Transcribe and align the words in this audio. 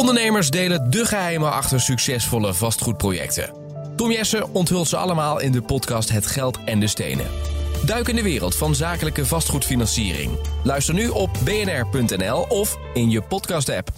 Ondernemers 0.00 0.50
delen 0.50 0.90
de 0.90 1.04
geheimen 1.04 1.52
achter 1.52 1.80
succesvolle 1.80 2.54
vastgoedprojecten. 2.54 3.54
Tom 3.96 4.10
Jessen 4.10 4.54
onthult 4.54 4.88
ze 4.88 4.96
allemaal 4.96 5.40
in 5.40 5.52
de 5.52 5.62
podcast 5.62 6.10
Het 6.10 6.26
Geld 6.26 6.58
en 6.64 6.80
de 6.80 6.86
Stenen. 6.86 7.26
Duik 7.84 8.08
in 8.08 8.16
de 8.16 8.22
wereld 8.22 8.56
van 8.56 8.74
zakelijke 8.74 9.26
vastgoedfinanciering. 9.26 10.38
Luister 10.62 10.94
nu 10.94 11.08
op 11.08 11.30
bnr.nl 11.44 12.40
of 12.48 12.78
in 12.94 13.10
je 13.10 13.22
podcast-app. 13.22 13.88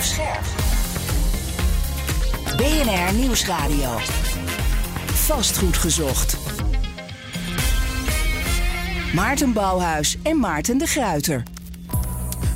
Scherp. 0.00 0.44
BNR 2.56 3.14
Nieuwsradio. 3.14 3.98
Vastgoed 5.06 5.76
gezocht. 5.76 6.36
Maarten 9.14 9.52
Bouwhuis 9.52 10.16
en 10.22 10.38
Maarten 10.38 10.78
de 10.78 10.86
Gruiter. 10.86 11.42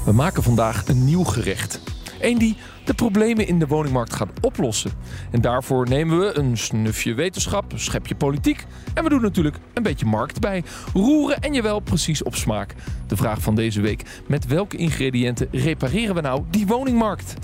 We 0.04 0.12
maken 0.12 0.42
vandaag 0.42 0.88
een 0.88 1.04
nieuw 1.04 1.24
gerecht. 1.24 1.80
Eén 2.20 2.38
die 2.38 2.56
de 2.84 2.94
problemen 2.94 3.46
in 3.46 3.58
de 3.58 3.66
woningmarkt 3.66 4.14
gaat 4.14 4.40
oplossen. 4.40 4.90
En 5.30 5.40
daarvoor 5.40 5.88
nemen 5.88 6.18
we 6.18 6.38
een 6.38 6.56
snufje 6.56 7.14
wetenschap, 7.14 7.72
een 7.72 7.80
schepje 7.80 8.14
politiek. 8.14 8.66
En 8.94 9.02
we 9.02 9.08
doen 9.08 9.22
natuurlijk 9.22 9.56
een 9.74 9.82
beetje 9.82 10.06
markt 10.06 10.40
bij. 10.40 10.64
Roeren 10.92 11.40
en 11.40 11.52
je 11.52 11.62
wel 11.62 11.80
precies 11.80 12.22
op 12.22 12.34
smaak. 12.34 12.74
De 13.06 13.16
vraag 13.16 13.40
van 13.40 13.54
deze 13.54 13.80
week: 13.80 14.02
met 14.26 14.46
welke 14.46 14.76
ingrediënten 14.76 15.48
repareren 15.50 16.14
we 16.14 16.20
nou 16.20 16.42
die 16.50 16.66
woningmarkt? 16.66 17.34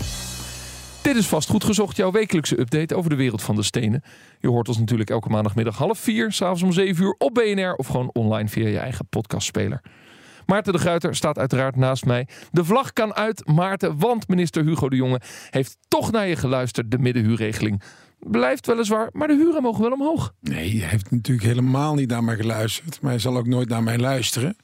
Dit 1.01 1.15
is 1.15 1.27
vast 1.27 1.49
goed 1.49 1.63
gezocht, 1.63 1.97
jouw 1.97 2.11
wekelijkse 2.11 2.59
update 2.59 2.95
over 2.95 3.09
de 3.09 3.15
wereld 3.15 3.41
van 3.41 3.55
de 3.55 3.63
stenen. 3.63 4.03
Je 4.39 4.47
hoort 4.47 4.67
ons 4.67 4.77
natuurlijk 4.77 5.09
elke 5.09 5.29
maandagmiddag 5.29 5.77
half 5.77 5.99
vier, 5.99 6.31
s'avonds 6.31 6.63
om 6.63 6.71
zeven 6.71 7.03
uur 7.03 7.15
op 7.17 7.33
BNR 7.33 7.73
of 7.75 7.87
gewoon 7.87 8.09
online 8.13 8.47
via 8.47 8.67
je 8.67 8.79
eigen 8.79 9.05
podcastspeler. 9.09 9.81
Maarten 10.45 10.73
de 10.73 10.79
Gruiter 10.79 11.15
staat 11.15 11.37
uiteraard 11.37 11.75
naast 11.75 12.05
mij. 12.05 12.27
De 12.51 12.65
vlag 12.65 12.93
kan 12.93 13.13
uit, 13.13 13.47
Maarten, 13.47 13.97
want 13.97 14.27
minister 14.27 14.63
Hugo 14.63 14.89
de 14.89 14.95
Jonge 14.95 15.21
heeft 15.49 15.77
toch 15.87 16.11
naar 16.11 16.27
je 16.27 16.35
geluisterd, 16.35 16.91
de 16.91 16.97
middenhuurregeling. 16.97 17.81
Blijft 18.19 18.67
weliswaar, 18.67 19.09
maar 19.11 19.27
de 19.27 19.35
huren 19.35 19.61
mogen 19.61 19.81
wel 19.81 19.91
omhoog. 19.91 20.33
Nee, 20.39 20.79
hij 20.79 20.89
heeft 20.89 21.11
natuurlijk 21.11 21.47
helemaal 21.47 21.95
niet 21.95 22.09
naar 22.09 22.23
mij 22.23 22.35
geluisterd. 22.35 23.01
Maar 23.01 23.11
hij 23.11 23.19
zal 23.19 23.37
ook 23.37 23.47
nooit 23.47 23.69
naar 23.69 23.83
mij 23.83 23.97
luisteren. 23.97 24.55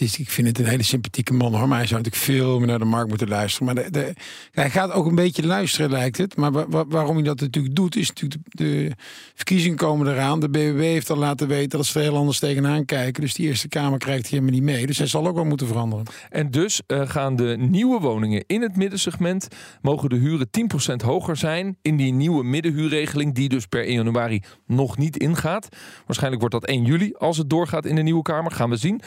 Ik 0.00 0.30
vind 0.30 0.46
het 0.46 0.58
een 0.58 0.66
hele 0.66 0.82
sympathieke 0.82 1.32
man 1.32 1.54
hoor. 1.54 1.68
Maar 1.68 1.78
hij 1.78 1.86
zou 1.86 2.02
natuurlijk 2.02 2.24
veel 2.24 2.58
meer 2.58 2.66
naar 2.66 2.78
de 2.78 2.84
markt 2.84 3.08
moeten 3.08 3.28
luisteren. 3.28 3.74
Maar 3.74 3.90
de, 3.90 4.14
hij 4.50 4.70
gaat 4.70 4.92
ook 4.92 5.06
een 5.06 5.14
beetje 5.14 5.46
luisteren, 5.46 5.90
lijkt 5.90 6.18
het. 6.18 6.36
Maar 6.36 6.52
wa, 6.52 6.68
wa, 6.68 6.86
waarom 6.86 7.14
hij 7.14 7.24
dat 7.24 7.40
natuurlijk 7.40 7.74
doet, 7.74 7.96
is 7.96 8.08
natuurlijk 8.08 8.42
de, 8.48 8.92
verkiezingen 9.34 9.76
komen 9.76 10.12
eraan. 10.12 10.40
De 10.40 10.48
BBB 10.48 10.80
heeft 10.80 11.10
al 11.10 11.16
laten 11.16 11.48
weten 11.48 11.78
dat 11.78 11.86
ze 11.86 11.98
er 11.98 12.04
heel 12.04 12.16
anders 12.16 12.38
tegenaan 12.38 12.84
kijken. 12.84 13.22
Dus 13.22 13.34
die 13.34 13.46
Eerste 13.46 13.68
Kamer 13.68 13.98
krijgt 13.98 14.26
helemaal 14.26 14.52
niet 14.52 14.62
mee. 14.62 14.86
Dus 14.86 14.98
hij 14.98 15.06
zal 15.06 15.26
ook 15.26 15.34
wel 15.34 15.44
moeten 15.44 15.66
veranderen. 15.66 16.06
En 16.30 16.50
dus 16.50 16.82
uh, 16.86 17.08
gaan 17.08 17.36
de 17.36 17.56
nieuwe 17.58 18.00
woningen 18.00 18.44
in 18.46 18.62
het 18.62 18.76
middensegment... 18.76 19.48
mogen 19.80 20.08
de 20.08 20.16
huren 20.16 20.48
10% 20.92 20.94
hoger 21.04 21.36
zijn 21.36 21.76
in 21.82 21.96
die 21.96 22.12
nieuwe 22.12 22.44
middenhuurregeling... 22.44 23.34
die 23.34 23.48
dus 23.48 23.66
per 23.66 23.84
1 23.84 23.94
januari 23.94 24.42
nog 24.66 24.96
niet 24.96 25.16
ingaat. 25.16 25.68
Waarschijnlijk 26.06 26.40
wordt 26.40 26.54
dat 26.54 26.66
1 26.66 26.84
juli 26.84 27.12
als 27.18 27.36
het 27.36 27.50
doorgaat 27.50 27.86
in 27.86 27.94
de 27.94 28.02
Nieuwe 28.02 28.22
Kamer. 28.22 28.52
Gaan 28.52 28.70
we 28.70 28.76
zien. 28.76 29.00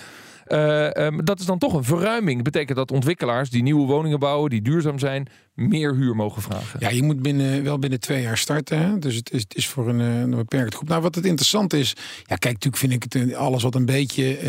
Uh, 0.51 0.89
um, 1.05 1.25
dat 1.25 1.39
is 1.39 1.45
dan 1.45 1.57
toch 1.57 1.73
een 1.73 1.83
verruiming. 1.83 2.43
Betekent 2.43 2.77
dat 2.77 2.91
ontwikkelaars 2.91 3.49
die 3.49 3.63
nieuwe 3.63 3.85
woningen 3.85 4.19
bouwen, 4.19 4.49
die 4.49 4.61
duurzaam 4.61 4.99
zijn, 4.99 5.27
meer 5.53 5.95
huur 5.95 6.15
mogen 6.15 6.41
vragen. 6.41 6.79
Ja, 6.79 6.89
je 6.89 7.03
moet 7.03 7.21
binnen, 7.21 7.63
wel 7.63 7.79
binnen 7.79 7.99
twee 7.99 8.21
jaar 8.21 8.37
starten. 8.37 8.79
Hè? 8.79 8.99
Dus 8.99 9.15
het 9.15 9.31
is, 9.31 9.41
het 9.41 9.55
is 9.55 9.67
voor 9.67 9.89
een, 9.89 9.99
een 9.99 10.29
beperkte 10.29 10.75
groep. 10.75 10.89
Nou, 10.89 11.01
wat 11.01 11.15
het 11.15 11.25
interessant 11.25 11.73
is, 11.73 11.93
ja, 12.23 12.35
kijk, 12.35 12.53
natuurlijk 12.53 12.77
vind 12.77 12.93
ik 12.93 13.13
het 13.13 13.35
alles 13.35 13.63
wat 13.63 13.75
een 13.75 13.85
beetje. 13.85 14.41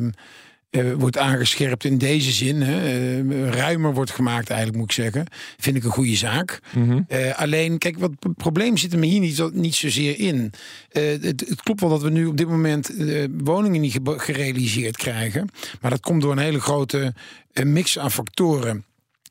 Uh, 0.00 0.08
uh, 0.70 0.92
wordt 0.92 1.18
aangescherpt 1.18 1.84
in 1.84 1.98
deze 1.98 2.30
zin. 2.30 2.62
Hè, 2.62 3.20
uh, 3.22 3.48
ruimer 3.48 3.94
wordt 3.94 4.10
gemaakt, 4.10 4.48
eigenlijk 4.48 4.78
moet 4.78 4.90
ik 4.90 5.04
zeggen. 5.04 5.26
Vind 5.58 5.76
ik 5.76 5.84
een 5.84 5.90
goede 5.90 6.16
zaak. 6.16 6.60
Mm 6.74 6.88
-hmm. 6.88 7.06
uh, 7.08 7.38
alleen, 7.38 7.78
kijk, 7.78 7.98
wat 7.98 8.10
het 8.20 8.36
probleem 8.36 8.76
zit 8.76 8.92
er 8.92 8.98
me 8.98 9.06
hier 9.06 9.20
niet, 9.20 9.52
niet 9.52 9.74
zozeer 9.74 10.18
in. 10.18 10.52
Het, 10.88 11.22
het, 11.24 11.62
klopt 11.62 11.80
wel 11.80 11.90
dat 11.90 12.02
we 12.02 12.10
nu 12.10 12.26
op 12.26 12.36
dit 12.36 12.48
moment 12.48 12.90
woningen 13.38 13.80
niet 13.80 13.98
gerealiseerd 14.04 14.96
krijgen. 14.96 15.48
Maar 15.80 15.90
dat 15.90 16.00
komt 16.00 16.22
door 16.22 16.32
een 16.32 16.38
hele 16.38 16.60
grote 16.60 17.14
mix 17.64 17.98
aan 17.98 18.10
factoren. 18.10 18.84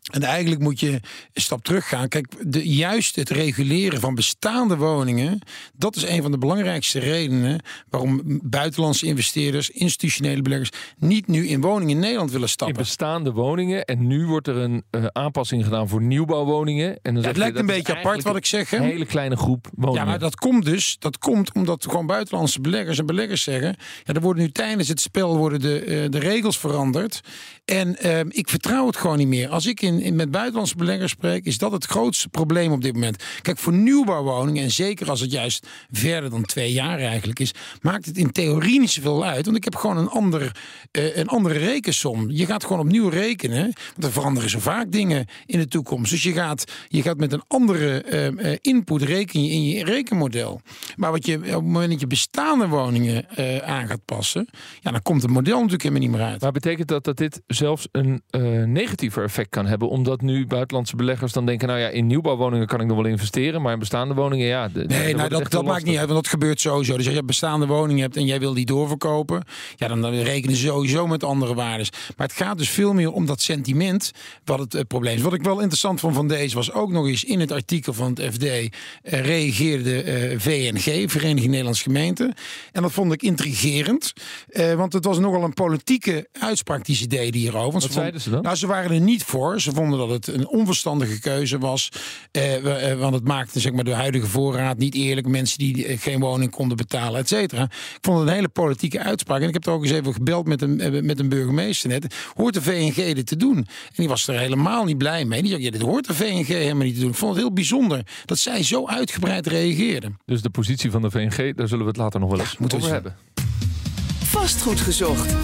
En 0.10 0.24
eigenlijk 0.24 0.62
moet 0.62 0.80
je 0.80 0.92
een 1.34 1.42
stap 1.42 1.64
terug 1.64 1.88
gaan. 1.88 2.08
Kijk, 2.08 2.52
de, 2.52 2.70
juist 2.70 3.16
het 3.16 3.30
reguleren 3.30 4.00
van 4.00 4.16
bestaande 4.16 4.78
woningen, 4.78 5.40
dat 5.74 5.96
is 5.96 6.04
een 6.04 6.22
van 6.22 6.32
de 6.32 6.38
belangrijkste 6.38 7.00
redenen 7.00 7.60
waarom 7.90 8.22
buitenlandse 8.44 9.06
investeerders, 9.06 9.70
institutionele 9.70 10.42
beleggers, 10.42 10.72
niet 10.98 11.28
nu 11.28 11.48
in 11.48 11.62
woningen 11.62 11.96
in 11.96 12.00
Nederland 12.00 12.32
willen 12.32 12.50
stappen. 12.50 12.78
In 12.78 12.84
bestaande 12.84 13.32
woningen. 13.32 13.86
En 13.86 14.08
nu 14.08 14.26
wordt 14.26 14.48
er 14.48 14.56
een 14.56 14.84
uh, 14.92 15.06
aanpassing 15.06 15.64
gedaan 15.64 15.90
voor 15.90 16.02
nieuwbouwwoningen. 16.02 17.00
En 17.02 17.14
dan 17.14 17.22
ja, 17.22 17.28
het 17.28 17.38
lijkt 17.38 17.54
je, 17.54 17.60
een 17.60 17.66
beetje 17.66 17.98
apart 17.98 18.24
wat 18.24 18.36
ik 18.36 18.46
zeg. 18.46 18.70
Hè? 18.70 18.78
Een 18.78 18.84
hele 18.84 19.06
kleine 19.06 19.36
groep 19.36 19.68
woningen. 19.76 20.04
Ja, 20.04 20.10
maar 20.10 20.20
dat 20.20 20.36
komt 20.36 20.66
dus. 20.66 20.96
Dat 21.00 21.18
komt 21.18 21.54
omdat 21.54 21.84
gewoon 21.84 22.06
buitenlandse 22.06 22.62
beleggers 22.62 23.00
en 23.00 23.06
beleggers 23.06 23.44
zeggen. 23.44 23.76
Ja, 24.04 24.14
er 24.14 24.22
worden 24.22 24.44
nu 24.44 24.52
tijdens 24.52 24.88
het 24.88 25.02
spel 25.02 25.38
worden 25.38 25.60
de, 25.60 25.86
uh, 25.86 26.10
de 26.10 26.20
regels 26.20 26.60
veranderd. 26.60 27.22
En 27.66 27.98
uh, 28.06 28.20
ik 28.20 28.50
vertrouw 28.50 28.88
het 28.88 28.98
gewoon 28.98 29.18
niet 29.18 29.28
meer. 29.28 29.50
Als 29.50 29.66
ik 29.66 29.82
in 29.82 29.99
met 30.16 30.32
buitenlandse 30.32 30.76
beleggers 30.76 31.12
spreek, 31.12 31.46
is 31.46 31.58
dat 31.58 31.72
het 31.72 31.86
grootste 31.86 32.30
probleem 32.30 32.72
op 32.72 32.82
dit 32.82 32.94
moment. 32.94 33.24
Kijk, 33.42 33.58
voor 33.58 33.74
nieuwbouwwoningen, 33.74 34.64
en 34.64 34.72
zeker 34.72 35.10
als 35.10 35.20
het 35.20 35.32
juist 35.32 35.68
verder 35.92 36.30
dan 36.30 36.44
twee 36.44 36.72
jaar 36.72 37.00
eigenlijk 37.00 37.40
is, 37.40 37.54
maakt 37.82 38.06
het 38.06 38.18
in 38.18 38.32
theorie 38.32 38.80
niet 38.80 38.90
zoveel 38.90 39.26
uit. 39.26 39.46
Want 39.46 39.58
ik 39.58 39.64
heb 39.64 39.76
gewoon 39.76 39.98
een, 39.98 40.08
ander, 40.08 40.56
uh, 40.92 41.18
een 41.18 41.28
andere 41.28 41.58
rekensom. 41.58 42.30
Je 42.30 42.46
gaat 42.46 42.64
gewoon 42.64 42.80
opnieuw 42.80 43.10
rekenen. 43.10 43.62
Want 43.64 44.04
er 44.04 44.12
veranderen 44.12 44.50
zo 44.50 44.60
vaak 44.60 44.92
dingen 44.92 45.26
in 45.46 45.60
de 45.60 45.68
toekomst. 45.68 46.12
Dus 46.12 46.24
je 46.24 46.34
gaat, 46.34 46.64
je 46.88 47.02
gaat 47.02 47.18
met 47.18 47.34
een 47.34 47.44
andere 47.48 48.06
uh, 48.38 48.56
input 48.62 49.02
rekenen 49.02 49.50
in 49.50 49.64
je 49.64 49.84
rekenmodel. 49.84 50.62
Maar 50.96 51.12
wat 51.12 51.26
je 51.26 51.36
op 51.36 51.44
het 51.44 51.54
moment 51.64 51.92
dat 51.92 52.00
je 52.00 52.08
bestaande 52.08 52.68
woningen 52.68 53.28
aan 53.64 53.88
gaat 53.88 54.06
passen, 54.06 54.48
ja, 54.80 54.92
dan 54.92 55.02
komt 55.02 55.22
het 55.22 55.32
model 55.32 55.56
natuurlijk 55.56 55.84
helemaal 55.84 56.08
niet 56.08 56.18
meer 56.18 56.28
uit. 56.28 56.42
Maar 56.42 56.52
betekent 56.52 56.88
dat 56.88 57.04
dat 57.04 57.18
dit 57.18 57.42
zelfs 57.48 57.88
een 57.92 58.24
negatiever 58.74 59.24
effect 59.24 59.50
kan 59.50 59.66
hebben? 59.66 59.89
Omdat 59.90 60.22
nu 60.22 60.48
buitenlandse 60.48 60.96
beleggers 60.96 61.32
dan 61.32 61.46
denken... 61.46 61.68
nou 61.68 61.80
ja, 61.80 61.88
in 61.88 62.08
nieuwbouwwoningen 62.08 62.68
kan 62.68 62.82
ik 62.82 62.88
nog 62.88 62.96
wel 62.96 63.06
investeren... 63.06 63.62
maar 63.62 63.74
in 63.74 63.80
bestaande 63.80 64.14
woningen, 64.14 64.48
ja... 64.48 64.68
De, 64.68 64.84
nee, 64.84 65.16
nou, 65.16 65.30
dat, 65.30 65.52
dat 65.52 65.66
maakt 65.66 65.86
niet 65.86 65.98
uit, 65.98 66.10
want 66.10 66.24
dat 66.24 66.32
gebeurt 66.32 66.62
sowieso. 66.62 66.98
Dus 66.98 67.06
als 67.06 67.16
je 67.16 67.24
bestaande 67.24 67.66
woningen 67.66 68.02
hebt 68.02 68.18
en 68.18 68.26
jij 68.26 68.40
wil 68.40 68.54
die 68.54 68.66
doorverkopen... 68.66 69.44
ja, 69.76 69.88
dan, 69.88 70.02
dan 70.02 70.14
rekenen 70.14 70.56
ze 70.56 70.66
sowieso 70.66 71.08
met 71.08 71.24
andere 71.24 71.54
waarden. 71.54 71.88
Maar 72.18 72.28
het 72.28 72.36
gaat 72.36 72.58
dus 72.58 72.70
veel 72.70 72.94
meer 72.94 73.12
om 73.12 73.26
dat 73.26 73.42
sentiment 73.42 74.12
wat 74.46 74.60
het 74.60 74.76
uh, 74.76 74.82
probleem 74.88 75.16
is. 75.16 75.22
Wat 75.22 75.34
ik 75.34 75.44
wel 75.44 75.60
interessant 75.60 76.00
vond 76.00 76.16
van 76.16 76.28
deze 76.28 76.56
was 76.56 76.72
ook 76.72 76.92
nog 76.92 77.08
eens... 77.08 77.24
in 77.24 77.40
het 77.40 77.52
artikel 77.52 77.94
van 77.94 78.14
het 78.14 78.34
FD 78.34 78.44
uh, 78.44 78.70
reageerde 79.04 80.04
uh, 80.32 80.40
VNG, 80.40 81.12
Vereniging 81.12 81.50
Nederlandse 81.50 81.84
Gemeenten. 81.84 82.34
En 82.72 82.82
dat 82.82 82.92
vond 82.92 83.14
ik 83.14 83.22
intrigerend. 83.22 84.14
Uh, 84.50 84.74
want 84.74 84.94
het 84.94 85.06
was 85.06 85.20
nogal 85.20 85.44
een 85.44 85.54
politieke 85.54 86.28
uitspraak 86.32 86.86
die 86.86 86.96
ze 86.96 87.08
deden 87.08 87.40
hierover. 87.40 87.72
Want 87.72 87.84
wat 87.84 87.92
ze 87.92 88.00
zeiden 88.00 88.22
ze 88.22 88.30
dan? 88.30 88.42
Nou, 88.42 88.56
ze 88.56 88.68
waren 88.68 88.92
er 88.92 89.02
niet 89.02 89.24
voor. 89.24 89.62
Ze 89.62 89.72
vonden 89.80 90.00
dat 90.00 90.10
het 90.10 90.28
een 90.28 90.48
onverstandige 90.48 91.20
keuze 91.20 91.58
was. 91.58 91.90
Eh, 92.32 92.94
want 93.00 93.14
het 93.14 93.28
maakte 93.28 93.60
zeg 93.60 93.72
maar, 93.72 93.84
de 93.84 93.94
huidige 93.94 94.28
voorraad 94.28 94.78
niet 94.78 94.96
eerlijk. 94.96 95.28
Mensen 95.28 95.58
die 95.58 95.98
geen 95.98 96.20
woning 96.20 96.52
konden 96.52 96.78
betalen, 96.78 97.20
et 97.20 97.28
cetera. 97.28 97.64
Ik 97.64 97.98
vond 98.02 98.20
het 98.20 98.28
een 98.28 98.34
hele 98.34 98.50
politieke 98.50 99.00
uitspraak. 99.00 99.42
En 99.42 99.48
ik 99.48 99.54
heb 99.54 99.66
er 99.66 99.72
ook 99.72 99.84
eens 99.84 99.92
even 99.92 100.14
gebeld 100.14 100.48
met 100.48 100.62
een, 100.62 101.06
met 101.06 101.20
een 101.20 101.30
burgemeester 101.30 101.90
net. 101.90 102.16
Hoort 102.36 102.54
de 102.54 102.62
VNG 102.62 103.14
dit 103.14 103.26
te 103.26 103.36
doen? 103.36 103.58
En 103.58 103.66
die 103.96 104.08
was 104.08 104.28
er 104.28 104.40
helemaal 104.40 104.84
niet 104.84 104.98
blij 104.98 105.26
mee. 105.26 105.42
Die 105.42 105.52
zei, 105.52 105.64
ja, 105.64 105.72
dit 105.72 105.82
hoort 105.82 106.08
de 106.08 106.14
VNG 106.14 106.48
helemaal 106.48 106.86
niet 106.86 106.94
te 106.94 107.00
doen. 107.00 107.10
Ik 107.10 107.16
vond 107.16 107.34
het 107.34 107.42
heel 107.42 107.54
bijzonder 107.54 108.06
dat 108.26 108.38
zij 108.38 108.64
zo 108.64 108.88
uitgebreid 108.88 109.48
reageerden. 109.48 110.20
Dus 110.26 110.42
de 110.42 110.50
positie 110.50 110.92
van 110.92 111.02
de 111.02 111.12
VNG, 111.12 111.56
daar 111.56 111.68
zullen 111.68 111.84
we 111.84 111.90
het 111.90 111.98
later 111.98 112.20
nog 112.20 112.30
wel 112.30 112.40
eens 112.40 112.52
ja, 112.52 112.58
moeten 112.60 112.78
over 112.78 112.92
hebben. 112.92 113.16
Vastgoed 114.24 114.80
gezocht. 114.80 115.36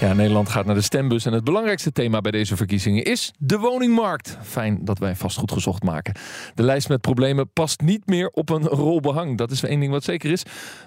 Ja, 0.00 0.12
Nederland 0.12 0.48
gaat 0.48 0.66
naar 0.66 0.74
de 0.74 0.80
stembus 0.80 1.26
en 1.26 1.32
het 1.32 1.44
belangrijkste 1.44 1.92
thema 1.92 2.20
bij 2.20 2.30
deze 2.30 2.56
verkiezingen 2.56 3.04
is 3.04 3.32
de 3.38 3.58
woningmarkt. 3.58 4.38
Fijn 4.42 4.78
dat 4.84 4.98
wij 4.98 5.14
vastgoed 5.14 5.52
gezocht 5.52 5.82
maken. 5.82 6.14
De 6.54 6.62
lijst 6.62 6.88
met 6.88 7.00
problemen 7.00 7.52
past 7.52 7.80
niet 7.80 8.06
meer 8.06 8.28
op 8.28 8.50
een 8.50 8.62
rol 8.62 9.00
behang. 9.00 9.38
Dat 9.38 9.50
is 9.50 9.62
één 9.62 9.80
ding 9.80 9.92
wat 9.92 10.04
zeker 10.04 10.30
is. 10.30 10.42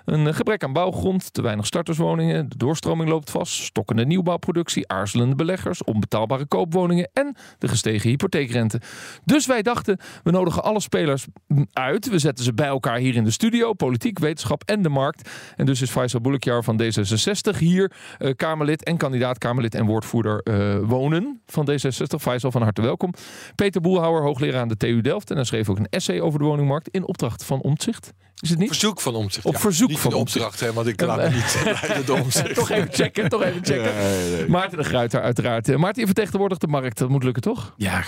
Een 0.06 0.34
gebrek 0.34 0.64
aan 0.64 0.74
bouwgrond, 0.74 1.34
te 1.34 1.42
weinig 1.42 1.66
starterswoningen, 1.66 2.50
de 2.50 2.58
doorstroming 2.58 3.10
loopt 3.10 3.32
vast, 3.32 3.54
stokkende 3.54 4.06
nieuwbouwproductie, 4.06 4.88
aarzelende 4.88 5.36
beleggers, 5.36 5.84
onbetaalbare 5.84 6.46
koopwoningen 6.46 7.10
en 7.14 7.36
de 7.58 7.68
gestegen 7.68 8.10
hypotheekrente. 8.10 8.82
Dus 9.26 9.46
wij 9.46 9.62
dachten, 9.62 10.00
we 10.24 10.32
nodigen 10.32 10.64
alle 10.64 10.80
spelers 10.80 11.26
uit. 11.74 12.10
We 12.10 12.20
zetten 12.20 12.46
ze 12.46 12.54
bij 12.54 12.68
elkaar 12.68 12.98
hier 12.98 13.16
in 13.16 13.24
de 13.24 13.32
studio, 13.32 13.74
politiek, 13.74 14.20
wetenschap 14.20 14.64
en 14.66 14.82
de 14.82 14.90
markt. 14.90 15.30
En 15.56 15.66
dus 15.66 15.82
is 15.82 15.90
Faisal 15.90 16.22
Boulekjar 16.22 16.64
van 16.64 16.82
D66 16.82 17.58
hier, 17.58 17.92
uh, 18.20 18.34
Kamerlid 18.36 18.84
en 18.84 18.98
kandidaat 19.00 19.38
Kamerlid 19.38 19.76
en 19.76 19.86
woordvoerder 19.86 20.42
uh, 20.44 20.78
wonen 20.90 21.42
van 21.46 21.70
D66. 21.72 22.20
Faisal, 22.20 22.52
van 22.52 22.62
harte 22.62 22.82
welkom. 22.82 23.14
Peter 23.56 23.82
Boelhouwer, 23.82 24.22
hoogleraar 24.22 24.62
aan 24.62 24.68
de 24.68 24.78
TU 24.78 25.02
Delft. 25.02 25.30
En 25.30 25.36
hij 25.36 25.46
schreef 25.46 25.70
ook 25.70 25.78
een 25.78 25.90
essay 25.90 26.20
over 26.20 26.40
de 26.40 26.46
woningmarkt 26.46 26.88
in 26.88 27.08
opdracht 27.08 27.44
van 27.44 27.62
Omtzigt. 27.62 28.14
Is 28.42 28.50
het 28.50 28.60
niet? 28.60 28.68
Verzoek 28.68 29.02
van 29.02 29.16
omzicht. 29.16 29.46
Op 29.46 29.58
verzoek 29.58 29.90
niet 29.90 30.00
van 30.00 30.12
de 30.12 30.18
opdracht, 30.18 30.60
hè, 30.60 30.74
want 30.74 30.88
ik 30.88 31.02
laat 31.02 31.18
me 31.18 31.30
niet 31.30 31.62
leiden 31.82 32.06
door 32.06 32.20
omzicht. 32.20 32.56
toch 32.56 32.70
even 32.70 32.94
checken, 32.94 33.30
toch 33.30 33.44
even 33.44 33.66
checken. 33.66 34.52
Maarten 34.52 34.78
de 34.78 34.84
Gruiter 34.84 35.22
uiteraard. 35.22 35.70
Eh, 35.70 35.76
Maarten, 35.76 36.00
je 36.00 36.06
vertegenwoordigt 36.06 36.62
de 36.62 36.68
markt. 36.68 36.98
Dat 36.98 37.10
moet 37.10 37.24
lukken, 37.24 37.42
toch? 37.42 37.74
Ja, 37.78 38.04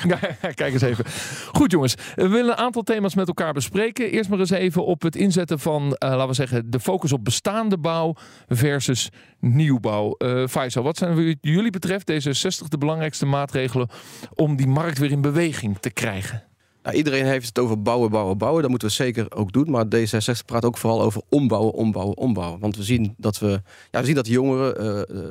kijk 0.56 0.74
eens 0.74 0.82
even. 0.82 1.06
Goed 1.52 1.72
jongens, 1.72 1.96
we 2.16 2.28
willen 2.28 2.52
een 2.52 2.58
aantal 2.58 2.82
thema's 2.82 3.16
met 3.16 3.28
elkaar 3.28 3.54
bespreken. 3.54 4.12
Eerst 4.12 4.30
maar 4.30 4.40
eens 4.40 4.50
even 4.50 4.86
op 4.86 5.02
het 5.02 5.16
inzetten 5.16 5.60
van, 5.60 5.96
eh, 5.96 6.10
laten 6.10 6.28
we 6.28 6.34
zeggen, 6.34 6.72
de 6.72 6.80
focus 6.80 7.12
op 7.12 7.24
bestaande 7.24 7.78
bouw 7.78 8.16
versus 8.48 9.10
nieuwbouw. 9.40 10.16
Eh 10.18 10.48
Faisal, 10.48 10.84
wat 10.84 10.98
zijn 10.98 11.26
wat 11.26 11.36
jullie 11.42 11.72
betreft 11.72 12.08
deze 12.08 12.34
60 12.34 12.68
de 12.68 12.78
belangrijkste 12.78 13.26
maatregelen 13.26 13.90
om 14.34 14.56
die 14.56 14.68
markt 14.68 14.98
weer 14.98 15.12
in 15.12 15.22
beweging 15.22 15.78
te 15.80 15.90
krijgen? 15.90 16.44
Nou, 16.84 16.96
iedereen 16.96 17.26
heeft 17.26 17.48
het 17.48 17.60
over 17.60 17.82
bouwen, 17.82 18.10
bouwen, 18.10 18.38
bouwen. 18.38 18.62
Dat 18.62 18.70
moeten 18.70 18.88
we 18.88 18.94
zeker 18.94 19.36
ook 19.36 19.52
doen. 19.52 19.72
Maar 19.72 19.86
D66 19.86 20.46
praat 20.46 20.66
ook 20.66 20.78
vooral 20.78 21.02
over 21.02 21.22
ombouwen, 21.30 21.74
ombouwen, 21.74 22.18
ombouwen. 22.18 22.60
Want 22.60 22.76
we 22.76 22.84
zien 22.84 23.14
dat 23.18 23.40
we, 23.40 23.62
ja, 23.92 24.00
we 24.00 24.06
zien 24.06 24.16
dat 24.16 24.28
jongeren 24.28 24.78
eh, 24.78 25.24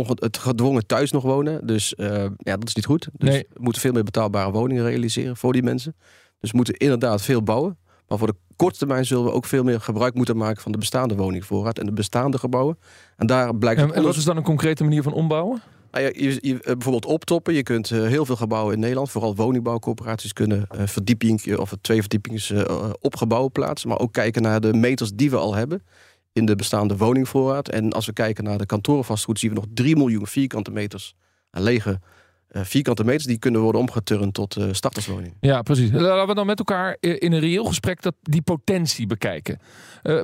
eh, 0.00 0.08
het 0.14 0.38
gedwongen 0.38 0.86
thuis 0.86 1.10
nog 1.10 1.22
wonen. 1.22 1.66
Dus 1.66 1.94
eh, 1.94 2.26
ja, 2.38 2.56
dat 2.56 2.68
is 2.68 2.74
niet 2.74 2.84
goed. 2.84 3.08
Dus 3.12 3.28
Nee. 3.28 3.46
we 3.52 3.62
moeten 3.62 3.82
veel 3.82 3.92
meer 3.92 4.04
betaalbare 4.04 4.50
woningen 4.50 4.84
realiseren 4.84 5.36
voor 5.36 5.52
die 5.52 5.62
mensen. 5.62 5.96
Dus 6.40 6.50
we 6.50 6.56
moeten 6.56 6.74
inderdaad 6.74 7.22
veel 7.22 7.42
bouwen. 7.42 7.78
Maar 8.08 8.18
voor 8.18 8.26
de 8.26 8.36
korte 8.56 8.78
termijn 8.78 9.04
zullen 9.04 9.24
we 9.24 9.32
ook 9.32 9.44
veel 9.44 9.62
meer 9.64 9.80
gebruik 9.80 10.14
moeten 10.14 10.36
maken 10.36 10.62
van 10.62 10.72
de 10.72 10.78
bestaande 10.78 11.16
woningvoorraad 11.16 11.78
en 11.78 11.86
de 11.86 11.92
bestaande 11.92 12.38
gebouwen. 12.38 12.78
En 13.16 13.26
daar 13.26 13.56
blijkt 13.56 13.92
en 13.92 14.02
wat 14.02 14.16
is 14.16 14.24
dan 14.24 14.36
een 14.36 14.42
concrete 14.42 14.84
manier 14.84 15.02
van 15.02 15.12
ombouwen? 15.12 15.62
Nou 15.90 16.06
eh, 16.06 16.58
bijvoorbeeld 16.62 17.06
optoppen. 17.06 17.54
Je 17.54 17.62
kunt 17.62 17.90
eh, 17.90 18.02
heel 18.02 18.24
veel 18.24 18.36
gebouwen 18.36 18.74
in 18.74 18.80
Nederland, 18.80 19.10
vooral 19.10 19.34
woningbouwcorporaties, 19.34 20.32
kunnen 20.32 20.66
eh 20.68 20.86
verdieping 20.86 21.56
of 21.56 21.74
twee 21.80 22.00
verdiepings 22.00 22.50
eh, 22.50 22.90
op 23.00 23.16
gebouwen 23.16 23.52
plaatsen. 23.52 23.88
Maar 23.88 23.98
ook 23.98 24.12
kijken 24.12 24.42
naar 24.42 24.60
de 24.60 24.72
meters 24.72 25.10
die 25.14 25.30
we 25.30 25.36
al 25.36 25.54
hebben 25.54 25.82
in 26.32 26.46
de 26.46 26.56
bestaande 26.56 26.96
woningvoorraad. 26.96 27.68
En 27.68 27.92
als 27.92 28.06
we 28.06 28.12
kijken 28.12 28.44
naar 28.44 28.58
de 28.58 28.66
kantorenvastgoed, 28.66 29.38
zien 29.38 29.50
we 29.50 29.56
nog 29.56 29.66
3 29.74 29.96
miljoen 29.96 30.26
vierkante 30.26 30.70
meters 30.70 31.14
aan 31.50 31.62
lege 31.62 32.00
vierkante 32.50 33.04
meters. 33.04 33.24
Die 33.24 33.38
kunnen 33.38 33.60
worden 33.60 33.80
omgeturnd 33.80 34.34
tot 34.34 34.56
starterswoningen. 34.70 35.36
Ja, 35.40 35.62
precies. 35.62 35.90
Laten 35.90 36.26
we 36.26 36.34
dan 36.34 36.46
met 36.46 36.58
elkaar 36.58 36.96
in 37.00 37.32
een 37.32 37.40
reëel 37.40 37.64
gesprek 37.64 38.02
dat, 38.02 38.14
die 38.22 38.42
potentie 38.42 39.06
bekijken. 39.06 39.60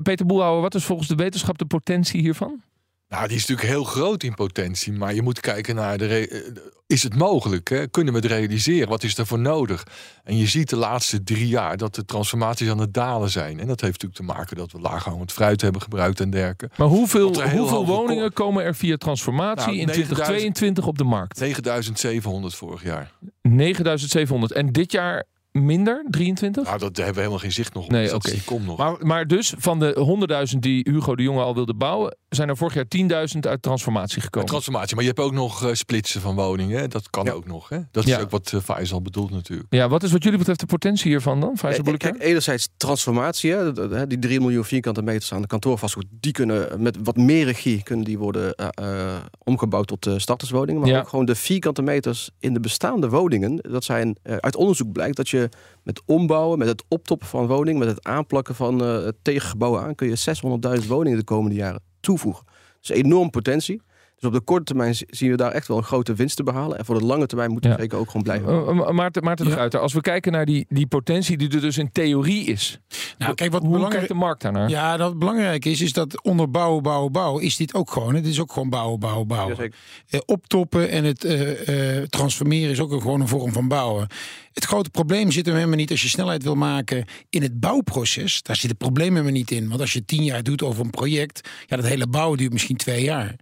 Peter 0.02 0.26
Boelhouwer, 0.26 0.62
wat 0.62 0.74
is 0.74 0.84
volgens 0.84 1.08
de 1.08 1.14
wetenschap 1.14 1.58
de 1.58 1.66
potentie 1.66 2.20
hiervan? 2.20 2.62
Nou, 3.08 3.26
die 3.28 3.36
is 3.36 3.46
natuurlijk 3.46 3.68
heel 3.76 3.84
groot 3.84 4.22
in 4.22 4.34
potentie. 4.34 4.92
Maar 4.92 5.14
je 5.14 5.22
moet 5.22 5.40
kijken 5.40 5.74
naar 5.74 5.98
de. 5.98 6.28
eh, 6.28 6.40
Is 6.86 7.02
het 7.02 7.14
mogelijk? 7.16 7.68
Hè? 7.68 7.88
Kunnen 7.88 8.12
we 8.12 8.18
het 8.18 8.28
realiseren? 8.28 8.88
Wat 8.88 9.02
is 9.02 9.16
ervoor 9.18 9.38
nodig? 9.38 9.86
En 10.24 10.36
je 10.36 10.46
ziet 10.46 10.68
de 10.70 10.76
laatste 10.76 11.22
drie 11.24 11.48
jaar 11.48 11.76
dat 11.76 11.94
de 11.94 12.04
transformaties 12.04 12.68
aan 12.68 12.78
het 12.78 12.94
dalen 12.94 13.30
zijn. 13.30 13.60
En 13.60 13.66
dat 13.66 13.80
heeft 13.80 14.02
natuurlijk 14.02 14.14
te 14.30 14.36
maken 14.36 14.56
dat 14.56 14.72
we 14.72 14.80
laaghangend 14.80 15.32
fruit 15.32 15.60
hebben 15.60 15.82
gebruikt 15.82 16.20
en 16.20 16.30
dergelijke. 16.30 16.70
Maar 16.76 16.86
hoeveel, 16.88 17.42
hoeveel 17.50 17.86
woningen 17.86 18.32
komen 18.32 18.64
er 18.64 18.74
via 18.74 18.96
transformatie 18.96 19.66
Nou, 19.66 19.78
in 19.78 19.86
9000 19.86 20.14
2022 20.14 20.86
op 20.86 20.98
de 20.98 21.04
markt? 21.04 21.40
9700 21.40 22.54
vorig 22.54 22.82
jaar. 22.82 23.12
9700. 23.42 24.52
En 24.52 24.72
dit 24.72 24.92
jaar 24.92 25.24
minder? 25.58 26.04
23? 26.10 26.64
Nou, 26.64 26.78
dat 26.78 26.96
hebben 26.96 27.14
we 27.14 27.18
helemaal 27.20 27.38
geen 27.38 27.52
zicht 27.52 27.74
nog 27.74 27.84
op. 27.84 27.90
Nee, 27.90 28.02
Dus 28.02 28.12
oké. 28.12 28.30
die 28.30 28.42
komt 28.44 28.66
nog. 28.66 28.76
Maar, 28.78 28.96
maar 29.00 29.26
dus 29.26 29.54
van 29.58 29.78
de 29.78 30.46
100.000 30.54 30.58
die 30.58 30.88
Hugo 30.90 31.14
de 31.16 31.22
Jonge 31.22 31.42
al 31.42 31.54
wilde 31.54 31.74
bouwen, 31.74 32.16
zijn 32.28 32.48
er 32.48 32.56
vorig 32.56 32.74
jaar 32.74 33.26
10.000 33.34 33.38
uit 33.40 33.62
transformatie 33.62 34.22
gekomen. 34.22 34.48
transformatie. 34.48 34.94
Maar 34.94 35.04
je 35.04 35.10
hebt 35.10 35.20
ook 35.22 35.32
nog 35.32 35.64
eh, 35.64 35.72
splitsen 35.72 36.20
van 36.20 36.34
woningen. 36.34 36.90
Dat 36.90 37.10
kan 37.10 37.24
Ja. 37.24 37.32
ook 37.32 37.46
nog. 37.46 37.68
Hè? 37.68 37.78
Dat 37.90 38.04
is 38.04 38.10
Ja. 38.10 38.20
ook 38.20 38.30
wat 38.30 38.52
uh, 38.54 38.60
Faisal 38.60 39.02
bedoelt 39.02 39.30
natuurlijk. 39.30 39.66
Ja, 39.74 39.88
wat 39.88 40.02
is 40.02 40.12
wat 40.12 40.22
jullie 40.22 40.38
betreft 40.38 40.60
de 40.60 40.66
potentie 40.66 41.10
hiervan 41.10 41.40
dan? 41.40 41.56
Faisal 41.56 41.78
Eh, 41.78 41.84
Boulekar? 41.84 42.10
Kijk, 42.10 42.22
enerzijds 42.22 42.68
transformatie, 42.76 43.52
hè, 43.52 44.06
die 44.06 44.18
3 44.18 44.40
miljoen 44.40 44.64
vierkante 44.64 45.02
meters 45.02 45.32
aan 45.32 45.40
de 45.42 45.46
kantoorvastgoed, 45.46 46.06
die 46.10 46.32
kunnen 46.32 46.82
met 46.82 46.96
wat 47.02 47.16
meer 47.16 47.44
regie 47.44 47.82
kunnen 47.82 48.04
die 48.04 48.18
worden 48.18 48.54
eh, 48.54 48.68
eh, 48.74 49.16
omgebouwd 49.44 49.86
tot 49.86 50.06
eh, 50.06 50.14
starterswoningen. 50.16 50.80
Maar 50.80 50.90
Ja. 50.90 50.98
ook 51.00 51.08
gewoon 51.08 51.24
de 51.24 51.34
vierkante 51.34 51.82
meters 51.82 52.30
in 52.38 52.52
de 52.54 52.60
bestaande 52.60 53.08
woningen. 53.08 53.56
Dat 53.70 53.84
zijn 53.84 54.16
eh, 54.22 54.36
uit 54.36 54.56
onderzoek 54.56 54.92
blijkt 54.92 55.16
dat 55.16 55.28
je 55.28 55.43
met 55.82 56.02
ombouwen, 56.06 56.58
met 56.58 56.68
het 56.68 56.84
optoppen 56.88 57.26
van 57.28 57.46
woningen, 57.46 57.78
met 57.78 57.88
het 57.88 58.04
aanplakken 58.04 58.54
van 58.54 58.84
eh 58.84 59.08
tegengebouwen 59.22 59.82
aan, 59.82 59.94
kun 59.94 60.08
je 60.08 60.78
600.000 60.80 60.86
woningen 60.86 61.18
de 61.18 61.24
komende 61.24 61.56
jaren 61.56 61.82
toevoegen. 62.00 62.44
Dus 62.80 62.96
enorm 62.96 63.30
potentie. 63.30 63.82
Dus 64.24 64.32
op 64.32 64.38
de 64.38 64.44
korte 64.44 64.64
termijn 64.64 64.94
zien 65.06 65.30
we 65.30 65.36
daar 65.36 65.50
echt 65.50 65.68
wel 65.68 65.76
een 65.76 65.82
grote 65.82 66.14
winst 66.14 66.36
te 66.36 66.42
behalen. 66.42 66.78
En 66.78 66.84
voor 66.84 66.98
de 66.98 67.04
lange 67.04 67.26
termijn 67.26 67.50
moeten 67.50 67.70
we 67.70 67.76
Ja. 67.76 67.82
zeker 67.82 67.98
ook 67.98 68.06
gewoon 68.06 68.22
blijven. 68.22 68.48
Eh, 68.48 68.90
Maarten, 68.90 69.24
Maarten 69.24 69.44
de 69.44 69.50
Ja. 69.50 69.56
Gruiter, 69.56 69.80
als 69.80 69.92
we 69.92 70.00
kijken 70.00 70.32
naar 70.32 70.44
die, 70.44 70.66
die 70.68 70.86
potentie 70.86 71.36
die 71.36 71.50
er 71.50 71.60
dus 71.60 71.78
in 71.78 71.92
theorie 71.92 72.44
is. 72.46 72.78
nou 73.18 73.34
kijk, 73.34 73.52
wat 73.52 73.60
hoe 73.60 73.70
belangrijk 73.70 74.06
kijkt 74.06 74.20
de 74.20 74.26
markt 74.26 74.42
daarnaar? 74.42 74.68
Ja, 74.68 74.96
dat 74.96 75.18
belangrijk 75.18 75.64
is, 75.64 75.80
is 75.80 75.92
dat 75.92 76.22
onder 76.22 76.50
bouwen, 76.50 76.82
bouwen, 76.82 77.12
bouwen, 77.12 77.42
is 77.42 77.56
dit 77.56 77.74
ook 77.74 77.90
gewoon. 77.90 78.14
Het 78.14 78.26
is 78.26 78.40
ook 78.40 78.52
gewoon 78.52 78.70
bouwen, 78.70 78.98
bouwen, 79.00 79.26
bouwen. 79.26 79.56
Jazeker. 79.56 79.78
Eh, 80.08 80.20
optoppen 80.26 80.90
en 80.90 81.04
het 81.04 81.24
eh, 81.24 81.98
eh, 81.98 82.04
transformeren 82.08 82.70
is 82.70 82.80
ook 82.80 82.92
een, 82.92 83.00
gewoon 83.00 83.20
een 83.20 83.28
vorm 83.28 83.52
van 83.52 83.68
bouwen. 83.68 84.06
Het 84.52 84.64
grote 84.64 84.90
probleem 84.90 85.30
zit 85.30 85.46
hem 85.46 85.54
helemaal 85.54 85.76
niet 85.76 85.90
als 85.90 86.02
je 86.02 86.08
snelheid 86.08 86.42
wil 86.42 86.54
maken 86.54 87.04
in 87.30 87.42
het 87.42 87.60
bouwproces. 87.60 88.42
Daar 88.42 88.56
zit 88.56 88.70
het 88.70 88.78
probleem 88.78 89.10
helemaal 89.10 89.32
niet 89.32 89.50
in. 89.50 89.68
Want 89.68 89.80
als 89.80 89.92
je 89.92 90.04
tien 90.04 90.24
jaar 90.24 90.42
doet 90.42 90.62
over 90.62 90.84
een 90.84 90.90
project, 90.90 91.48
ja, 91.66 91.76
dat 91.76 91.86
hele 91.86 92.06
bouwen 92.06 92.38
duurt 92.38 92.52
misschien 92.52 92.76
twee 92.76 93.02
jaar. 93.02 93.36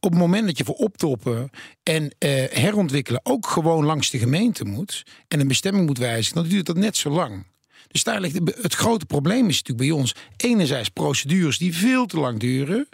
Op 0.00 0.10
het 0.10 0.20
moment 0.20 0.46
dat 0.46 0.58
je 0.58 0.64
voor 0.64 0.74
optoppen 0.74 1.50
en 1.82 2.10
eh, 2.18 2.30
herontwikkelen 2.50 3.20
ook 3.22 3.46
gewoon 3.46 3.84
langs 3.84 4.10
de 4.10 4.18
gemeente 4.18 4.64
moet 4.64 5.02
en 5.28 5.40
een 5.40 5.48
bestemming 5.48 5.86
moet 5.86 5.98
wijzigen, 5.98 6.42
dan 6.42 6.50
duurt 6.50 6.66
dat 6.66 6.76
net 6.76 6.96
zo 6.96 7.10
lang. 7.10 7.44
Dus 7.88 8.02
daar 8.04 8.20
ligt 8.20 8.38
het 8.62 8.74
grote 8.74 9.06
probleem 9.06 9.48
is 9.48 9.56
natuurlijk 9.62 9.88
bij 9.88 9.98
ons 10.00 10.14
enerzijds 10.36 10.88
procedures 10.88 11.58
die 11.58 11.74
veel 11.76 12.06
te 12.06 12.18
lang 12.18 12.40
duren, 12.40 12.88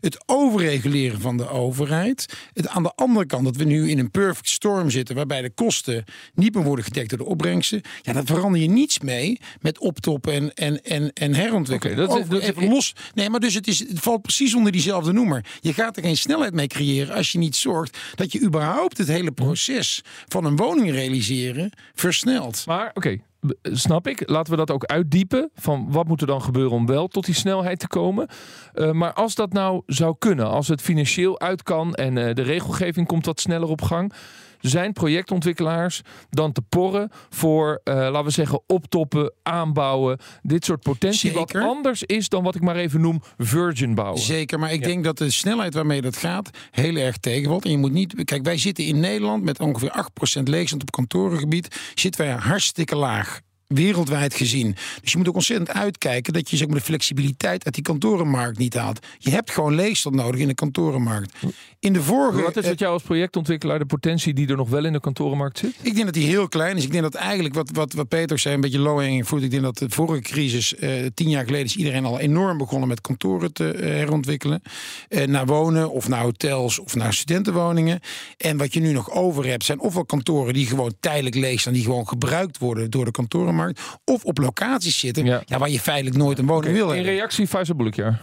het 0.00 0.22
overreguleren 0.26 1.20
van 1.20 1.36
de 1.36 1.48
overheid, 1.48 2.26
het 2.52 2.68
aan 2.68 2.82
de 2.82 2.92
andere 2.94 3.26
kant 3.26 3.44
dat 3.44 3.56
we 3.56 3.64
nu 3.64 3.90
in 3.90 3.98
een 3.98 4.10
perfect 4.10 4.48
storm 4.48 4.90
zitten 4.90 5.14
waarbij 5.16 5.42
de 5.42 5.50
kosten 5.50 6.04
niet 6.34 6.54
meer 6.54 6.64
worden 6.64 6.84
gedekt 6.84 7.08
door 7.08 7.18
de 7.18 7.24
opbrengsten. 7.24 7.80
Ja, 8.02 8.12
daar 8.12 8.24
verander 8.24 8.60
je 8.60 8.68
niets 8.70 8.98
mee 8.98 9.38
met 9.60 9.78
optoppen 9.78 10.32
en 10.32 10.54
en 10.54 10.82
en, 10.82 11.12
en 11.12 11.34
herontwikkelen. 11.34 11.94
Oké, 11.96 12.06
dat 12.06 12.16
Over- 12.16 12.30
dat 12.30 12.42
is- 12.42 12.48
even 12.48 12.68
los. 12.68 12.94
Nee, 13.14 13.30
maar 13.30 13.40
dus 13.40 13.54
het, 13.54 13.66
is, 13.66 13.78
het 13.78 13.98
valt 13.98 14.22
precies 14.22 14.54
onder 14.54 14.72
diezelfde 14.72 15.12
noemer. 15.12 15.44
Je 15.60 15.72
gaat 15.72 15.96
er 15.96 16.02
geen 16.02 16.16
snelheid 16.16 16.54
mee 16.54 16.66
creëren 16.66 17.14
als 17.14 17.32
je 17.32 17.38
niet 17.38 17.56
zorgt 17.56 17.98
dat 18.14 18.32
je 18.32 18.40
überhaupt 18.40 18.98
het 18.98 19.08
hele 19.08 19.32
proces 19.32 20.00
van 20.28 20.44
een 20.44 20.56
woning 20.56 20.90
realiseren 20.90 21.72
versnelt. 21.94 22.62
Maar 22.66 22.90
oké, 22.94 23.18
snap 23.62 24.06
ik. 24.06 24.28
Laten 24.28 24.52
we 24.52 24.58
dat 24.58 24.70
ook 24.70 24.84
uitdiepen. 24.84 25.50
Van 25.54 25.86
wat 25.90 26.08
moet 26.08 26.20
er 26.20 26.26
dan 26.26 26.42
gebeuren 26.42 26.72
om 26.72 26.86
wel 26.86 27.08
tot 27.08 27.24
die 27.24 27.34
snelheid 27.34 27.78
te 27.78 27.88
komen? 27.88 28.28
Eh, 28.72 28.90
maar 28.90 29.12
als 29.12 29.34
dat 29.34 29.52
nou 29.52 29.82
zou 29.86 30.14
kunnen, 30.18 30.50
als 30.50 30.68
het 30.68 30.80
financieel 30.80 31.40
uit 31.40 31.62
kan 31.62 31.94
en 31.94 32.18
eh, 32.18 32.34
de 32.34 32.42
regelgeving 32.42 33.06
komt 33.06 33.26
wat 33.26 33.40
sneller 33.40 33.68
op 33.68 33.82
gang. 33.82 34.12
Zijn 34.60 34.92
projectontwikkelaars 34.92 36.00
dan 36.30 36.52
te 36.52 36.62
porren 36.62 37.10
voor, 37.28 37.80
eh, 37.84 37.94
laten 37.94 38.24
we 38.24 38.30
zeggen, 38.30 38.62
optoppen, 38.66 39.32
aanbouwen, 39.42 40.18
dit 40.42 40.64
soort 40.64 40.82
potentie? 40.82 41.32
Wat 41.32 41.54
anders 41.54 42.02
is 42.02 42.28
dan 42.28 42.42
wat 42.42 42.54
ik 42.54 42.62
maar 42.62 42.76
even 42.76 43.00
noem 43.00 43.22
virgin 43.38 43.94
bouwen. 43.94 44.20
Zeker, 44.20 44.58
maar 44.58 44.72
ik 44.72 44.82
denk 44.82 45.04
dat 45.04 45.18
de 45.18 45.30
snelheid 45.30 45.74
waarmee 45.74 46.00
dat 46.00 46.16
gaat 46.16 46.50
heel 46.70 46.96
erg 46.96 47.16
tegenvalt. 47.16 47.64
En 47.64 47.70
je 47.70 47.78
moet 47.78 47.92
niet. 47.92 48.24
Kijk, 48.24 48.44
wij 48.44 48.58
zitten 48.58 48.84
in 48.84 49.00
Nederland 49.00 49.42
met 49.42 49.60
ongeveer 49.60 49.90
8% 49.90 50.48
leegstand 50.48 50.82
op 50.82 50.90
kantorengebied. 50.90 51.80
Zitten 51.94 52.24
wij 52.24 52.34
hartstikke 52.34 52.96
laag. 52.96 53.40
Wereldwijd 53.74 54.34
gezien. 54.34 54.76
Dus 55.02 55.12
je 55.12 55.18
moet 55.18 55.28
ook 55.28 55.34
ontzettend 55.34 55.70
uitkijken 55.70 56.32
dat 56.32 56.50
je 56.50 56.56
zeg 56.56 56.66
maar, 56.66 56.76
de 56.76 56.84
flexibiliteit 56.84 57.64
uit 57.64 57.74
die 57.74 57.82
kantorenmarkt 57.82 58.58
niet 58.58 58.74
haalt. 58.74 59.06
Je 59.18 59.30
hebt 59.30 59.50
gewoon 59.50 59.74
leegstand 59.74 60.14
nodig 60.14 60.40
in 60.40 60.48
de 60.48 60.54
kantorenmarkt. 60.54 61.32
In 61.78 61.92
de 61.92 62.02
vorige. 62.02 62.42
Wat 62.42 62.56
is 62.56 62.66
het 62.66 62.78
jou 62.78 62.92
als 62.92 63.02
projectontwikkelaar 63.02 63.78
de 63.78 63.86
potentie 63.86 64.34
die 64.34 64.48
er 64.48 64.56
nog 64.56 64.68
wel 64.68 64.84
in 64.84 64.92
de 64.92 65.00
kantorenmarkt 65.00 65.58
zit? 65.58 65.74
Ik 65.82 65.94
denk 65.94 66.04
dat 66.04 66.14
die 66.14 66.26
heel 66.26 66.48
klein 66.48 66.76
is. 66.76 66.84
Ik 66.84 66.90
denk 66.90 67.02
dat 67.02 67.14
eigenlijk 67.14 67.54
wat, 67.54 67.70
wat, 67.72 67.92
wat 67.92 68.08
Peter 68.08 68.38
zei, 68.38 68.54
een 68.54 68.60
beetje 68.60 68.78
low 68.78 68.98
hanging 68.98 69.26
fruit. 69.26 69.42
Ik 69.42 69.50
denk 69.50 69.62
dat 69.62 69.78
de 69.78 69.90
vorige 69.90 70.22
crisis, 70.22 70.74
eh, 70.74 70.90
tien 71.14 71.28
jaar 71.28 71.44
geleden, 71.44 71.66
is 71.66 71.76
iedereen 71.76 72.04
al 72.04 72.18
enorm 72.18 72.58
begonnen 72.58 72.88
met 72.88 73.00
kantoren 73.00 73.52
te 73.52 73.72
eh, 73.72 73.88
herontwikkelen. 73.90 74.62
Eh, 75.08 75.26
naar 75.26 75.46
wonen 75.46 75.90
of 75.90 76.08
naar 76.08 76.22
hotels 76.22 76.78
of 76.78 76.94
naar 76.94 77.14
studentenwoningen. 77.14 78.00
En 78.36 78.56
wat 78.56 78.74
je 78.74 78.80
nu 78.80 78.92
nog 78.92 79.10
over 79.10 79.46
hebt, 79.46 79.64
zijn 79.64 79.80
ofwel 79.80 80.04
kantoren 80.04 80.54
die 80.54 80.66
gewoon 80.66 80.94
tijdelijk 81.00 81.34
leeg 81.34 81.60
staan, 81.60 81.72
die 81.72 81.84
gewoon 81.84 82.08
gebruikt 82.08 82.58
worden 82.58 82.90
door 82.90 83.04
de 83.04 83.10
kantorenmarkt. 83.10 83.58
Of 84.04 84.24
op 84.24 84.38
locaties 84.38 84.98
zitten 84.98 85.24
Ja. 85.24 85.42
ja. 85.44 85.58
waar 85.58 85.70
je 85.70 85.80
feitelijk 85.80 86.16
nooit 86.16 86.38
een 86.38 86.46
woning 86.46 86.74
wil 86.74 86.92
In 86.92 87.02
reactie, 87.02 87.46
Faisal 87.46 87.74
Boulekjaar. 87.76 88.20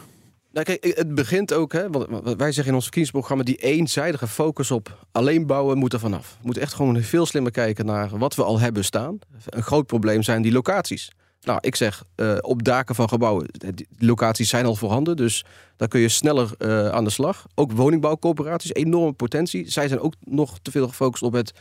Nou, 0.51 0.65
kijk, 0.65 0.93
het 0.97 1.15
begint 1.15 1.53
ook, 1.53 1.73
hè, 1.73 1.89
want 1.89 2.05
wat 2.09 2.35
wij 2.37 2.51
zeggen 2.51 2.67
in 2.67 2.73
ons 2.73 2.83
verkiezingsprogramma, 2.83 3.43
die 3.43 3.55
eenzijdige 3.55 4.27
focus 4.27 4.71
op 4.71 5.05
alleen 5.11 5.45
bouwen 5.45 5.77
moet 5.77 5.93
er 5.93 5.99
vanaf. 5.99 6.29
We 6.39 6.45
moeten 6.45 6.61
echt 6.61 6.73
gewoon 6.73 7.01
veel 7.01 7.25
slimmer 7.25 7.51
kijken 7.51 7.85
naar 7.85 8.17
wat 8.17 8.35
we 8.35 8.43
al 8.43 8.59
hebben 8.59 8.85
staan. 8.85 9.19
Een 9.45 9.63
groot 9.63 9.85
probleem 9.85 10.23
zijn 10.23 10.41
die 10.41 10.51
locaties. 10.51 11.11
Nou, 11.41 11.59
ik 11.61 11.75
zeg, 11.75 12.03
eh, 12.15 12.37
op 12.41 12.63
daken 12.63 12.95
van 12.95 13.09
gebouwen, 13.09 13.47
eh, 13.47 13.69
die 13.73 13.87
locaties 13.97 14.49
zijn 14.49 14.65
al 14.65 14.75
voorhanden, 14.75 15.15
dus 15.15 15.45
daar 15.75 15.87
kun 15.87 15.99
je 15.99 16.09
sneller 16.09 16.51
eh, 16.57 16.89
aan 16.89 17.03
de 17.03 17.09
slag. 17.09 17.45
Ook 17.55 17.71
woningbouwcorporaties, 17.71 18.73
enorme 18.73 19.13
potentie. 19.13 19.71
Zij 19.71 19.87
zijn 19.87 19.99
ook 19.99 20.13
nog 20.19 20.59
te 20.61 20.71
veel 20.71 20.87
gefocust 20.87 21.23
op 21.23 21.33
het 21.33 21.53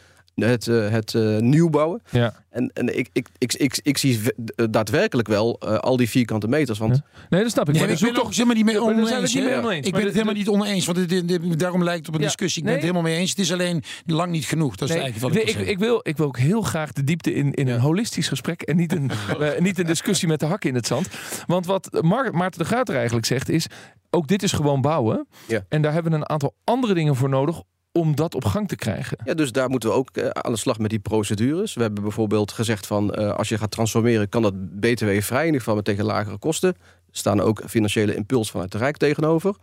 het, 0.45 0.69
eh, 0.69 0.89
het 0.91 1.15
eh, 1.15 1.39
nieuw 1.39 1.71
bouwen. 1.71 2.03
Ja. 2.11 2.35
En, 2.51 2.71
en 2.75 2.99
ik, 2.99 3.09
ik, 3.13 3.29
ik, 3.39 3.55
ik, 3.55 3.79
ik 3.83 3.99
zie 3.99 4.21
eh, 4.57 4.67
daadwerkelijk 4.71 5.29
wel 5.29 5.59
eh, 5.61 5.79
al 5.79 5.97
die 5.97 6.09
vierkante 6.09 6.49
meters. 6.49 6.79
Want 6.79 7.01
Nee, 7.31 7.43
dat 7.43 7.51
snap 7.51 7.69
ik. 7.69 7.75
Nee, 7.75 7.83
maar 7.83 7.93
ik 7.93 8.01
ben 8.01 8.15
het 8.15 8.35
helemaal 8.35 8.55
niet 8.55 8.65
mee 8.65 8.83
oneens. 8.83 9.35
niet 9.35 9.45
mee 9.45 9.57
oneens. 9.57 9.87
Ik 9.87 9.93
ben 9.93 10.05
het 10.05 10.13
helemaal 10.13 10.35
niet 10.35 10.49
oneens, 10.49 10.87
want 10.87 10.99
het, 10.99 11.09
dit- 11.09 11.29
dit- 11.29 11.59
daarom 11.59 11.83
lijkt 11.85 11.99
het 11.99 12.09
op 12.09 12.15
een 12.15 12.21
Ja, 12.21 12.27
discussie. 12.27 12.63
Ik 12.63 12.69
nee. 12.69 12.77
ben 12.79 12.85
het 12.87 12.93
helemaal 12.95 13.13
mee 13.13 13.21
eens. 13.23 13.31
Het 13.31 13.39
is 13.39 13.53
alleen 13.53 13.83
lang 14.07 14.31
niet 14.31 14.45
genoeg. 14.45 14.77
Dat 14.77 14.89
is 14.89 14.95
Nee, 14.95 15.03
eigenlijk 15.05 15.35
wat 15.35 15.45
nee, 15.45 15.53
ik 15.55 15.59
wil 15.59 15.67
ik, 15.67 15.73
ik, 15.73 15.79
wil, 15.79 16.01
ik 16.03 16.17
wil 16.17 16.27
ook 16.27 16.39
heel 16.39 16.63
graag 16.63 16.93
de 16.93 17.05
diepte 17.05 17.35
in, 17.35 17.53
in 17.55 17.69
een 17.69 17.81
holistisch 17.81 18.29
gesprek 18.29 18.63
en 18.63 18.77
niet 18.77 18.93
een, 18.93 19.11
eh, 19.41 19.61
niet 19.61 19.79
een 19.79 19.87
discussie 19.87 20.29
met 20.29 20.41
de 20.41 20.47
hakken 20.47 20.69
in 20.69 20.75
het 20.77 20.87
zand. 20.87 21.09
Want 21.47 21.67
wat 21.67 21.99
Mar- 22.03 22.35
Maarten 22.35 22.59
de 22.61 22.67
Gruiter 22.67 22.95
eigenlijk 22.97 23.27
zegt 23.27 23.49
is, 23.49 23.67
ook 24.11 24.29
dit 24.29 24.43
is 24.43 24.53
gewoon 24.53 24.81
bouwen. 24.81 25.27
Ja. 25.49 25.65
En 25.69 25.83
daar 25.83 25.93
hebben 25.93 26.13
we 26.13 26.19
een 26.19 26.29
aantal 26.29 26.55
andere 26.65 26.95
dingen 26.95 27.17
voor 27.17 27.29
nodig 27.29 27.63
om 27.97 28.17
dat 28.17 28.35
op 28.35 28.45
gang 28.45 28.69
te 28.69 28.77
krijgen. 28.77 29.19
Ja, 29.25 29.35
dus 29.35 29.53
daar 29.53 29.71
moeten 29.71 29.89
we 29.89 29.95
ook 29.95 30.11
eh, 30.11 30.29
aan 30.29 30.53
de 30.53 30.59
slag 30.59 30.79
met 30.79 30.91
die 30.91 30.99
procedures. 30.99 31.75
We 31.75 31.83
hebben 31.83 32.03
bijvoorbeeld 32.03 32.53
gezegd 32.53 32.87
van 32.87 33.15
eh, 33.15 33.35
als 33.35 33.49
je 33.49 33.59
gaat 33.59 33.71
transformeren, 33.71 34.29
kan 34.29 34.43
dat 34.43 34.81
BTW 34.81 35.21
vrij, 35.21 35.41
in 35.41 35.47
ieder 35.47 35.61
geval 35.61 35.83
tegen 35.83 36.05
lagere 36.05 36.39
kosten. 36.39 36.69
Er 36.69 37.23
staan 37.23 37.41
ook 37.41 37.63
financiële 37.67 38.15
impuls 38.15 38.51
vanuit 38.51 38.73
de 38.73 38.79
Rijk 38.79 38.97
tegenover. 38.97 39.55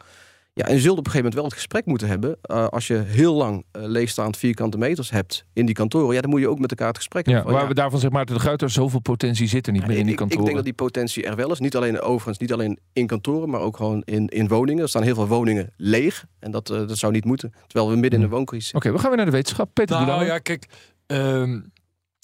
Ja, 0.55 0.65
en 0.65 0.73
je 0.73 0.79
zult 0.79 0.97
op 0.97 1.05
een 1.05 1.11
gegeven 1.11 1.17
moment 1.17 1.33
wel 1.33 1.43
het 1.43 1.53
gesprek 1.53 1.85
moeten 1.85 2.07
hebben. 2.07 2.37
eh, 2.41 2.67
als 2.67 2.87
je 2.87 2.97
heel 2.97 3.33
lang 3.33 3.65
eh, 3.71 3.83
leegstaand 3.85 4.37
vierkante 4.37 4.77
meters 4.77 5.09
hebt 5.11 5.45
in 5.53 5.65
die 5.65 5.75
kantoren, 5.75 6.15
ja, 6.15 6.21
dan 6.21 6.29
moet 6.29 6.39
je 6.39 6.47
ook 6.49 6.59
met 6.59 6.69
elkaar 6.69 6.87
het 6.87 6.97
gesprek 6.97 7.25
Ja, 7.27 7.33
hebben. 7.33 7.51
van, 7.51 7.59
waar 7.59 7.69
we 7.69 7.75
daarvan 7.75 7.99
zegt 7.99 8.13
Maarten 8.13 8.35
de 8.35 8.41
Gruiter, 8.41 8.69
zoveel 8.69 8.99
potentie 8.99 9.47
zit 9.47 9.67
er 9.67 9.73
niet 9.73 9.87
meer 9.87 9.91
in 9.97 9.97
ik, 9.99 10.03
die 10.05 10.13
ik- 10.13 10.19
ik 10.21 10.27
kantoren. 10.27 10.43
denk 10.45 10.55
dat 10.55 10.65
die 10.77 10.85
potentie 10.87 11.25
er 11.25 11.35
wel 11.35 11.51
is. 11.51 11.59
Niet 11.59 11.75
alleen 11.75 11.99
overigens, 12.01 12.37
niet 12.37 12.53
alleen 12.53 12.79
in 12.93 13.07
kantoren, 13.07 13.49
maar 13.49 13.59
ook 13.61 13.77
gewoon 13.77 14.01
in, 14.05 14.27
in 14.27 14.47
woningen. 14.47 14.83
Er 14.83 14.89
staan 14.89 15.03
heel 15.03 15.15
veel 15.15 15.27
woningen 15.27 15.73
leeg. 15.77 16.25
En 16.39 16.51
dat, 16.51 16.69
eh, 16.69 16.77
dat 16.87 16.97
zou 16.97 17.11
niet 17.11 17.25
moeten. 17.25 17.53
Terwijl 17.67 17.91
we 17.93 17.97
midden 17.99 18.19
in 18.21 18.25
de 18.29 18.35
wooncrisis 18.35 18.73
Oké, 18.73 18.91
we 18.91 18.97
gaan 18.99 19.07
weer 19.07 19.17
naar 19.17 19.25
de 19.25 19.31
wetenschap. 19.31 19.69
Peter 19.73 20.05
Nou 20.05 20.25
ja, 20.25 20.37
kijk. 20.39 20.65
ehm, 21.05 21.59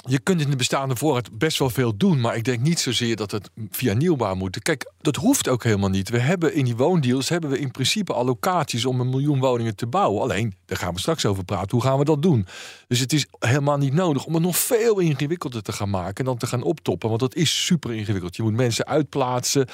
je 0.09 0.19
kunt 0.19 0.41
in 0.41 0.49
de 0.49 0.55
bestaande 0.55 0.95
voorraad 0.95 1.37
best 1.37 1.59
wel 1.59 1.69
veel 1.69 1.97
doen. 1.97 2.21
Maar 2.21 2.35
ik 2.35 2.43
denk 2.43 2.59
niet 2.59 2.79
zozeer 2.79 3.15
dat 3.15 3.31
het 3.31 3.49
via 3.69 3.93
nieuwbouw 3.93 4.35
moet. 4.35 4.61
Kijk, 4.61 4.91
dat 5.01 5.15
hoeft 5.15 5.47
ook 5.47 5.63
helemaal 5.63 5.89
niet. 5.89 6.09
We 6.09 6.19
hebben 6.19 6.53
in 6.53 6.65
die 6.65 6.75
woondeals 6.75 7.29
hebben 7.29 7.49
we 7.49 7.59
in 7.59 7.71
principe 7.71 8.13
allocaties 8.13 8.85
om 8.85 8.99
een 8.99 9.09
miljoen 9.09 9.39
woningen 9.39 9.75
te 9.75 9.87
bouwen. 9.87 10.21
Alleen, 10.21 10.53
daar 10.65 10.77
gaan 10.77 10.93
we 10.93 10.99
straks 10.99 11.25
over 11.25 11.43
praten. 11.43 11.71
Hoe 11.71 11.81
gaan 11.81 11.97
we 11.97 12.05
dat 12.05 12.21
doen? 12.21 12.47
Dus 12.87 12.99
het 12.99 13.13
is 13.13 13.25
helemaal 13.39 13.77
niet 13.77 13.93
nodig 13.93 14.25
om 14.25 14.33
het 14.33 14.43
nog 14.43 14.57
veel 14.57 14.99
ingewikkelder 14.99 15.61
te 15.61 15.71
gaan 15.71 15.89
maken. 15.89 16.15
En 16.15 16.25
dan 16.25 16.37
te 16.37 16.47
gaan 16.47 16.63
optoppen. 16.63 17.09
Want 17.09 17.21
dat 17.21 17.35
is 17.35 17.65
super 17.65 17.93
ingewikkeld. 17.93 18.35
Je 18.35 18.43
moet 18.43 18.53
mensen 18.53 18.85
uitplaatsen. 18.85 19.67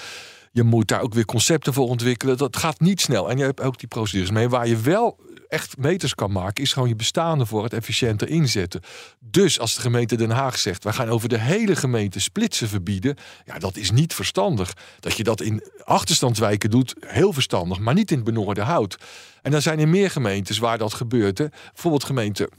Je 0.51 0.63
moet 0.63 0.88
daar 0.88 1.01
ook 1.01 1.13
weer 1.13 1.25
concepten 1.25 1.74
voor 1.74 1.88
ontwikkelen. 1.88 2.38
Dat 2.38 2.58
gaat 2.58 2.80
niet 2.80 3.01
snel. 3.01 3.30
En 3.30 3.38
je 3.38 3.44
hebt 3.44 3.62
ook 3.62 3.80
die 3.80 3.88
procedures 3.88 4.32
mee. 4.32 4.50
Waar 4.50 4.68
je 4.68 4.77
wel 4.77 5.20
echt 5.47 5.77
meters 5.77 6.15
kan 6.15 6.31
maken, 6.31 6.63
is 6.63 6.73
gewoon 6.73 6.87
je 6.87 6.95
bestaande 6.95 7.45
voor 7.45 7.63
het 7.63 7.73
efficiënter 7.73 8.29
inzetten. 8.29 8.81
Dus 9.19 9.59
als 9.59 9.75
de 9.75 9.81
gemeente 9.81 10.15
Den 10.15 10.29
Haag 10.29 10.57
zegt, 10.57 10.83
wij 10.83 10.93
gaan 10.93 11.09
over 11.09 11.29
de 11.29 11.39
hele 11.39 11.75
gemeente 11.75 12.19
splitsen 12.19 12.67
verbieden, 12.67 13.15
ja, 13.45 13.59
dat 13.59 13.77
is 13.77 13.91
niet 13.91 14.13
verstandig. 14.13 14.73
Dat 14.99 15.17
je 15.17 15.23
dat 15.23 15.41
in 15.41 15.63
achterstandswijken 15.83 16.69
doet, 16.69 16.95
heel 16.99 17.33
verstandig, 17.33 17.79
maar 17.79 17.93
niet 17.93 18.11
in 18.11 18.17
het 18.17 18.25
benoorde 18.25 18.61
hout. 18.61 18.97
En 19.41 19.51
dan 19.51 19.61
zijn 19.61 19.79
er 19.79 19.87
meer 19.87 20.11
gemeentes 20.11 20.57
waar 20.57 20.77
dat 20.77 20.93
gebeurt. 20.93 21.37
Hè. 21.37 21.45
Bijvoorbeeld 21.73 22.03
gemeente 22.03 22.49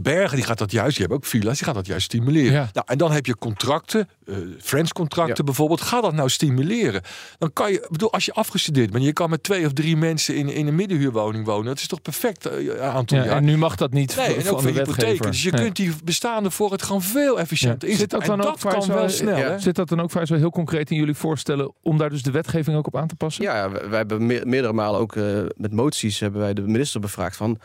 Bergen, 0.00 0.36
die 0.36 0.44
gaat 0.44 0.58
dat 0.58 0.70
juist, 0.72 0.90
die 0.96 1.00
hebben 1.00 1.16
ook 1.16 1.24
villa's, 1.30 1.56
die 1.56 1.66
gaat 1.66 1.74
dat 1.74 1.86
juist 1.86 2.04
stimuleren. 2.04 2.52
Ja. 2.52 2.68
Nou, 2.72 2.86
en 2.88 2.98
dan 2.98 3.12
heb 3.12 3.26
je 3.26 3.36
contracten, 3.36 4.08
eh 4.26 4.34
Friends 4.60 4.92
contracten 4.92 5.34
Ja. 5.36 5.44
bijvoorbeeld. 5.44 5.80
Ga 5.80 6.00
dat 6.00 6.12
nou 6.12 6.28
stimuleren. 6.28 7.02
Dan 7.38 7.52
kan 7.52 7.72
je, 7.72 7.86
bedoel, 7.90 8.12
als 8.12 8.24
je 8.24 8.32
afgestudeerd 8.32 8.90
bent, 8.90 9.04
je 9.04 9.12
kan 9.12 9.30
met 9.30 9.42
twee 9.42 9.66
of 9.66 9.72
drie 9.72 9.96
mensen 9.96 10.36
in, 10.36 10.48
in 10.48 10.66
een 10.66 10.74
middenhuurwoning 10.74 11.44
wonen. 11.44 11.64
Dat 11.66 11.78
is 11.78 11.86
toch 11.86 12.02
perfect 12.02 12.46
eh, 12.46 12.80
aantal 12.80 13.18
Ja, 13.18 13.24
jaar. 13.24 13.36
en 13.36 13.44
nu 13.44 13.56
mag 13.56 13.76
dat 13.76 13.92
niet 13.92 14.16
Nee, 14.16 14.24
van 14.26 14.34
en 14.34 14.50
ook 14.50 14.62
de 14.62 14.68
voor 14.72 14.76
hypotheken. 14.78 15.30
Dus 15.30 15.42
je 15.42 15.50
Nee. 15.50 15.62
kunt 15.62 15.76
die 15.76 15.92
bestaande 16.04 16.50
voor 16.50 16.72
het 16.72 16.82
gewoon 16.82 17.02
veel 17.02 17.38
efficiënter 17.40 17.88
Ja. 17.88 17.94
inzetten. 17.94 18.18
Zit 18.20 18.28
dat 18.28 18.36
dan 18.38 18.46
en 18.46 18.52
ook 18.54 18.60
dat 18.60 18.86
kan 18.86 18.96
wel 18.96 19.08
snel. 19.08 19.36
hè? 19.36 19.58
Zit 19.58 19.74
dat 19.74 19.88
dan 19.88 20.00
ook 20.00 20.10
vrij 20.10 20.26
zo 20.26 20.34
heel 20.34 20.50
concreet 20.50 20.90
in 20.90 20.96
jullie 20.96 21.14
voorstellen 21.14 21.72
om 21.82 21.98
daar 21.98 22.10
dus 22.10 22.22
de 22.22 22.30
wetgeving 22.30 22.76
ook 22.76 22.86
op 22.86 22.96
aan 22.96 23.08
te 23.08 23.14
passen? 23.16 23.44
Ja, 23.44 23.70
wij, 23.70 23.88
wij 23.88 23.98
hebben 23.98 24.26
meer- 24.26 24.46
meerdere 24.48 24.72
malen 24.72 25.00
ook 25.00 25.16
eh, 25.16 25.24
met 25.56 25.72
moties 25.72 26.20
hebben 26.20 26.40
wij 26.40 26.54
de 26.54 26.62
minister 26.62 27.00
bevraagd 27.00 27.36
van 27.36 27.58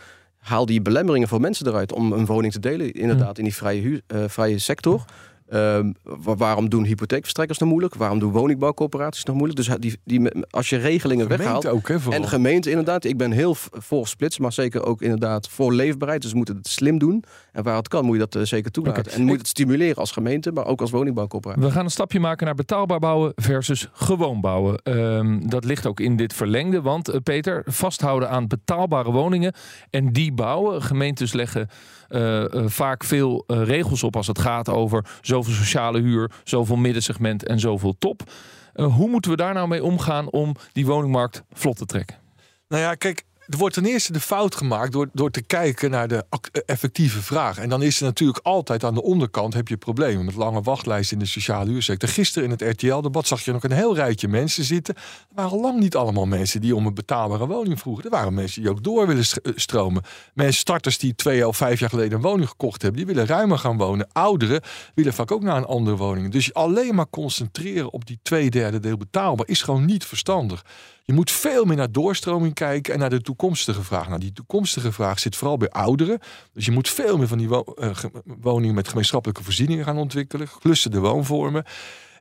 haal 0.44 0.66
die 0.66 0.82
belemmeringen 0.82 1.28
voor 1.28 1.42
mensen 1.42 1.68
eruit 1.68 1.94
om 1.94 2.12
een 2.12 2.26
woning 2.26 2.54
te 2.54 2.60
delen, 2.60 2.94
inderdaad 2.94 3.38
in 3.38 3.44
die 3.44 3.56
vrije, 3.56 4.04
eh, 4.08 4.24
vrije 4.28 4.60
sector. 4.60 5.06
Ehm, 5.54 5.92
wa- 6.04 6.36
waarom 6.36 6.70
doen 6.70 6.84
hypotheekverstrekkers 6.84 7.60
nog 7.60 7.70
moeilijk? 7.70 7.96
Waarom 7.96 8.20
doen 8.20 8.32
woningbouwcorporaties 8.32 9.24
nog 9.24 9.36
moeilijk? 9.36 9.60
Dus 9.60 9.76
die, 9.80 9.98
die, 10.04 10.30
als 10.50 10.70
je 10.70 10.78
regelingen 10.78 11.28
weghaalt. 11.28 11.66
Gemeente 11.66 11.70
ook, 11.92 12.02
hè. 12.02 12.12
En 12.12 12.28
gemeente 12.28 12.70
inderdaad. 12.70 13.04
Ik 13.04 13.18
ben 13.18 13.32
heel 13.32 13.56
voor 13.72 14.08
splits, 14.08 14.40
maar 14.40 14.54
zeker 14.54 14.86
ook 14.86 15.02
inderdaad 15.02 15.50
voor 15.50 15.74
leefbaarheid. 15.74 16.22
Dus 16.22 16.32
we 16.32 16.38
moeten 16.38 16.56
het 16.56 16.68
slim 16.68 16.98
doen. 16.98 17.24
En 17.52 17.64
waar 17.64 17.76
het 17.76 17.88
kan, 17.88 18.06
moet 18.06 18.14
je 18.14 18.20
dat 18.20 18.36
eh, 18.36 18.42
zeker 18.44 18.72
toelaten. 18.72 19.12
En 19.12 19.22
moet 19.22 19.32
je 19.32 19.38
het 19.38 19.48
stimuleren 19.48 19.96
als 19.96 20.12
gemeente, 20.12 20.52
maar 20.52 20.66
ook 20.66 20.82
als 20.82 20.92
woningbouwcorporatie. 20.92 21.64
We 21.64 21.72
gaan 21.72 21.84
een 21.86 21.92
stapje 21.92 22.20
maken 22.20 22.46
naar 22.46 22.56
betaalbaar 22.56 23.00
bouwen 23.00 23.32
versus 23.36 23.90
gewoon 23.94 24.42
bouwen. 24.42 24.78
Ehm, 24.78 25.40
dat 25.48 25.66
ligt 25.66 25.86
ook 25.88 26.00
in 26.00 26.16
dit 26.16 26.34
verlengde. 26.34 26.82
Want 26.82 27.08
eh, 27.10 27.20
Peter, 27.24 27.64
vasthouden 27.66 28.30
aan 28.30 28.48
betaalbare 28.48 29.12
woningen 29.12 29.54
en 29.90 30.12
die 30.14 30.32
bouwen. 30.34 30.82
Gemeentes 30.82 31.34
leggen 31.34 31.68
eh, 32.08 32.44
vaak 32.66 33.04
veel 33.04 33.44
regels 33.48 34.04
op 34.04 34.16
als 34.16 34.28
het 34.28 34.40
gaat 34.40 34.70
over 34.70 35.06
zoveel 35.44 35.64
sociale 35.64 36.02
huur, 36.02 36.32
zoveel 36.44 36.76
middensegment 36.76 37.46
en 37.46 37.60
zoveel 37.60 37.96
top. 37.98 38.22
Eh, 38.74 38.96
hoe 38.96 39.10
moeten 39.10 39.32
we 39.32 39.38
daar 39.38 39.54
nou 39.54 39.68
mee 39.68 39.84
omgaan 39.84 40.32
om 40.32 40.56
die 40.72 40.86
woningmarkt 40.86 41.44
vlot 41.52 41.78
te 41.78 41.86
trekken? 41.86 42.18
Nou 42.68 42.82
ja, 42.82 42.96
kijk, 42.96 43.24
er 43.48 43.58
wordt 43.58 43.76
ten 43.76 43.86
eerste 43.86 44.12
de 44.12 44.20
fout 44.20 44.56
gemaakt 44.56 44.92
door, 44.92 45.10
door 45.14 45.32
te 45.32 45.42
kijken 45.42 45.92
naar 45.92 46.08
de 46.08 46.26
eh, 46.30 46.62
effectieve 46.66 47.22
vraag. 47.22 47.58
En 47.58 47.70
dan 47.70 47.84
is 47.84 48.00
er 48.00 48.06
natuurlijk 48.06 48.40
altijd 48.44 48.84
aan 48.84 48.94
de 48.94 49.04
onderkant 49.04 49.54
heb 49.54 49.68
je 49.68 49.78
problemen 49.78 50.26
met 50.26 50.36
lange 50.36 50.62
wachtlijsten 50.62 51.18
in 51.18 51.24
de 51.24 51.30
sociale 51.30 51.70
huursector. 51.70 52.10
Gisteren 52.10 52.44
in 52.44 52.52
het 52.52 52.62
RTL-debat 52.62 53.28
zag 53.28 53.42
je 53.42 53.52
nog 53.52 53.64
een 53.64 53.72
heel 53.72 53.96
rijtje 53.96 54.28
mensen 54.28 54.64
zitten. 54.64 54.96
Er 54.96 55.02
waren 55.36 55.60
lang 55.60 55.80
niet 55.80 55.96
allemaal 55.96 56.26
mensen 56.26 56.62
die 56.62 56.76
om 56.76 56.86
een 56.86 56.94
betaalbare 56.94 57.48
woning 57.48 57.80
vroegen. 57.80 58.04
Er 58.04 58.10
waren 58.10 58.34
mensen 58.34 58.62
die 58.62 58.72
ook 58.72 58.84
door 58.84 59.08
willen 59.08 59.26
eh, 59.44 59.52
stromen. 59.56 60.04
Mensen, 60.34 60.60
starters 60.60 60.98
die 60.98 61.16
twee 61.16 61.48
of 61.48 61.58
vijf 61.58 61.80
jaar 61.80 61.90
geleden 61.90 62.14
een 62.14 62.22
woning 62.22 62.50
gekocht 62.50 62.82
hebben, 62.82 63.06
die 63.06 63.14
willen 63.14 63.28
ruimer 63.28 63.58
gaan 63.58 63.78
wonen. 63.78 64.08
Ouderen 64.12 64.62
willen 64.96 65.14
vaak 65.14 65.32
ook 65.32 65.44
naar 65.44 65.58
een 65.58 65.66
andere 65.66 65.98
woning. 65.98 66.32
Dus 66.32 66.54
alleen 66.54 66.96
maar 66.96 67.10
concentreren 67.10 67.94
op 67.94 68.06
die 68.06 68.20
twee 68.22 68.50
derde 68.50 68.80
deel 68.80 68.98
betaalbaar 68.98 69.48
is 69.48 69.62
gewoon 69.62 69.86
niet 69.86 70.06
verstandig. 70.06 70.64
Je 71.06 71.14
moet 71.14 71.32
veel 71.32 71.66
meer 71.66 71.76
naar 71.78 71.92
doorstroming 71.92 72.54
kijken 72.54 72.94
en 72.94 73.00
naar 73.00 73.10
de 73.10 73.22
toekomstige 73.22 73.84
vraag. 73.84 74.08
Nou, 74.08 74.20
die 74.20 74.34
toekomstige 74.34 74.92
vraag 74.92 75.20
zit 75.20 75.36
vooral 75.36 75.58
bij 75.58 75.70
ouderen. 75.70 76.20
Dus 76.54 76.66
je 76.66 76.72
moet 76.72 76.90
veel 76.90 77.18
meer 77.18 77.28
van 77.28 77.38
die 77.38 77.50
eh, 77.76 77.96
ge- 77.96 78.12
woningen 78.42 78.76
met 78.76 78.88
gemeenschappelijke 78.88 79.44
voorzieningen 79.44 79.86
gaan 79.86 79.98
ontwikkelen. 79.98 80.48
Geclusterde 80.48 81.00
woonvormen. 81.00 81.64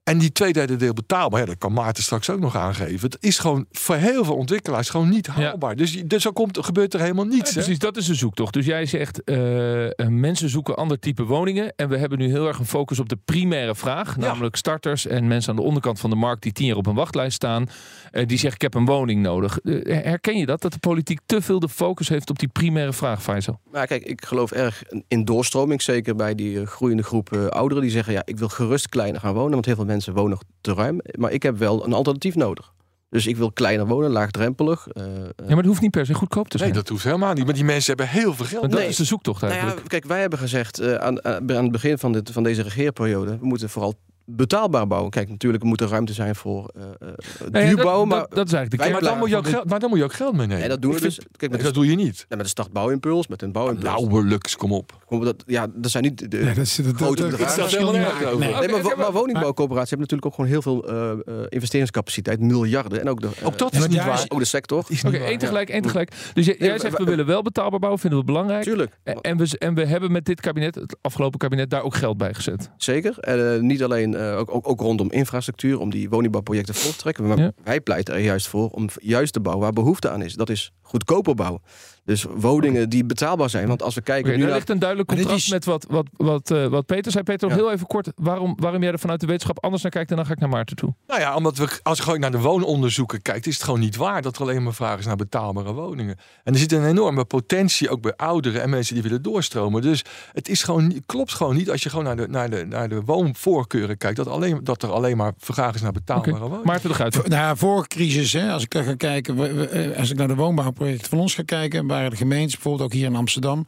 En 0.05 0.19
die 0.19 0.33
twee 0.33 0.53
derde 0.53 0.77
deel 0.77 0.93
betaalbaar, 0.93 1.41
ja, 1.41 1.47
dat 1.47 1.59
kan 1.59 1.73
Maarten 1.73 2.03
straks 2.03 2.31
ook 2.31 2.41
nog 2.41 2.57
aangeven. 2.57 3.11
Het 3.11 3.17
is 3.21 3.39
gewoon 3.39 3.67
voor 3.71 3.95
heel 3.95 4.25
veel 4.25 4.37
ontwikkelaars 4.37 4.91
gewoon 4.91 5.09
niet 5.09 5.27
haalbaar. 5.27 5.77
Dus, 5.77 6.03
dus 6.07 6.25
er 6.25 6.33
komt, 6.33 6.59
gebeurt 6.65 6.95
er 6.95 7.01
helemaal 7.01 7.25
niets. 7.25 7.37
Ja, 7.39 7.47
hè? 7.47 7.53
precies, 7.53 7.79
dat 7.79 7.97
is 7.97 8.07
de 8.07 8.15
zoektocht. 8.15 8.53
Dus 8.53 8.67
jij 8.67 8.87
zegt, 8.87 9.25
eh, 9.25 9.87
eh, 9.87 9.93
mensen 10.09 10.49
zoeken 10.49 10.77
ander 10.77 10.99
type 10.99 11.25
woningen. 11.25 11.73
En 11.77 11.89
we 11.89 11.97
hebben 11.97 12.19
nu 12.19 12.29
heel 12.29 12.47
erg 12.47 12.59
een 12.59 12.67
focus 12.67 12.99
op 12.99 13.09
de 13.09 13.19
primaire 13.25 13.75
vraag. 13.75 14.17
Namelijk 14.17 14.57
starters 14.57 15.07
en 15.07 15.27
mensen 15.27 15.51
aan 15.51 15.57
de 15.57 15.63
onderkant 15.63 16.01
van 16.01 16.11
de 16.11 16.17
markt 16.17 16.43
die 16.43 16.53
tien 16.53 16.67
jaar 16.67 16.77
op 16.77 16.87
een 16.87 16.95
wachtlijst 16.95 17.37
staan. 17.37 17.69
eh, 18.11 18.27
die 18.27 18.39
zeggen, 18.39 18.55
ik 18.55 18.63
heb 18.63 18.75
een 18.75 18.87
woning 18.87 19.23
nodig. 19.23 19.59
Herken 19.85 20.39
je 20.39 20.47
dat? 20.47 20.61
Dat 20.61 20.73
de 20.73 20.79
politiek 20.79 21.21
te 21.27 21.43
veel 21.43 21.61
de 21.61 21.69
focus 21.69 22.09
heeft 22.09 22.31
op 22.31 22.39
die 22.39 22.49
primaire 22.49 22.93
vraag, 22.93 23.23
Faisal? 23.23 23.61
Nou, 23.73 23.87
kijk, 23.87 24.05
ik 24.05 24.25
geloof 24.25 24.53
erg 24.53 24.83
in 25.09 25.25
doorstroming. 25.25 25.83
Zeker 25.83 26.17
bij 26.17 26.35
die 26.35 26.67
groeiende 26.67 27.03
groep 27.03 27.33
eh, 27.33 27.47
ouderen 27.47 27.83
die 27.83 27.93
zeggen: 27.93 28.13
ja, 28.13 28.23
ik 28.25 28.39
wil 28.39 28.49
gerust 28.49 28.89
kleiner 28.89 29.21
gaan 29.21 29.35
wonen. 29.35 29.53
Want 29.53 29.65
heel 29.65 29.75
veel 29.75 29.85
mensen 29.85 29.91
wonen 30.01 30.31
nog 30.31 30.43
te 30.61 30.75
ruim. 30.75 31.01
Maar 31.19 31.31
ik 31.33 31.43
heb 31.43 31.59
wel 31.59 31.85
een 31.85 31.93
alternatief 31.93 32.35
nodig. 32.35 32.73
Dus 33.11 33.27
ik 33.27 33.37
wil 33.37 33.53
kleiner 33.53 33.87
wonen, 33.87 34.11
laagdrempelig. 34.11 34.89
eh, 34.89 35.05
eh, 35.05 35.11
Ja, 35.37 35.45
maar 35.49 35.57
het 35.57 35.67
hoeft 35.67 35.81
niet 35.81 35.91
per 35.91 36.07
se 36.07 36.15
goedkoop 36.15 36.49
te 36.49 36.59
zijn. 36.59 36.71
Nee, 36.71 36.79
dat 36.81 36.89
hoeft 36.89 37.05
helemaal 37.05 37.33
niet. 37.35 37.45
Maar 37.45 37.55
die 37.55 37.65
mensen 37.65 37.97
hebben 37.97 38.09
heel 38.21 38.35
veel 38.35 38.45
geld. 38.47 38.63
Dat 38.71 38.79
Nee. 38.81 38.89
is 38.89 38.97
de 38.97 39.05
zoektocht 39.05 39.41
nou 39.41 39.53
eigenlijk. 39.53 39.83
ja, 39.83 39.89
kijk, 39.89 40.05
wij 40.05 40.21
hebben 40.21 40.39
gezegd 40.39 40.79
eh, 40.79 40.95
aan, 40.95 41.25
aan 41.25 41.51
aan 41.57 41.63
het 41.63 41.73
begin 41.73 41.99
van, 41.99 42.13
dit, 42.13 42.31
van 42.31 42.43
deze 42.43 42.63
regeerperiode: 42.63 43.39
we 43.39 43.47
moeten 43.47 43.71
vooral 43.71 43.95
betaalbaar 44.25 44.87
bouwen. 44.87 45.11
Kijk, 45.11 45.29
natuurlijk 45.29 45.65
moet 45.65 45.81
er 45.81 45.89
ruimte 45.89 46.13
zijn 46.13 46.35
voor 46.35 46.71
eh 46.77 46.83
eh, 46.83 47.15
Nee, 47.51 47.67
duur 47.67 47.77
dat, 47.77 48.07
Maar, 48.07 48.27
dat 48.29 48.47
is 48.47 48.53
eigenlijk 48.53 48.83
de 48.85 48.91
maar, 48.91 49.01
dan 49.03 49.19
moet 49.19 49.29
je 49.29 49.37
ook 49.37 49.49
geld, 49.49 49.69
maar 49.69 49.81
dan 49.81 49.89
moet 49.89 49.99
je 49.99 50.05
ook 50.05 50.13
geld 50.13 50.37
meenemen. 50.37 50.63
en 50.63 50.69
dat 50.69 50.83
doen 50.83 50.93
we 50.95 51.01
dus. 51.01 51.15
vind- 51.15 51.27
Kijk, 51.37 51.41
met, 51.41 51.51
Nee, 51.51 51.59
de, 51.59 51.65
dat 51.65 51.75
doe 51.75 51.87
je 51.87 51.97
niet. 51.97 52.19
ja, 52.29 52.37
met 52.37 52.45
de 52.45 52.51
startbouwimpuls, 52.51 53.27
met 53.29 53.43
een 53.43 53.53
bouwimpuls. 53.53 53.89
Nauwelijks, 53.91 54.57
kom 54.57 54.73
op. 54.73 55.01
Dat, 55.09 55.43
ja, 55.47 55.67
dat 55.75 55.91
zijn 55.91 56.03
niet 56.05 56.31
de, 56.31 56.37
Nee, 56.39 56.55
dat 56.55 56.65
is, 56.65 56.77
dat, 56.77 56.85
dat, 56.85 56.97
grote 56.97 57.23
dat- 57.23 57.31
bedragen. 57.31 57.67
helemaal 57.69 57.93
nergens 57.93 58.39
nee. 58.39 58.83
Maar, 58.83 58.97
maar 58.97 59.13
woningbouwcorporaties 59.13 59.91
hebben 59.91 60.09
natuurlijk 60.11 60.27
ook 60.27 60.35
gewoon 60.35 60.51
heel 60.51 60.63
veel 60.63 60.89
eh, 60.89 61.11
eh, 61.11 61.47
investeringscapaciteit, 61.49 62.41
miljarden. 62.41 63.01
En 63.01 63.09
ook 63.09 63.21
de, 63.21 63.29
Ook 63.43 63.59
dat 63.59 63.73
is 63.73 63.87
niet 63.87 64.05
waar. 64.05 64.15
is- 64.15 64.31
ook 64.31 64.39
de 64.39 64.45
sector. 64.45 64.79
Oké, 64.79 65.11
waar, 65.11 65.21
één 65.21 65.39
tegelijk, 65.39 65.69
één 65.71 65.83
tegelijk. 65.83 66.13
Dus 66.35 66.47
jij, 66.47 66.79
zegt, 66.79 66.99
we 66.99 67.05
willen 67.05 67.27
wel 67.27 67.43
betaalbaar 67.43 67.79
bouwen, 67.79 68.01
vinden 68.01 68.19
we 68.19 68.25
belangrijk. 68.25 68.63
Tuurlijk. 68.63 68.99
En, 69.05 69.37
we, 69.37 69.59
en 69.59 69.75
we 69.75 69.85
hebben 69.87 70.13
met 70.13 70.25
dit 70.25 70.41
kabinet, 70.41 70.75
het 70.75 70.97
afgelopen 71.01 71.39
kabinet, 71.39 71.71
daar 71.71 71.83
ook 71.83 71.95
geld 71.95 72.17
bij 72.17 72.35
gezet. 72.35 72.71
Zeker. 72.77 73.19
En, 73.19 73.55
eh, 73.55 73.61
niet 73.61 73.83
alleen 73.83 74.12
eh, 74.15 74.39
ook, 74.39 74.55
ook, 74.55 74.69
ook 74.69 74.81
rondom 74.81 75.11
infrastructuur, 75.11 75.79
om 75.79 75.91
die 75.91 76.09
woningbouwprojecten 76.09 76.75
voor 76.75 76.91
te 76.93 76.97
trekken. 76.99 77.27
Maar 77.27 77.39
Ja. 77.39 77.53
wij 77.65 77.81
pleiten 77.81 78.15
er 78.15 78.21
juist 78.21 78.49
voor 78.49 78.69
om 78.69 78.89
juist 79.01 79.33
te 79.33 79.41
bouwen 79.41 79.65
waar 79.65 79.73
behoefte 79.73 80.11
aan 80.11 80.23
is. 80.23 80.35
Dat 80.35 80.51
is 80.51 80.73
goedkoper 80.81 81.35
bouwen. 81.35 81.61
Dus 82.05 82.25
woningen 82.35 82.89
die 82.89 83.05
betaalbaar 83.05 83.51
zijn. 83.51 83.69
Want 83.69 83.83
als 83.83 83.95
we 83.95 84.01
kijken 84.01 84.25
Oké, 84.25 84.33
nu 84.33 84.39
daar 84.39 84.49
naar... 84.49 84.57
ligt 84.57 84.71
een 84.71 84.79
duidelijk 84.79 85.09
contrast 85.09 85.45
is- 85.45 85.51
met 85.51 85.65
wat, 85.65 85.87
wat, 85.89 86.07
wat, 86.17 86.51
eh, 86.51 86.67
wat 86.67 86.87
Peter 86.87 87.13
zei. 87.13 87.25
Peter, 87.25 87.49
nog 87.49 87.57
Ja. 87.59 87.65
heel 87.65 87.73
even 87.73 87.87
kort. 87.87 88.09
Waarom, 88.17 88.55
waarom 88.61 88.83
jij 88.83 88.93
er 88.93 88.99
vanuit 88.99 89.21
de 89.21 89.27
wetenschap 89.27 89.63
anders 89.65 89.83
naar 89.83 89.93
kijkt 89.93 90.11
en 90.11 90.17
dan 90.17 90.27
ga 90.27 90.33
ik 90.33 90.39
naar 90.39 90.49
Maarten 90.49 90.77
toe. 90.77 90.95
Nou 91.07 91.21
ja, 91.21 91.37
omdat 91.37 91.57
we, 91.57 91.79
als 91.83 91.99
je 91.99 92.05
gewoon 92.05 92.21
naar 92.21 92.31
de 92.31 92.39
woononderzoeken 92.41 93.23
kijkt, 93.23 93.47
is 93.47 93.55
het 93.55 93.63
gewoon 93.65 93.81
niet 93.81 93.97
waar 93.97 94.23
dat 94.23 94.37
er 94.37 94.43
alleen 94.43 94.63
maar 94.63 94.75
vraag 94.75 94.99
is 94.99 95.07
naar 95.07 95.17
betaalbare 95.17 95.73
woningen. 95.73 96.17
En 96.45 96.53
er 96.53 96.59
zit 96.59 96.73
een 96.73 96.87
enorme 96.87 97.25
potentie 97.25 97.89
ook 97.91 98.03
bij 98.03 98.17
ouderen 98.17 98.63
en 98.63 98.71
mensen 98.71 98.95
die 98.95 99.03
willen 99.03 99.23
doorstromen. 99.23 99.83
Dus 99.83 100.05
het 100.33 100.49
is 100.49 100.63
gewoon, 100.63 101.03
klopt 101.07 101.35
gewoon 101.35 101.57
niet 101.57 101.71
als 101.71 101.83
je 101.83 101.89
gewoon 101.89 102.05
naar 102.05 102.17
de, 102.17 102.29
naar 102.29 102.51
de, 102.51 102.65
naar 102.69 102.89
de 102.89 103.03
woonvoorkeuren 103.05 103.97
kijkt, 103.99 104.17
dat, 104.17 104.27
alleen, 104.29 104.61
dat 104.65 104.83
er 104.83 104.91
alleen 104.91 105.17
maar 105.17 105.33
vraag 105.39 105.75
is 105.75 105.81
naar 105.83 105.93
betaalbare 105.93 106.31
Oké, 106.31 106.41
woningen. 106.43 106.67
Maarten 106.67 106.89
de 106.89 106.95
Guiter. 106.95 107.29
Na 107.29 107.57
vorige 107.57 107.89
crisis, 107.89 108.33
hè, 108.33 108.51
als 108.53 108.63
ik 108.63 108.71
daar 108.71 108.85
ga 108.85 108.95
kijken, 108.95 109.71
eh, 109.71 109.99
als 109.99 110.11
ik 110.11 110.17
naar 110.17 110.29
de 110.29 110.35
woonbouwprojecten 110.35 111.09
van 111.09 111.19
ons 111.19 111.35
ga 111.35 111.43
kijken, 111.43 111.87
waren 111.93 112.11
de 112.11 112.17
gemeentes, 112.17 112.55
bijvoorbeeld 112.55 112.85
ook 112.85 112.93
hier 112.93 113.07
in 113.07 113.17
Amsterdam, 113.17 113.65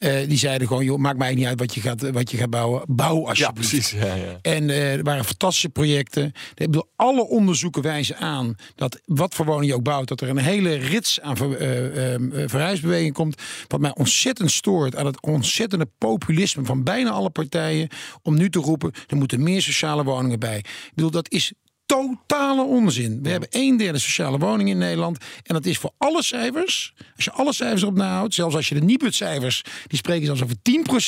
eh, 0.00 0.28
die 0.28 0.38
zeiden 0.38 0.66
gewoon, 0.66 0.84
joh, 0.84 0.98
maakt 0.98 1.18
mij 1.18 1.34
niet 1.34 1.46
uit 1.46 1.58
wat 1.58 1.74
je 1.74 1.80
gaat, 1.80 2.10
wat 2.10 2.30
je 2.30 2.36
gaat 2.36 2.50
bouwen, 2.50 2.82
bouw 2.86 3.20
ja, 3.20 3.28
alsjeblieft. 3.28 3.70
precies. 3.70 3.90
Ja, 3.90 4.14
ja. 4.14 4.38
En 4.42 4.70
eh, 4.70 4.92
er 4.92 5.02
waren 5.02 5.24
fantastische 5.24 5.68
projecten. 5.68 6.24
Ik 6.54 6.66
bedoel, 6.66 6.88
alle 6.96 7.28
onderzoeken 7.28 7.82
wijzen 7.82 8.16
aan 8.16 8.54
dat 8.74 9.00
wat 9.04 9.34
voor 9.34 9.46
woning 9.46 9.66
je 9.66 9.74
ook 9.74 9.82
bouwt, 9.82 10.08
dat 10.08 10.20
er 10.20 10.28
een 10.28 10.38
hele 10.38 10.74
rits 10.74 11.20
aan 11.20 11.36
ver, 11.36 11.56
eh, 11.56 12.48
verhuisbeweging 12.48 13.14
komt. 13.14 13.42
Wat 13.68 13.80
mij 13.80 13.94
ontzettend 13.94 14.50
stoort 14.50 14.96
aan 14.96 15.06
het 15.06 15.22
ontzettende 15.22 15.88
populisme 15.98 16.64
van 16.64 16.84
bijna 16.84 17.10
alle 17.10 17.30
partijen. 17.30 17.88
Om 18.22 18.34
nu 18.34 18.50
te 18.50 18.58
roepen, 18.58 18.92
er 19.06 19.16
moeten 19.16 19.42
meer 19.42 19.62
sociale 19.62 20.04
woningen 20.04 20.38
bij. 20.38 20.58
Ik 20.58 20.92
bedoel, 20.94 21.10
dat 21.10 21.30
is 21.30 21.52
totale 21.90 22.62
onzin. 22.62 23.18
We 23.22 23.28
hebben 23.28 23.48
een 23.50 23.76
derde 23.76 23.98
sociale 23.98 24.38
woningen 24.38 24.72
in 24.72 24.78
Nederland. 24.78 25.18
En 25.42 25.54
dat 25.54 25.66
is 25.66 25.78
voor 25.78 25.90
alle 25.98 26.22
cijfers. 26.22 26.92
Als 27.16 27.24
je 27.24 27.30
alle 27.32 27.52
cijfers 27.52 27.82
op 27.82 27.94
nahoudt, 27.94 28.34
zelfs 28.34 28.54
als 28.54 28.68
je 28.68 28.74
de 28.74 28.80
Nibud-cijfers, 28.80 29.64
die 29.86 29.98
spreken 29.98 30.26
zelfs 30.26 30.42
over 30.42 30.56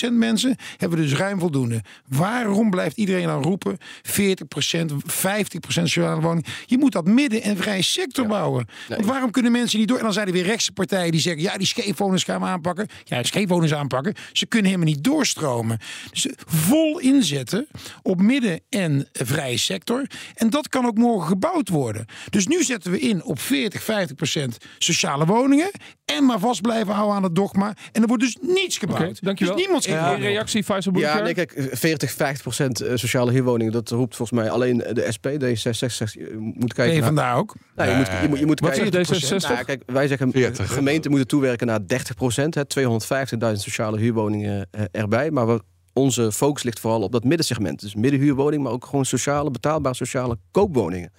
10% 0.09 0.13
mensen, 0.13 0.57
hebben 0.77 0.99
we 0.99 1.05
dus 1.05 1.15
ruim 1.15 1.39
voldoende. 1.39 1.83
Waarom 2.09 2.71
blijft 2.71 2.97
iedereen 2.97 3.27
dan 3.27 3.43
roepen 3.43 3.79
40%, 4.03 4.93
50% 5.07 5.89
sociale 5.89 6.21
woningen? 6.21 6.51
Je 6.67 6.79
moet 6.79 6.93
dat 6.93 7.05
midden- 7.07 7.43
en 7.43 7.57
vrije 7.57 7.83
sector 7.83 8.27
bouwen. 8.27 8.67
Want 8.89 9.05
waarom 9.07 9.31
kunnen 9.31 9.53
mensen 9.53 9.79
niet 9.79 9.89
door? 9.89 9.97
En 9.99 10.05
dan 10.05 10.13
zijn 10.13 10.27
er 10.27 10.33
weer 10.33 10.45
rechtse 10.45 10.73
partijen 10.73 11.13
die 11.13 11.21
zeggen, 11.21 11.43
ja, 11.43 11.57
die 11.57 11.67
scheefwoners 11.67 12.25
gaan 12.25 12.41
we 12.41 12.47
aanpakken. 12.47 12.89
Ja, 13.05 13.23
scheefwoners 13.23 13.75
aanpakken. 13.75 14.15
Ze 14.33 14.47
kunnen 14.47 14.71
helemaal 14.71 14.93
niet 14.95 15.05
doorstromen. 15.05 15.79
Dus 16.11 16.27
vol 16.47 16.99
inzetten 16.99 17.67
op 18.03 18.21
midden- 18.21 18.61
en 18.69 19.09
vrije 19.13 19.59
sector. 19.59 20.07
En 20.35 20.51
dat 20.51 20.69
kan 20.73 20.87
ook 20.87 20.97
morgen 20.97 21.29
gebouwd 21.29 21.69
worden. 21.69 22.07
Dus 22.31 22.47
nu 22.47 22.63
zetten 22.63 22.91
we 22.93 22.99
in 22.99 23.25
op 23.25 23.41
40, 23.41 23.83
50 23.83 24.17
procent 24.17 24.57
sociale 24.79 25.27
woningen. 25.27 25.71
En 26.05 26.25
maar 26.25 26.39
vast 26.39 26.61
blijven 26.61 26.95
houden 26.95 27.17
aan 27.17 27.23
het 27.23 27.35
dogma. 27.35 27.75
En 27.93 28.03
er 28.03 28.09
wordt 28.09 28.23
dus 28.23 28.37
niets 28.41 28.79
gebouwd. 28.79 29.23
Dankjewel. 29.23 29.55
Dus 29.55 29.65
niemand 29.65 29.87
in 29.87 30.15
reactie, 30.21 30.65
Faisal 30.65 30.99
Ja, 30.99 31.21
nee, 31.21 31.35
kijk, 31.35 31.69
40, 31.73 32.11
50 32.11 32.43
procent 32.43 32.81
eh, 32.81 32.97
sociale 32.97 33.33
huurwoningen, 33.33 33.73
dat 33.73 33.91
roept 33.91 34.17
volgens 34.17 34.41
mij 34.41 34.51
alleen 34.51 34.79
de 34.79 35.07
SP, 35.15 35.27
D66. 35.27 36.13
Je 36.13 36.53
moet 36.55 36.75
kijken 36.75 36.95
naar... 36.95 37.05
vandaar 37.05 37.37
ook? 37.37 37.55
Nou, 37.75 37.91
je, 37.91 37.97
moet, 37.97 38.07
je, 38.23 38.29
moet, 38.29 38.39
je 38.39 38.47
moet 38.47 38.61
Wat 38.61 38.71
kijken... 38.71 39.07
zegt 39.07 39.45
D66? 39.45 39.49
Nou, 39.49 39.65
kijk, 39.65 39.83
wij 39.87 40.09
zeggen 40.09 40.33
40, 40.33 40.69
hè? 40.69 40.75
gemeenten 40.75 41.11
moeten 41.11 41.29
toewerken 41.29 41.67
naar 41.67 41.87
30 41.87 42.15
procent. 42.15 42.57
250.000 42.57 43.53
sociale 43.53 43.99
huurwoningen 43.99 44.69
eh, 44.71 44.83
erbij. 44.93 45.31
Maar 45.31 45.47
we, 45.47 45.63
onze 45.93 46.33
focus 46.33 46.63
ligt 46.63 46.81
vooral 46.81 47.03
op 47.03 47.13
dat 47.13 47.25
middensegment. 47.25 47.81
Dus 47.81 47.95
middenhuurwoning, 47.95 48.63
maar 48.63 48.73
ook 48.73 48.85
gewoon 48.85 49.05
sociale, 49.05 49.51
betaalbare 49.51 49.95
sociale 49.95 50.39
koopwoningen. 50.51 51.13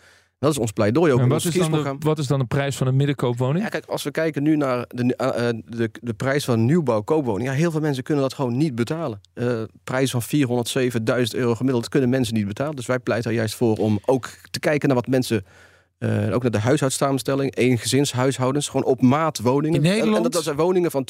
Dat 0.43 0.51
is 0.51 0.57
ons 0.57 0.71
pleidooi 0.71 1.11
ook 1.11 1.19
En 1.19 1.27
wat 1.27 1.45
is, 1.45 1.53
dan 1.53 1.71
de, 1.71 1.95
wat 1.99 2.19
is 2.19 2.27
dan 2.27 2.39
de 2.39 2.45
prijs 2.45 2.75
van 2.75 2.87
een 2.87 2.95
middenkoopwoning? 2.95 3.63
Ja, 3.63 3.69
kijk, 3.69 3.85
als 3.85 4.03
we 4.03 4.11
kijken 4.11 4.43
nu 4.43 4.55
naar 4.55 4.85
de, 4.87 5.15
eh, 5.15 5.49
eh, 5.49 5.57
de, 5.65 5.89
de 6.01 6.13
prijs 6.13 6.45
van 6.45 6.59
een 6.59 6.65
nieuwbouw 6.65 7.01
koopwoning. 7.01 7.49
Ja, 7.49 7.53
heel 7.55 7.71
veel 7.71 7.79
mensen 7.79 8.03
kunnen 8.03 8.23
dat 8.23 8.33
gewoon 8.33 8.57
niet 8.57 8.75
betalen. 8.75 9.21
Eh 9.33 9.63
prijs 9.83 10.11
van 10.11 10.21
407.000 10.21 11.35
euro 11.35 11.55
gemiddeld 11.55 11.89
kunnen 11.89 12.09
mensen 12.09 12.33
niet 12.33 12.47
betalen. 12.47 12.75
Dus 12.75 12.85
wij 12.85 12.99
pleiten 12.99 13.31
er 13.31 13.37
juist 13.37 13.55
voor 13.55 13.77
om 13.77 13.99
ook 14.05 14.29
te 14.51 14.59
kijken 14.59 14.87
naar 14.87 14.97
wat 14.97 15.07
mensen... 15.07 15.45
eh, 16.03 16.33
ook 16.33 16.41
naar 16.41 16.51
de 16.51 16.59
huishoudsamenstelling, 16.59 17.55
één 17.55 17.77
gezinshuishoudens, 17.77 18.67
gewoon 18.67 18.85
op 18.85 19.01
maat 19.01 19.39
woningen. 19.39 19.75
In 19.75 19.81
Nederland? 19.81 20.09
En, 20.09 20.17
en 20.17 20.23
dat, 20.23 20.31
dat 20.31 20.43
zijn 20.43 20.55
woningen 20.55 20.91
van 20.91 21.07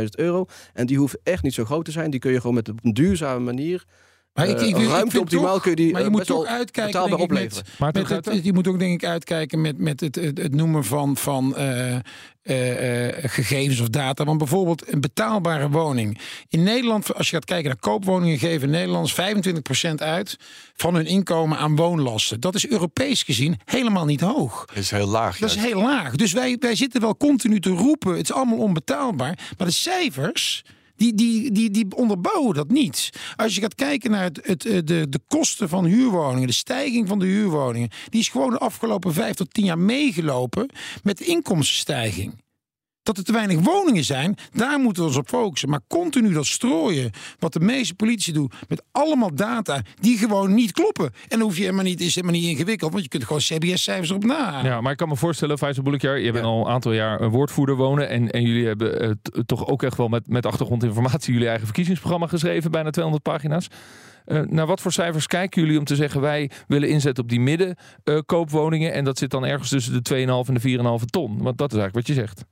250.000 0.00 0.04
euro. 0.10 0.46
En 0.72 0.86
die 0.86 0.98
hoeven 0.98 1.20
echt 1.22 1.42
niet 1.42 1.54
zo 1.54 1.64
groot 1.64 1.84
te 1.84 1.90
zijn. 1.90 2.10
Die 2.10 2.20
kun 2.20 2.32
je 2.32 2.40
gewoon 2.40 2.54
met 2.54 2.68
op 2.68 2.78
een 2.82 2.94
duurzame 2.94 3.44
manier, 3.44 3.84
Maar 4.34 4.48
ik, 4.48 4.60
eh, 4.60 4.68
ik, 4.68 4.76
ik 4.76 4.86
ruimte 4.88 5.10
vind 5.10 5.22
optimaal, 5.22 5.52
toch- 5.52 5.62
kun 5.62 5.70
je 5.70 5.76
die 5.76 5.92
maar 5.92 6.00
je 6.00 6.06
eh, 6.06 6.12
moet 6.12 6.26
toch 6.26 6.46
uitkijken 6.46 6.92
betaalbaar 6.92 7.18
denk 7.18 7.30
ik, 7.30 7.36
opleveren. 7.36 7.90
met, 7.92 8.24
het, 8.26 8.44
je 8.44 8.52
moet 8.52 8.68
ook 8.68 8.78
denk 8.78 8.92
ik 9.02 9.08
uitkijken 9.08 9.60
met, 9.60 9.78
met 9.78 10.00
het, 10.00 10.14
het, 10.14 10.38
het 10.38 10.54
noemen 10.54 10.84
van, 10.84 11.16
van 11.16 11.56
eh, 11.56 11.94
eh, 12.44 13.08
eh, 13.08 13.30
gegevens 13.30 13.80
of 13.80 13.88
data. 13.88 14.24
Want 14.24 14.38
bijvoorbeeld 14.38 14.92
een 14.92 15.00
betaalbare 15.00 15.68
woning. 15.70 16.18
In 16.48 16.62
Nederland, 16.62 17.14
als 17.14 17.30
je 17.30 17.34
gaat 17.36 17.44
kijken 17.44 17.66
naar 17.66 17.76
koopwoningen, 17.78 18.38
geven 18.38 18.70
Nederlanders 18.70 19.14
25% 19.14 19.94
uit 19.94 20.36
van 20.74 20.94
hun 20.94 21.06
inkomen 21.06 21.58
aan 21.58 21.76
woonlasten. 21.76 22.40
Dat 22.40 22.54
is 22.54 22.68
Europees 22.68 23.22
gezien 23.22 23.60
helemaal 23.64 24.04
niet 24.04 24.20
hoog. 24.20 24.64
Dat 24.66 24.76
is 24.76 24.90
heel 24.90 25.06
laag. 25.06 25.38
Dat 25.38 25.50
is 25.50 25.56
heel 25.56 25.82
laag. 25.82 26.16
Dus 26.16 26.32
wij, 26.32 26.56
wij 26.60 26.74
zitten 26.74 27.00
wel 27.00 27.16
continu 27.16 27.60
te 27.60 27.70
roepen. 27.70 28.10
Het 28.16 28.22
is 28.28 28.32
allemaal 28.32 28.58
onbetaalbaar. 28.58 29.38
Maar 29.58 29.66
de 29.66 29.72
cijfers. 29.72 30.64
Die, 30.96 31.14
die, 31.14 31.52
die, 31.52 31.70
die 31.70 31.86
onderbouwen 31.96 32.54
dat 32.54 32.70
niet. 32.70 33.10
Als 33.36 33.54
je 33.54 33.60
gaat 33.60 33.74
kijken 33.74 34.10
naar 34.10 34.24
het, 34.24 34.40
het, 34.42 34.66
eh, 34.66 34.78
de, 34.84 35.06
de 35.08 35.20
kosten 35.28 35.68
van 35.68 35.84
huurwoningen, 35.84 36.46
de 36.46 36.54
stijging 36.54 37.08
van 37.08 37.18
de 37.18 37.26
huurwoningen, 37.26 37.90
die 38.08 38.20
is 38.20 38.28
gewoon 38.28 38.50
de 38.50 38.58
afgelopen 38.58 39.12
vijf 39.12 39.34
tot 39.34 39.54
tien 39.54 39.64
jaar 39.64 39.78
meegelopen 39.78 40.70
met 41.02 41.20
inkomstenstijging. 41.20 42.43
Dat 43.04 43.18
er 43.18 43.24
te 43.24 43.32
weinig 43.32 43.60
woningen 43.60 44.04
zijn, 44.04 44.36
daar 44.52 44.78
moeten 44.78 45.02
we 45.02 45.08
ons 45.08 45.18
op 45.18 45.28
focussen. 45.28 45.68
Maar 45.68 45.80
continu 45.88 46.32
dat 46.32 46.46
strooien, 46.46 47.10
wat 47.38 47.52
de 47.52 47.60
meeste 47.60 47.94
politici 47.94 48.32
doen, 48.32 48.50
met 48.68 48.82
allemaal 48.92 49.34
data 49.34 49.82
die 50.00 50.18
gewoon 50.18 50.54
niet 50.54 50.72
kloppen. 50.72 51.04
En 51.04 51.12
dan 51.28 51.40
hoef 51.40 51.56
je 51.56 51.62
helemaal 51.62 51.84
niet, 51.84 52.00
is 52.00 52.14
helemaal 52.14 52.36
niet 52.36 52.48
ingewikkeld, 52.48 52.92
want 52.92 53.02
je 53.02 53.10
kunt 53.10 53.24
gewoon 53.24 53.42
CBS-cijfers 53.42 54.08
erop 54.08 54.24
na. 54.24 54.60
Ja, 54.64 54.80
maar 54.80 54.92
ik 54.92 54.98
kan 54.98 55.08
me 55.08 55.16
voorstellen, 55.16 55.58
Faisal 55.58 55.82
Boulekjaer, 55.82 56.18
je 56.18 56.32
bent 56.32 56.44
al 56.44 56.60
een 56.60 56.72
aantal 56.72 56.92
jaar 56.92 57.20
een 57.20 57.30
woordvoerder 57.30 57.76
wonen. 57.76 58.08
En, 58.08 58.30
en 58.30 58.42
jullie 58.42 58.66
hebben 58.66 59.00
eh, 59.00 59.10
toch 59.46 59.66
ook 59.66 59.82
echt 59.82 59.96
wel 59.96 60.08
met, 60.08 60.28
met 60.28 60.46
achtergrondinformatie 60.46 61.32
jullie 61.32 61.48
eigen 61.48 61.66
verkiezingsprogramma 61.66 62.26
geschreven, 62.26 62.70
bijna 62.70 62.90
200 62.90 63.24
pagina's. 63.24 63.68
Eh, 64.24 64.40
naar 64.40 64.66
wat 64.66 64.80
voor 64.80 64.92
cijfers 64.92 65.26
kijken 65.26 65.62
jullie 65.62 65.78
om 65.78 65.84
te 65.84 65.96
zeggen 65.96 66.20
wij 66.20 66.50
willen 66.66 66.88
inzetten 66.88 67.22
op 67.22 67.30
die 67.30 67.40
middenkoopwoningen 67.40 68.92
en 68.92 69.04
dat 69.04 69.18
zit 69.18 69.30
dan 69.30 69.44
ergens 69.44 69.68
tussen 69.68 70.02
de 70.02 70.14
2,5 70.44 70.48
en 70.48 70.54
de 70.54 71.00
4,5 71.00 71.04
ton? 71.04 71.42
Want 71.42 71.58
dat 71.58 71.72
is 71.72 71.78
eigenlijk 71.78 72.06
wat 72.06 72.16
je 72.16 72.22
zegt. 72.22 72.44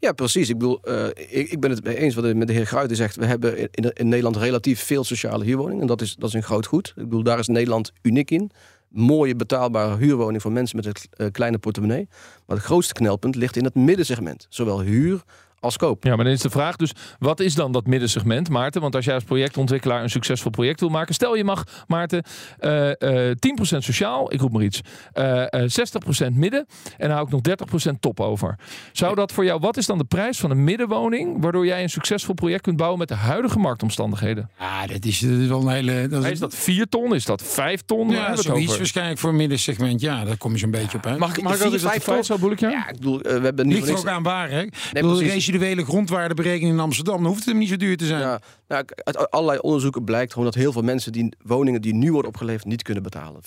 Ja, 0.00 0.12
precies. 0.12 0.48
Ik 0.48 0.58
bedoel, 0.58 0.80
eh, 0.82 1.06
ik, 1.28 1.50
ik 1.50 1.60
ben 1.60 1.70
het 1.70 1.84
mee 1.84 1.96
eens 1.96 2.14
wat 2.14 2.24
de- 2.24 2.34
met 2.34 2.46
de 2.46 2.52
heer 2.52 2.66
Gruijten 2.66 2.96
zegt. 2.96 3.16
We 3.16 3.24
hebben 3.26 3.58
in, 3.58 3.68
in, 3.70 3.90
in 3.92 4.08
Nederland 4.08 4.36
relatief 4.36 4.80
veel 4.82 5.04
sociale 5.04 5.44
huurwoningen. 5.44 5.80
En 5.80 5.86
dat 5.86 6.00
is, 6.00 6.14
dat 6.14 6.28
is 6.28 6.34
een 6.34 6.42
groot 6.42 6.66
goed. 6.66 6.88
Ik 6.88 7.02
bedoel, 7.02 7.22
daar 7.22 7.38
is 7.38 7.46
Nederland 7.46 7.92
uniek 8.02 8.30
in. 8.30 8.50
Mooie 8.88 9.36
betaalbare 9.36 9.96
huurwoning 9.96 10.42
voor 10.42 10.52
mensen 10.52 10.76
met 10.76 10.86
een 10.86 10.92
eh, 11.10 11.26
kleine 11.32 11.58
portemonnee. 11.58 12.08
Maar 12.46 12.56
het 12.56 12.66
grootste 12.66 12.92
knelpunt 12.92 13.34
ligt 13.34 13.56
in 13.56 13.64
het 13.64 13.74
middensegment. 13.74 14.46
Zowel 14.48 14.80
huur 14.80 15.22
als 15.60 15.76
koop. 15.76 16.04
Ja, 16.04 16.16
maar 16.16 16.24
dan 16.24 16.34
is 16.34 16.40
de 16.40 16.50
vraag 16.50 16.76
dus, 16.76 16.92
wat 17.18 17.40
is 17.40 17.54
dan 17.54 17.72
dat 17.72 17.86
middensegment, 17.86 18.48
Maarten? 18.48 18.80
Want 18.80 18.94
als 18.94 19.04
jij 19.04 19.14
als 19.14 19.24
projectontwikkelaar 19.24 20.02
een 20.02 20.10
succesvol 20.10 20.50
project 20.50 20.80
wil 20.80 20.88
maken, 20.88 21.14
stel 21.14 21.36
je 21.36 21.44
mag, 21.44 21.64
Maarten, 21.86 22.22
eh, 22.58 23.28
eh, 23.30 23.36
10% 23.38 23.84
sociaal, 23.84 24.32
ik 24.32 24.40
roep 24.40 24.52
maar 24.52 24.62
iets, 24.62 24.80
eh, 25.12 25.52
eh, 25.52 25.68
60% 25.68 26.36
midden 26.36 26.66
en 26.96 27.08
dan 27.08 27.10
hou 27.10 27.24
ik 27.26 27.32
nog 27.32 27.40
30% 27.40 28.00
top 28.00 28.20
over. 28.20 28.58
Zou 28.92 29.14
dat 29.14 29.32
voor 29.32 29.44
jou, 29.44 29.60
wat 29.60 29.76
is 29.76 29.86
dan 29.86 29.98
de 29.98 30.04
prijs 30.04 30.38
van 30.38 30.50
een 30.50 30.64
middenwoning, 30.64 31.42
waardoor 31.42 31.66
jij 31.66 31.82
een 31.82 31.90
succesvol 31.90 32.34
project 32.34 32.62
kunt 32.62 32.76
bouwen 32.76 32.98
met 32.98 33.08
de 33.08 33.14
huidige 33.14 33.58
marktomstandigheden? 33.58 34.50
Ja, 34.58 34.86
dat 34.86 35.04
is, 35.04 35.18
dat 35.18 35.30
is 35.30 35.46
wel 35.46 35.60
een 35.60 35.68
hele. 35.68 36.08
Dat 36.08 36.24
Is 36.24 36.38
dat 36.38 36.54
4 36.54 36.88
ton? 36.88 37.14
Is 37.14 37.24
dat 37.24 37.42
5 37.42 37.82
ton? 37.86 38.08
Ja, 38.08 38.36
zoiets 38.36 38.66
over? 38.66 38.78
waarschijnlijk 38.78 39.18
voor 39.18 39.30
een 39.30 39.36
middensegment. 39.36 40.00
Ja, 40.00 40.24
daar 40.24 40.36
kom 40.36 40.52
je 40.52 40.58
zo'n 40.58 40.70
beetje 40.70 40.96
op 40.96 41.06
uit. 41.06 41.18
Mag 41.18 41.36
ik, 41.36 41.42
mag 41.42 41.56
vijf 41.56 41.70
wat 41.70 41.80
ton? 41.80 42.00
Vijf 42.00 42.26
zo 42.26 42.38
boel 42.38 42.50
ik 42.50 42.60
ja? 42.60 42.70
Ja, 42.70 42.88
ik 42.88 42.96
bedoel, 42.96 43.20
eh, 43.20 43.38
we 43.38 43.44
hebben 43.44 43.66
niet 43.66 43.76
Ligt 43.76 43.88
er 43.88 43.98
ook 43.98 44.06
aan 44.06 44.22
waar, 44.22 44.50
hè? 44.50 44.62
Ik 44.62 44.72
bedoel, 44.92 45.14
de 45.14 45.24
precies. 45.24 45.47
Residuele 45.50 45.84
grondwaardeberekening 45.84 46.74
in 46.74 46.80
Amsterdam, 46.80 47.16
dan 47.16 47.26
hoeft 47.26 47.38
het 47.38 47.48
hem 47.48 47.58
niet 47.58 47.68
zo 47.68 47.76
duur 47.76 47.96
te 47.96 48.06
zijn. 48.06 48.20
Ja, 48.20 48.40
nou, 48.68 48.84
uit 49.04 49.30
allerlei 49.30 49.58
onderzoeken 49.58 50.04
blijkt 50.04 50.32
gewoon 50.32 50.44
dat 50.44 50.54
heel 50.54 50.72
veel 50.72 50.82
mensen 50.82 51.12
die 51.12 51.36
woningen 51.44 51.82
die 51.82 51.94
nu 51.94 52.12
worden 52.12 52.30
opgeleverd 52.30 52.66
niet 52.66 52.82
kunnen 52.82 53.02
betalen. 53.02 53.40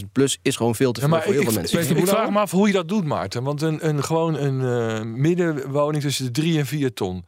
400.000 0.00 0.04
plus 0.12 0.38
is 0.42 0.56
gewoon 0.56 0.74
veel 0.74 0.92
te 0.92 1.00
veel 1.00 1.08
maar 1.08 1.22
voor 1.22 1.32
heel 1.32 1.40
ik, 1.40 1.48
veel 1.48 1.62
ik, 1.62 1.72
mensen. 1.72 1.96
ik, 1.96 2.02
ik 2.02 2.08
vraag 2.08 2.30
me 2.30 2.38
af 2.38 2.50
hoe 2.50 2.66
je 2.66 2.72
dat 2.72 2.88
doet, 2.88 3.04
Maarten. 3.04 3.42
Want 3.42 3.62
een, 3.62 3.88
een, 3.88 4.04
gewoon 4.04 4.34
een 4.34 4.60
eh, 4.60 5.02
middenwoning 5.02 6.02
tussen 6.02 6.24
de 6.24 6.30
3 6.30 6.58
en 6.58 6.66
4 6.66 6.92
ton. 6.92 7.24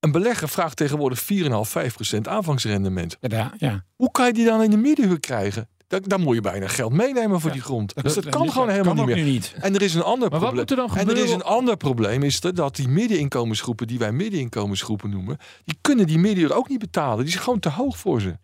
Een 0.00 0.12
belegger 0.12 0.48
vraagt 0.48 0.76
tegenwoordig 0.76 1.22
4,5, 1.22 1.28
5 1.60 1.94
procent 1.94 2.28
aanvangsrendement. 2.28 3.16
Ja, 3.20 3.36
ja, 3.36 3.52
ja. 3.58 3.84
Hoe 3.96 4.10
kan 4.10 4.26
je 4.26 4.32
die 4.32 4.44
dan 4.44 4.62
in 4.62 4.70
de 4.70 4.76
middenhuur 4.76 5.20
krijgen? 5.20 5.68
Dan, 5.90 6.00
dan 6.02 6.20
moet 6.20 6.34
je 6.34 6.40
bijna 6.40 6.68
geld 6.68 6.92
meenemen 6.92 7.40
voor 7.40 7.52
die 7.52 7.60
grond. 7.60 8.02
Dus 8.02 8.14
dat 8.14 8.28
kan 8.28 8.50
gewoon 8.52 8.68
helemaal 8.68 8.94
kan 8.94 9.06
niet 9.06 9.14
meer. 9.14 9.24
niet. 9.24 9.54
En 9.60 9.74
er 9.74 9.82
is 9.82 9.94
een 9.94 10.02
ander 10.02 10.30
Maar 10.30 10.40
wat 10.40 10.48
probleem. 10.54 10.60
moet 10.60 10.70
er 10.70 10.76
dan 10.76 10.96
en 10.96 11.08
er 11.08 11.14
is 11.14 11.18
gebeuren? 11.20 11.34
een 11.34 11.52
ander 11.52 11.76
probleem, 11.76 12.22
is 12.22 12.40
dat, 12.40 12.56
dat 12.56 12.76
die 12.76 12.88
middeninkomensgroepen, 12.88 13.86
die 13.86 13.98
wij 13.98 14.12
middeninkomensgroepen 14.12 15.10
noemen, 15.10 15.38
die 15.64 15.78
kunnen 15.80 16.06
die 16.06 16.18
middenhuur 16.18 16.54
ook 16.54 16.68
niet 16.68 16.78
betalen. 16.78 17.24
Die 17.24 17.34
is 17.34 17.40
gewoon 17.40 17.58
te 17.58 17.70
hoog 17.70 17.98
voor 17.98 18.20
ze. 18.20 18.38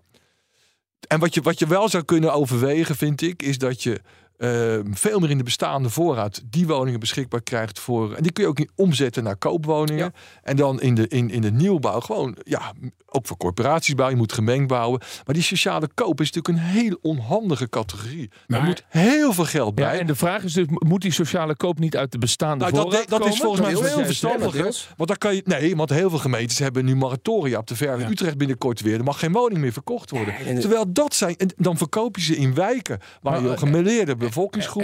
En 1.09 1.21
wat 1.21 1.35
je, 1.35 1.41
wat 1.43 1.59
je 1.59 1.67
wel 1.67 1.89
zou 1.89 2.05
kunnen 2.05 2.33
overwegen, 2.33 2.97
vind 2.97 3.23
ik, 3.23 3.43
is 3.43 3.59
dat 3.59 3.83
je 3.83 4.01
eh, 4.38 4.79
veel 4.92 5.18
meer 5.18 5.31
in 5.31 5.38
de 5.38 5.44
bestaande 5.44 5.90
voorraad 5.90 6.42
die 6.51 6.66
woningen 6.66 7.01
beschikbaar 7.01 7.42
krijgt 7.42 7.79
voor. 7.79 8.12
En 8.14 8.22
die 8.22 8.33
kun 8.33 8.42
je 8.44 8.49
ook 8.51 8.59
niet 8.59 8.72
omzetten 8.75 9.22
naar 9.25 9.37
koopwoningen. 9.37 10.12
En 10.42 10.57
dan 10.57 10.81
in 10.81 10.94
de, 10.94 11.09
in, 11.09 11.31
in 11.31 11.40
de 11.40 11.51
nieuwbouw 11.51 12.01
gewoon, 12.01 12.37
ja, 12.44 12.72
ook 13.07 13.27
voor 13.27 13.37
corporaties 13.37 13.94
bouwen. 13.94 14.16
Je 14.16 14.22
moet 14.22 14.33
gemengd 14.33 14.66
bouwen. 14.68 15.01
Maar 15.25 15.35
die 15.35 15.44
sociale 15.44 15.88
koop 15.94 16.20
is 16.20 16.31
natuurlijk 16.33 16.64
een 16.64 16.70
heel 16.70 16.99
onhandige 17.03 17.68
categorie. 17.68 18.31
Maar- 18.46 18.61
er 18.61 18.66
moet 18.66 18.85
heel 18.88 19.33
veel 19.33 19.44
geld 19.44 19.79
Ja, 19.79 19.85
bij. 19.90 20.01
en 20.01 20.07
de 20.07 20.14
vraag 20.14 20.42
is 20.42 20.53
dus, 20.53 20.66
moet 20.68 21.03
die 21.03 21.12
sociale 21.12 21.57
koop 21.57 21.79
niet 21.79 21.96
uit 21.96 22.12
de 22.12 22.18
bestaande 22.18 22.64
Nou, 22.64 22.77
dat, 22.77 22.83
voorraad 22.83 23.09
dat 23.09 23.18
is 23.20 23.27
komen? 23.27 23.38
volgens 23.42 23.61
mij 23.61 23.70
heel 23.70 23.94
zegt. 23.96 24.07
verstandig. 24.07 24.87
Want 24.96 25.09
dan 25.09 25.18
kan 25.18 25.35
je. 25.35 25.42
Nee, 25.44 25.77
want 25.77 25.90
heel 25.90 26.11
veel 26.11 26.18
gemeentes 26.18 26.59
hebben 26.59 26.85
nu 26.85 26.96
moratoria 26.96 27.59
op 27.59 27.66
de 27.66 27.77
verf. 27.77 28.01
Ja. 28.01 28.09
Utrecht 28.11 28.37
binnenkort 28.38 28.81
weer. 28.81 28.99
Er 28.99 29.05
mag 29.05 29.18
geen 29.18 29.33
woning 29.33 29.61
meer 29.61 29.72
verkocht 29.72 30.11
worden. 30.11 30.35
en- 30.35 30.61
Terwijl 30.61 30.92
dat 30.92 31.14
zijn. 31.14 31.37
En 31.37 31.53
dan 31.57 31.77
verkoop 31.77 32.16
je 32.16 32.22
ze 32.22 32.37
in 32.37 32.55
wijken 32.55 32.99
waar 33.22 33.33
Maar, 33.33 33.42
je 33.42 33.53
eh, 33.53 33.59
gemeleerde 33.59 34.16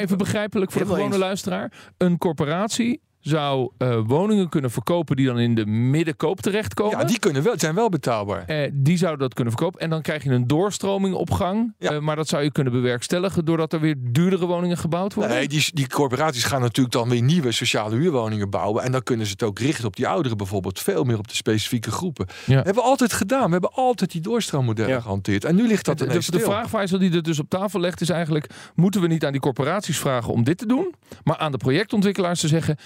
Even 0.00 0.18
begrijpelijk 0.18 0.70
voor 0.72 0.80
de 0.80 0.86
gewone 0.86 1.18
luisteraar. 1.18 1.72
Een 1.98 2.18
corporatie 2.18 3.00
zou 3.22 3.70
eh, 3.78 3.98
woningen 4.06 4.48
kunnen 4.48 4.70
verkopen 4.70 5.16
die 5.16 5.26
dan 5.26 5.38
in 5.38 5.54
de 5.54 5.66
middenkoop 5.66 6.40
terechtkomen. 6.40 6.98
ja, 6.98 7.04
die 7.04 7.18
kunnen 7.18 7.42
wel, 7.42 7.58
zijn 7.58 7.74
wel 7.74 7.88
betaalbaar. 7.88 8.44
Eh, 8.44 8.70
die 8.72 8.96
zouden 8.96 9.20
dat 9.20 9.34
kunnen 9.34 9.52
verkopen. 9.52 9.80
En 9.80 9.90
dan 9.90 10.02
krijg 10.02 10.24
je 10.24 10.30
een 10.30 10.46
doorstroming 10.46 11.14
op 11.14 11.30
gang. 11.30 11.74
Ja. 11.78 11.90
Eh, 11.90 11.98
maar 11.98 12.16
dat 12.16 12.28
zou 12.28 12.42
je 12.42 12.52
kunnen 12.52 12.72
bewerkstelligen 12.72 13.44
doordat 13.44 13.72
er 13.72 13.80
weer 13.80 13.94
duurdere 13.98 14.46
woningen 14.46 14.76
gebouwd 14.76 15.14
worden. 15.14 15.36
Nee, 15.36 15.48
die, 15.48 15.64
die 15.72 15.88
corporaties 15.88 16.44
gaan 16.44 16.60
natuurlijk 16.60 16.94
dan 16.94 17.08
weer 17.08 17.22
nieuwe 17.22 17.52
sociale 17.52 17.96
huurwoningen 17.96 18.50
bouwen. 18.50 18.82
En 18.82 18.92
dan 18.92 19.02
kunnen 19.02 19.26
ze 19.26 19.32
het 19.32 19.42
ook 19.42 19.58
richten 19.58 19.86
op 19.86 19.96
die 19.96 20.08
ouderen 20.08 20.36
bijvoorbeeld. 20.36 20.80
Veel 20.80 21.04
meer 21.04 21.18
op 21.18 21.28
de 21.28 21.34
specifieke 21.34 21.90
groepen. 21.90 22.26
Ja. 22.28 22.54
Dat 22.54 22.64
hebben 22.64 22.82
we 22.82 22.88
altijd 22.88 23.12
gedaan. 23.12 23.44
We 23.46 23.52
hebben 23.52 23.72
altijd 23.72 24.12
die 24.12 24.20
doorstroommodellen 24.20 24.90
Ja. 24.92 25.00
gehanteerd. 25.00 25.44
En 25.44 25.54
nu 25.54 25.66
ligt 25.66 25.84
dat 25.84 25.98
de, 25.98 26.06
de, 26.06 26.12
de 26.12 26.20
stil. 26.20 26.40
vraag, 26.40 26.68
Faisal, 26.68 26.98
die 26.98 27.12
er 27.14 27.22
dus 27.22 27.38
op 27.38 27.48
tafel 27.48 27.80
legt, 27.80 28.00
is 28.00 28.08
eigenlijk: 28.08 28.46
moeten 28.74 29.00
we 29.00 29.06
niet 29.06 29.24
aan 29.24 29.32
die 29.32 29.40
corporaties 29.40 29.98
vragen 29.98 30.32
om 30.32 30.44
dit 30.44 30.58
te 30.58 30.66
doen? 30.66 30.94
Maar 31.24 31.36
aan 31.36 31.52
de 31.52 31.58
projectontwikkelaars 31.58 32.40
te 32.40 32.48
zeggen: 32.48 32.76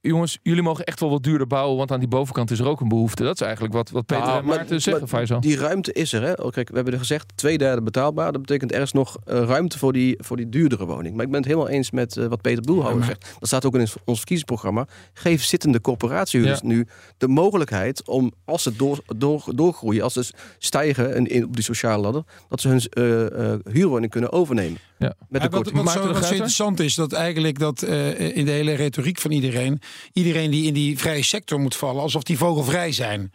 jongens, 0.00 0.38
jullie 0.42 0.62
mogen 0.62 0.84
echt 0.84 1.00
wel 1.00 1.10
wat 1.10 1.22
duurder 1.22 1.46
bouwen, 1.46 1.76
want 1.76 1.92
aan 1.92 1.98
die 1.98 2.08
bovenkant 2.08 2.50
is 2.50 2.58
er 2.58 2.68
ook 2.68 2.80
een 2.80 2.88
behoefte. 2.88 3.22
Dat 3.22 3.34
is 3.34 3.40
eigenlijk 3.40 3.74
wat, 3.74 3.90
wat 3.90 4.06
Peter 4.06 4.24
Nou, 4.24 4.38
en 4.38 4.44
maar- 4.46 4.56
Maarten 4.56 4.82
zeggen, 4.82 5.02
maar 5.02 5.10
Faisal. 5.18 5.40
Die 5.40 5.56
ruimte 5.56 5.92
is 5.92 6.12
er. 6.12 6.22
Hè? 6.22 6.50
Kijk, 6.50 6.68
we 6.68 6.74
hebben 6.74 6.92
er 6.92 6.98
gezegd, 6.98 7.32
twee 7.34 7.58
derde 7.58 7.82
betaalbaar. 7.82 8.32
Dat 8.32 8.40
betekent 8.40 8.72
er 8.72 8.80
is 8.80 8.92
nog 8.92 9.16
eh, 9.24 9.42
ruimte 9.42 9.78
voor 9.78 9.92
die, 9.92 10.14
voor 10.18 10.36
die 10.36 10.48
duurdere 10.48 10.86
woning. 10.86 11.14
Maar 11.16 11.24
ik 11.24 11.30
ben 11.30 11.40
het 11.40 11.48
helemaal 11.48 11.68
eens 11.68 11.90
met 11.90 12.16
eh, 12.16 12.26
wat 12.26 12.40
Peter 12.40 12.62
Boelhouwer 12.62 13.00
Ja, 13.00 13.06
zegt. 13.06 13.36
Dat 13.38 13.48
staat 13.48 13.64
ook 13.64 13.74
in 13.74 13.80
ons 13.80 14.18
verkiezingsprogramma. 14.18 14.86
Geef 15.12 15.44
zittende 15.44 15.80
corporatiehuurders 15.80 16.60
Ja. 16.62 16.66
nu 16.68 16.86
de 17.18 17.28
mogelijkheid 17.28 18.08
om, 18.08 18.32
als 18.44 18.62
ze 18.62 18.76
door, 18.76 18.98
door, 19.16 19.44
doorgroeien, 19.54 20.02
als 20.02 20.12
ze 20.12 20.32
stijgen 20.58 21.14
in, 21.16 21.26
in, 21.26 21.44
op 21.44 21.54
die 21.54 21.64
sociale 21.64 22.02
ladder, 22.02 22.22
dat 22.48 22.60
ze 22.60 22.68
hun 22.68 22.80
eh, 22.80 23.52
eh, 23.52 23.58
huurwoning 23.72 24.10
kunnen 24.10 24.32
overnemen. 24.32 24.78
Ja. 24.98 25.14
Met 25.28 25.42
Ja, 25.42 25.48
de 25.48 25.56
wat, 25.56 25.70
wat, 25.70 25.90
zo, 25.90 26.06
wat 26.12 26.24
zo 26.24 26.30
interessant 26.30 26.80
is, 26.80 26.94
dat 26.94 27.12
eigenlijk 27.12 27.58
dat 27.58 27.82
eh, 27.82 28.36
in 28.36 28.44
de 28.44 28.50
hele 28.50 28.72
retoriek 28.74 29.18
van 29.18 29.30
iedereen, 29.30 29.69
iedereen 30.12 30.50
die 30.50 30.66
in 30.66 30.74
die 30.74 30.98
vrije 30.98 31.24
sector 31.24 31.60
moet 31.60 31.76
vallen, 31.76 32.02
alsof 32.02 32.22
die 32.22 32.38
vogelvrij 32.38 32.92
zijn. 32.92 33.32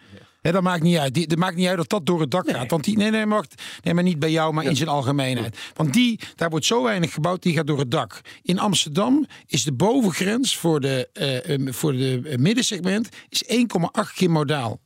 Dat 0.51 0.61
maakt 0.63 0.83
niet 0.83 0.97
uit. 0.97 1.13
Die, 1.13 1.27
dat 1.27 1.37
maakt 1.37 1.55
niet 1.55 1.67
uit 1.67 1.77
dat 1.77 1.89
dat 1.89 2.05
door 2.05 2.19
het 2.19 2.31
dak 2.31 2.49
gaat. 2.49 2.71
Want 2.71 2.83
die, 2.83 2.97
nee, 2.97 3.11
nee, 3.11 3.25
wacht. 3.25 3.61
nee, 3.83 3.93
maar 3.93 4.03
niet 4.03 4.19
bij 4.19 4.31
jou, 4.31 4.53
maar 4.53 4.63
in 4.63 4.75
zijn 4.75 4.89
algemeenheid. 4.89 5.57
Want 5.73 5.93
die, 5.93 6.19
daar 6.35 6.49
wordt 6.49 6.65
zo 6.65 6.83
weinig 6.83 7.13
gebouwd, 7.13 7.41
die 7.41 7.53
gaat 7.53 7.67
door 7.67 7.79
het 7.79 7.91
dak. 7.91 8.21
In 8.41 8.59
Amsterdam 8.59 9.25
is 9.47 9.63
de 9.63 9.73
bovengrens 9.73 10.57
voor 10.57 10.79
de, 10.79 11.09
eh, 11.13 11.53
eh, 11.53 11.73
voor 11.73 11.91
de 11.91 12.35
middensegment 12.39 13.09
is 13.29 13.43
1,8 13.47 14.13
keer 14.13 14.31
modaal. 14.31 14.79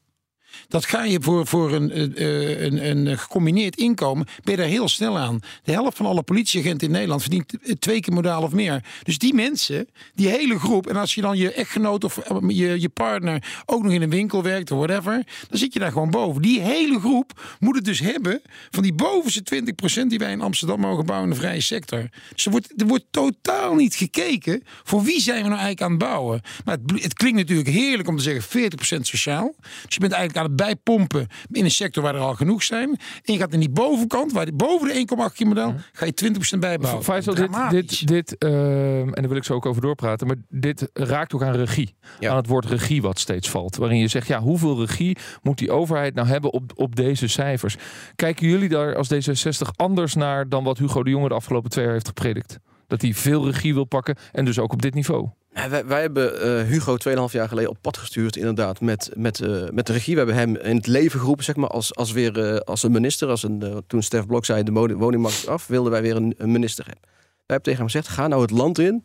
Dat 0.68 0.86
ga 0.86 1.04
je 1.04 1.18
voor, 1.22 1.48
voor 1.48 1.74
een, 1.74 1.92
eh, 1.92 2.04
eh, 2.04 2.62
een, 2.62 3.08
een 3.08 3.18
gecombineerd 3.18 3.76
inkomen, 3.76 4.26
ben 4.44 4.54
je 4.54 4.60
daar 4.60 4.70
heel 4.70 4.88
snel 4.88 5.18
aan. 5.18 5.40
De 5.64 5.72
helft 5.72 5.98
van 5.98 6.06
alle 6.06 6.24
politieagenten 6.24 6.88
in 6.88 6.94
Nederland 6.94 7.22
verdient 7.22 7.54
twee 7.80 8.00
keer 8.00 8.14
modaal 8.14 8.44
of 8.44 8.52
meer. 8.52 8.84
Dus 9.04 9.18
die 9.18 9.34
mensen, 9.34 9.88
die 10.16 10.28
hele 10.28 10.60
groep, 10.60 10.88
en 10.88 10.96
als 10.96 11.16
je 11.16 11.22
dan 11.22 11.38
je 11.38 11.54
echtgenoot 11.54 12.04
of 12.04 12.18
eh, 12.18 12.38
je, 12.48 12.82
je 12.82 12.90
partner 12.90 13.62
ook 13.66 13.84
nog 13.84 13.92
in 13.92 14.02
een 14.02 14.10
winkel 14.10 14.44
werkt 14.44 14.72
of 14.72 14.78
whatever, 14.78 15.26
dan 15.50 15.60
zit 15.60 15.74
je 15.74 15.80
daar 15.80 15.92
gewoon 15.92 16.10
boven. 16.10 16.42
Die 16.42 16.62
hele 16.62 17.00
groep 17.00 17.56
moet 17.60 17.76
het 17.76 17.86
dus 17.86 18.00
hebben 18.00 18.42
van 18.70 18.84
die 18.84 18.94
bovenste 18.94 19.64
20% 20.04 20.08
die 20.08 20.20
wij 20.20 20.32
in 20.32 20.42
Amsterdam 20.42 20.80
mogen 20.80 21.06
bouwen 21.06 21.30
in 21.30 21.36
de 21.36 21.42
vrije 21.42 21.62
sector. 21.62 22.10
Dus 22.34 22.46
er 22.46 22.52
wordt, 22.52 22.74
er 22.82 22.88
wordt 22.88 23.06
totaal 23.12 23.76
niet 23.76 23.96
gekeken 23.96 24.64
voor 24.84 25.04
wie 25.04 25.20
zijn 25.20 25.44
we 25.44 25.50
nou 25.50 25.62
eigenlijk 25.62 25.82
aan 25.82 25.90
het 25.90 26.00
bouwen. 26.00 26.42
Maar 26.66 26.78
het, 26.86 27.04
het 27.04 27.14
klinkt 27.14 27.38
natuurlijk 27.38 27.70
heerlijk 27.70 28.08
om 28.08 28.18
te 28.18 28.24
zeggen 28.24 28.72
40% 28.98 29.02
sociaal. 29.02 29.56
Dus 29.62 29.94
je 29.94 30.00
bent 30.00 30.12
eigenlijk 30.12 30.46
aan 30.46 30.49
bijpompen 30.56 31.28
in 31.52 31.64
een 31.64 31.72
sector 31.72 32.04
waar 32.04 32.16
er 32.16 32.22
al 32.22 32.36
genoeg 32.36 32.64
zijn. 32.64 32.90
En 33.24 33.34
je 33.34 33.40
gaat 33.40 33.54
in 33.54 33.60
die 33.60 33.70
bovenkant, 33.70 34.32
waar 34.32 34.48
boven 34.54 34.88
de 34.88 35.28
1,8 35.30 35.36
keer 35.36 35.48
model, 35.48 35.76
ga 35.92 36.06
je 36.06 36.32
20% 36.56 36.60
bijbouwen. 36.60 37.04
Faisal, 37.04 37.34
dit, 37.34 37.50
dit, 37.70 38.08
dit 38.08 38.38
ehm, 38.38 38.52
en 38.52 39.12
daar 39.14 39.28
wil 39.28 39.38
ik 39.38 39.44
zo 39.44 39.54
ook 39.54 39.66
over 39.66 39.82
doorpraten, 39.82 40.28
maar 40.28 40.36
dit 40.50 40.90
raakt 40.94 41.34
ook 41.34 41.44
aan 41.44 41.56
regie. 41.56 41.96
Ja. 42.20 42.30
Aan 42.30 42.38
het 42.38 42.48
woord 42.48 42.66
regie 42.66 43.02
wat 43.02 43.20
steeds 43.20 43.50
valt. 43.50 43.76
Waarin 43.76 43.98
je 43.98 44.08
zegt, 44.08 44.28
ja, 44.28 44.40
hoeveel 44.40 44.80
regie 44.80 45.18
moet 45.42 45.58
die 45.58 45.72
overheid 45.72 46.16
nou 46.16 46.28
hebben 46.28 46.54
op, 46.54 46.72
op 46.76 46.96
deze 46.96 47.28
cijfers? 47.28 47.76
Kijken 48.16 48.48
jullie 48.48 48.70
daar 48.70 48.96
als 48.96 49.14
D66 49.14 49.76
anders 49.76 50.16
naar 50.16 50.50
dan 50.50 50.64
wat 50.64 50.78
Hugo 50.78 51.04
de 51.04 51.10
Jonge 51.10 51.28
de 51.28 51.34
afgelopen 51.34 51.70
twee 51.70 51.84
jaar 51.84 51.94
heeft 51.94 52.08
gepredikt? 52.08 52.60
Dat 52.88 53.02
hij 53.02 53.14
veel 53.14 53.46
regie 53.46 53.74
wil 53.74 53.86
pakken 53.86 54.16
en 54.32 54.46
dus 54.46 54.60
ook 54.60 54.74
op 54.74 54.82
dit 54.82 54.94
niveau. 54.94 55.30
Wij, 55.68 56.02
hebben 56.02 56.42
eh, 56.42 56.68
Hugo 56.68 56.98
2,5 57.10 57.32
jaar 57.32 57.48
geleden 57.48 57.70
op 57.70 57.78
pad 57.82 57.98
gestuurd, 57.98 58.36
inderdaad, 58.36 58.82
met, 58.82 59.12
met, 59.16 59.42
eh, 59.42 59.64
met 59.72 59.88
de 59.88 59.94
regie. 59.94 60.14
We 60.14 60.20
hebben 60.20 60.38
hem 60.38 60.56
in 60.56 60.76
het 60.76 60.88
leven 60.88 61.20
geroepen, 61.20 61.44
zeg 61.44 61.56
maar, 61.56 61.70
als, 61.70 61.96
als, 61.96 62.12
weer, 62.12 62.54
eh, 62.54 62.58
als 62.58 62.84
een 62.84 62.92
minister. 62.92 63.30
Als 63.30 63.44
een, 63.44 63.84
toen 63.88 64.04
Stef 64.04 64.26
Blok 64.26 64.46
zei, 64.46 64.64
de 64.64 64.72
woning- 64.72 65.00
woningmarkt 65.00 65.48
af, 65.48 65.68
wilden 65.68 65.92
wij 65.92 66.02
weer 66.02 66.16
een, 66.16 66.36
minister 66.38 66.86
hebben. 66.86 67.04
Wij 67.04 67.58
hebben 67.58 67.64
tegen 67.64 67.80
hem 67.80 67.90
gezegd, 67.90 68.08
ga 68.08 68.28
nou 68.28 68.42
het 68.42 68.52
land 68.52 68.80
in, 68.80 69.04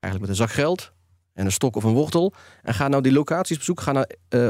eigenlijk 0.00 0.20
met 0.20 0.28
een 0.28 0.46
zak 0.46 0.50
geld 0.50 0.92
en 1.32 1.44
een 1.44 1.52
stok 1.52 1.76
of 1.76 1.84
een 1.84 1.92
wortel. 1.92 2.34
En 2.62 2.74
ga 2.74 2.88
nou 2.88 3.02
die 3.02 3.12
locaties 3.12 3.58
bezoeken, 3.58 3.84
ga 3.84 3.92
nou, 3.92 4.06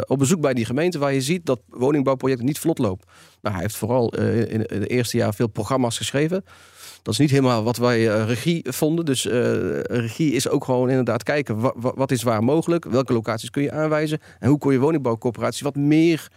op 0.07 0.19
bezoek 0.19 0.41
bij 0.41 0.55
die 0.55 0.65
gemeente 0.65 0.99
waar 0.99 1.13
je 1.13 1.21
ziet 1.21 1.47
dat 1.47 1.61
woningbouwprojecten 1.69 2.47
niet 2.47 2.59
vlot 2.59 2.79
lopen. 2.79 3.07
Nou, 3.41 3.55
hij 3.55 3.65
heeft 3.65 3.77
vooral 3.77 4.15
in, 4.15 4.67
in 4.67 4.81
het 4.81 4.89
eerste 4.89 5.17
jaar 5.17 5.35
veel 5.35 5.49
programma's 5.49 5.97
geschreven. 5.97 6.45
Dat 7.05 7.13
is 7.15 7.21
niet 7.21 7.31
helemaal 7.31 7.63
wat 7.65 7.77
wij 7.77 8.09
eh, 8.11 8.27
regie 8.27 8.65
vonden. 8.73 9.05
Dus 9.05 9.27
eh, 9.27 9.81
regie 9.81 10.33
is 10.33 10.49
ook 10.49 10.65
gewoon 10.65 10.89
inderdaad 10.89 11.23
kijken 11.23 11.61
wa- 11.61 11.73
wa- 11.77 11.93
wat 11.95 12.11
is 12.11 12.23
waar 12.23 12.45
mogelijk, 12.45 12.85
welke 12.85 13.13
locaties 13.13 13.51
kun 13.51 13.63
je 13.63 13.73
aanwijzen 13.73 14.19
en 14.39 14.49
hoe 14.49 14.59
kun 14.59 14.73
je 14.73 14.79
woningbouwcorporaties 14.79 15.61
wat 15.61 15.77
meer 15.77 16.29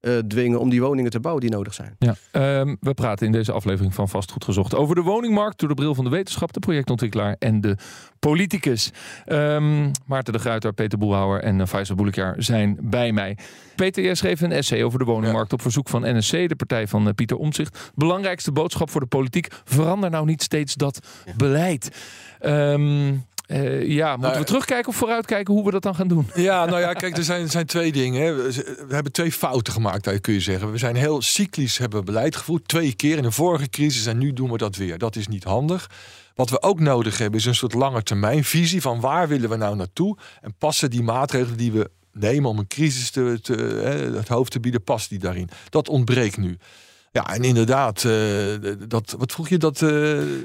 eh, 0.00 0.18
dwingen 0.18 0.60
om 0.60 0.70
die 0.70 0.82
woningen 0.82 1.10
te 1.10 1.20
bouwen 1.20 1.44
die 1.44 1.54
nodig 1.54 1.74
zijn. 1.74 1.96
Ja. 1.98 2.14
Ehm, 2.30 2.76
we 2.80 2.94
praten 2.94 3.26
in 3.26 3.32
deze 3.32 3.52
aflevering 3.52 3.94
van 3.94 4.08
Vastgoed 4.08 4.44
Gezocht 4.44 4.74
over 4.74 4.94
de 4.94 5.02
woningmarkt 5.02 5.58
door 5.58 5.68
de 5.68 5.74
bril 5.74 5.94
van 5.94 6.04
de 6.04 6.10
wetenschap, 6.10 6.52
de 6.52 6.60
projectontwikkelaar 6.60 7.36
en 7.38 7.60
de 7.60 7.76
politicus. 8.18 8.90
Ehm, 9.24 9.90
Maarten 10.06 10.32
de 10.32 10.38
Gruiter, 10.38 10.72
Peter 10.72 10.98
Boelhouwer 10.98 11.42
en 11.42 11.58
uh, 11.58 11.66
Faisal 11.66 11.96
Boelekjaar 11.96 12.34
zijn 12.38 12.78
bij 12.80 13.12
mij. 13.12 13.38
Peter, 13.76 14.02
jij 14.02 14.14
schreef 14.14 14.40
een 14.40 14.52
essay 14.52 14.82
over 14.82 14.98
de 14.98 15.04
woningmarkt 15.04 15.52
op 15.52 15.62
verzoek 15.62 15.88
van 15.88 16.16
NSC, 16.16 16.30
de 16.30 16.56
partij 16.56 16.88
van 16.88 17.08
eh, 17.08 17.14
Pieter 17.14 17.36
Omtzigt. 17.36 17.92
Belangrijkste 17.94 18.52
boodschap 18.52 18.90
voor 18.90 19.00
de 19.00 19.06
politiek, 19.06 19.48
verander 19.64 20.10
nou 20.10 20.26
niet 20.26 20.42
steeds 20.42 20.74
dat 20.74 21.06
beleid. 21.36 21.90
Ehm, 22.38 23.14
eh, 23.48 23.88
ja, 23.88 24.10
moeten 24.10 24.28
Nou, 24.28 24.40
we 24.40 24.46
terugkijken 24.46 24.88
of 24.88 24.96
vooruitkijken 24.96 25.54
hoe 25.54 25.64
we 25.64 25.70
dat 25.70 25.82
dan 25.82 25.94
gaan 25.94 26.08
doen? 26.08 26.30
Ja, 26.34 26.64
nou 26.64 26.80
ja, 26.80 26.92
kijk, 26.92 27.16
er 27.16 27.24
zijn, 27.24 27.42
er 27.42 27.50
zijn 27.50 27.66
twee 27.66 27.92
dingen. 27.92 28.22
Hè. 28.22 28.34
We, 28.34 28.94
hebben 28.94 29.12
twee 29.12 29.32
fouten 29.32 29.72
gemaakt, 29.72 30.20
kun 30.20 30.32
je 30.32 30.40
zeggen. 30.40 30.72
We 30.72 30.78
zijn 30.78 30.96
heel 30.96 31.22
cyclisch 31.22 31.78
hebben 31.78 32.04
beleid 32.04 32.36
gevoerd. 32.36 32.68
Twee 32.68 32.94
keer 32.94 33.16
in 33.16 33.22
de 33.22 33.30
vorige 33.30 33.68
crisis 33.68 34.06
en 34.06 34.18
nu 34.18 34.32
doen 34.32 34.50
we 34.50 34.58
dat 34.58 34.76
weer. 34.76 34.98
Dat 34.98 35.16
is 35.16 35.28
niet 35.28 35.44
handig. 35.44 35.90
Wat 36.34 36.50
we 36.50 36.62
ook 36.62 36.80
nodig 36.80 37.18
hebben 37.18 37.40
is 37.40 37.46
een 37.46 37.54
soort 37.54 37.74
lange 37.74 38.02
termijn 38.02 38.44
visie 38.44 38.80
van 38.80 39.00
waar 39.00 39.28
willen 39.28 39.50
we 39.50 39.56
nou 39.56 39.76
naartoe. 39.76 40.16
En 40.40 40.54
passen 40.58 40.90
die 40.90 41.02
maatregelen 41.02 41.58
die 41.58 41.72
we 41.72 41.90
nemen 42.12 42.50
om 42.50 42.58
een 42.58 42.66
crisis 42.66 43.10
te, 43.10 43.38
te, 43.42 43.54
hè, 43.82 44.16
het 44.16 44.28
hoofd 44.28 44.52
te 44.52 44.60
bieden, 44.60 44.82
past 44.82 45.08
die 45.08 45.18
daarin. 45.18 45.48
Dat 45.70 45.88
ontbreekt 45.88 46.36
nu. 46.36 46.58
Ja, 47.12 47.34
en 47.34 47.42
inderdaad, 47.42 48.04
eh, 48.04 48.12
dat, 48.88 49.14
wat 49.18 49.32
vroeg 49.32 49.48
je 49.48 49.58
dat? 49.58 49.82
eh, 49.82 49.88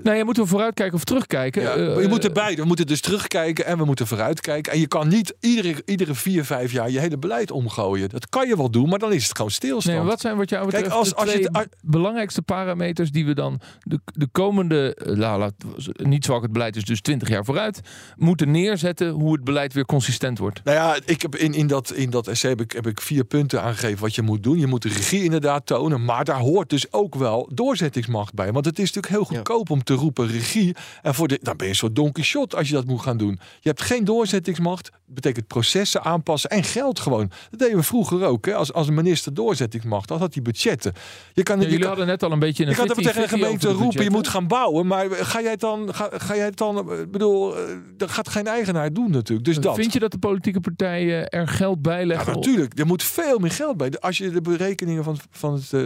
Nou, 0.04 0.18
ja, 0.18 0.24
moeten 0.24 0.44
we 0.44 0.50
vooruitkijken 0.50 0.96
of 0.96 1.04
terugkijken? 1.04 1.62
ja, 1.62 1.76
Eh, 1.76 2.02
je 2.02 2.08
moet 2.08 2.24
er 2.24 2.32
beide. 2.32 2.62
We 2.62 2.68
moeten 2.68 2.88
dus 2.88 3.02
terugkijken 3.02 3.66
en 3.66 3.78
we 3.78 3.86
moeten 3.86 4.08
vooruitkijken. 4.08 4.72
En 4.74 4.80
je 4.80 4.88
kan 4.88 5.08
niet 5.08 5.34
iedere, 5.40 5.82
iedere 5.86 6.14
vier, 6.16 6.46
vijf 6.46 6.72
jaar 6.72 6.90
je 6.90 7.00
hele 7.00 7.18
beleid 7.18 7.52
omgooien. 7.52 8.10
Dat 8.10 8.30
kan 8.30 8.48
je 8.48 8.58
wel 8.58 8.72
doen, 8.72 8.90
maar 8.90 9.00
dan 9.00 9.14
is 9.14 9.24
het 9.28 9.36
gewoon 9.36 9.52
stilstand. 9.52 9.98
Nee, 9.98 10.06
wat 10.06 10.20
zijn 10.22 10.38
wat 10.38 10.50
jou 10.50 10.70
Kijk, 10.70 10.88
als- 10.88 11.10
de 11.10 11.16
als 11.16 11.34
je 11.34 11.50
als- 11.52 11.66
belangrijkste 11.82 12.42
parameters 12.42 13.12
die 13.12 13.26
we 13.26 13.34
dan 13.34 13.60
de, 13.80 14.00
de 14.06 14.28
komende, 14.32 14.98
nou, 15.16 15.40
laat, 15.40 15.54
niet 15.96 16.26
zwak 16.26 16.42
het 16.42 16.52
beleid 16.52 16.76
is 16.76 16.84
dus 16.84 17.02
20 17.02 17.30
jaar 17.30 17.46
vooruit, 17.46 17.82
moeten 18.16 18.52
neerzetten 18.52 19.10
hoe 19.10 19.34
het 19.34 19.44
beleid 19.44 19.74
weer 19.74 19.86
consistent 19.86 20.38
wordt? 20.38 20.62
Nou 20.64 20.78
ja, 20.78 20.98
ik 21.06 21.22
heb 21.22 21.36
in, 21.36 21.54
in, 21.54 21.68
dat, 21.68 21.92
in 21.92 22.10
dat 22.10 22.28
essay 22.28 22.50
heb 22.50 22.62
ik, 22.62 22.72
heb 22.72 22.88
ik 22.88 23.02
vier 23.02 23.24
punten 23.24 23.62
aangegeven 23.62 24.00
wat 24.02 24.16
je 24.16 24.22
moet 24.22 24.44
doen. 24.44 24.60
Je 24.60 24.68
moet 24.68 24.82
de 24.82 24.90
regie 24.90 25.24
inderdaad 25.24 25.66
tonen, 25.66 26.06
maar 26.06 26.24
daar 26.26 26.40
hoort 26.40 26.52
hoort 26.54 26.70
dus 26.70 26.92
ook 26.92 27.16
wel 27.16 27.50
doorzettingsmacht 27.54 28.34
bij. 28.34 28.52
Want 28.52 28.66
het 28.66 28.80
is 28.80 28.92
natuurlijk 28.94 29.14
heel 29.14 29.38
goedkoop 29.38 29.70
om 29.70 29.84
te 29.84 29.94
roepen 29.94 30.28
regie. 30.28 30.76
En 31.02 31.14
voor 31.14 31.28
de, 31.28 31.40
dan 31.42 31.58
ben 31.58 31.66
je 31.66 31.72
een 31.72 31.78
soort 31.78 31.96
Don 31.96 32.12
Quixote 32.12 32.56
als 32.58 32.68
je 32.68 32.74
dat 32.74 32.86
moet 32.86 33.02
gaan 33.02 33.18
doen. 33.18 33.40
Je 33.60 33.70
hebt 33.70 33.82
geen 33.82 34.04
doorzettingsmacht. 34.06 34.84
Dat 34.84 35.14
betekent 35.14 35.48
processen 35.48 36.04
aanpassen 36.04 36.50
en 36.50 36.64
geld 36.64 37.00
gewoon. 37.00 37.32
Dat 37.50 37.60
deden 37.60 37.78
we 37.78 37.84
vroeger 37.84 38.24
ook. 38.26 38.46
Hè? 38.46 38.56
Als, 38.56 38.74
als 38.74 38.88
een 38.88 38.94
minister 38.94 39.34
doorzettingsmacht 39.34 40.10
had, 40.10 40.20
had 40.20 40.34
hij 40.34 40.44
budgetten. 40.44 40.94
Je 41.34 41.44
kan, 41.44 41.56
Ja, 41.56 41.62
je 41.62 41.68
jullie 41.68 41.80
kan, 41.80 41.88
hadden 41.90 42.08
net 42.08 42.24
al 42.24 42.32
een 42.32 42.40
beetje 42.40 42.64
een 42.64 42.70
je 42.70 42.76
kan 42.76 42.88
het 42.88 42.98
50-50 43.00 43.02
tegen 43.02 43.22
een 43.24 43.30
gemeente 43.30 43.68
de 43.68 43.74
roepen, 43.74 44.04
je 44.04 44.10
moet 44.10 44.28
gaan 44.28 44.48
bouwen. 44.48 44.88
Maar 44.88 45.12
ga 45.12 45.42
jij 45.42 45.52
het 45.52 45.60
dan, 45.60 45.94
ga, 45.94 46.10
ga 46.12 46.36
jij 46.36 46.46
het 46.46 46.58
dan, 46.58 46.92
ik 46.92 47.12
bedoel, 47.12 47.58
eh, 47.58 47.64
dat 47.98 48.12
gaat 48.12 48.30
geen 48.30 48.48
eigenaar 48.48 48.94
doen 48.94 49.12
natuurlijk. 49.12 49.46
Dus 49.46 49.58
dat. 49.58 49.76
Vind 49.76 49.94
je 49.94 50.00
dat 50.00 50.12
de 50.12 50.18
politieke 50.18 50.60
partijen 50.60 51.30
er 51.30 51.48
geld 51.48 51.82
bij 51.82 52.00
Ja, 52.00 52.06
leggen? 52.06 52.34
natuurlijk. 52.34 52.80
Er 52.80 52.86
moet 52.86 53.04
veel 53.04 53.40
meer 53.40 53.52
geld 53.52 53.78
bij. 53.78 53.92
Als 54.00 54.18
je 54.18 54.30
de 54.30 54.42
berekeningen 54.42 55.04
van, 55.04 55.18
van 55.32 55.54
het, 55.54 55.74
eh, 55.74 55.82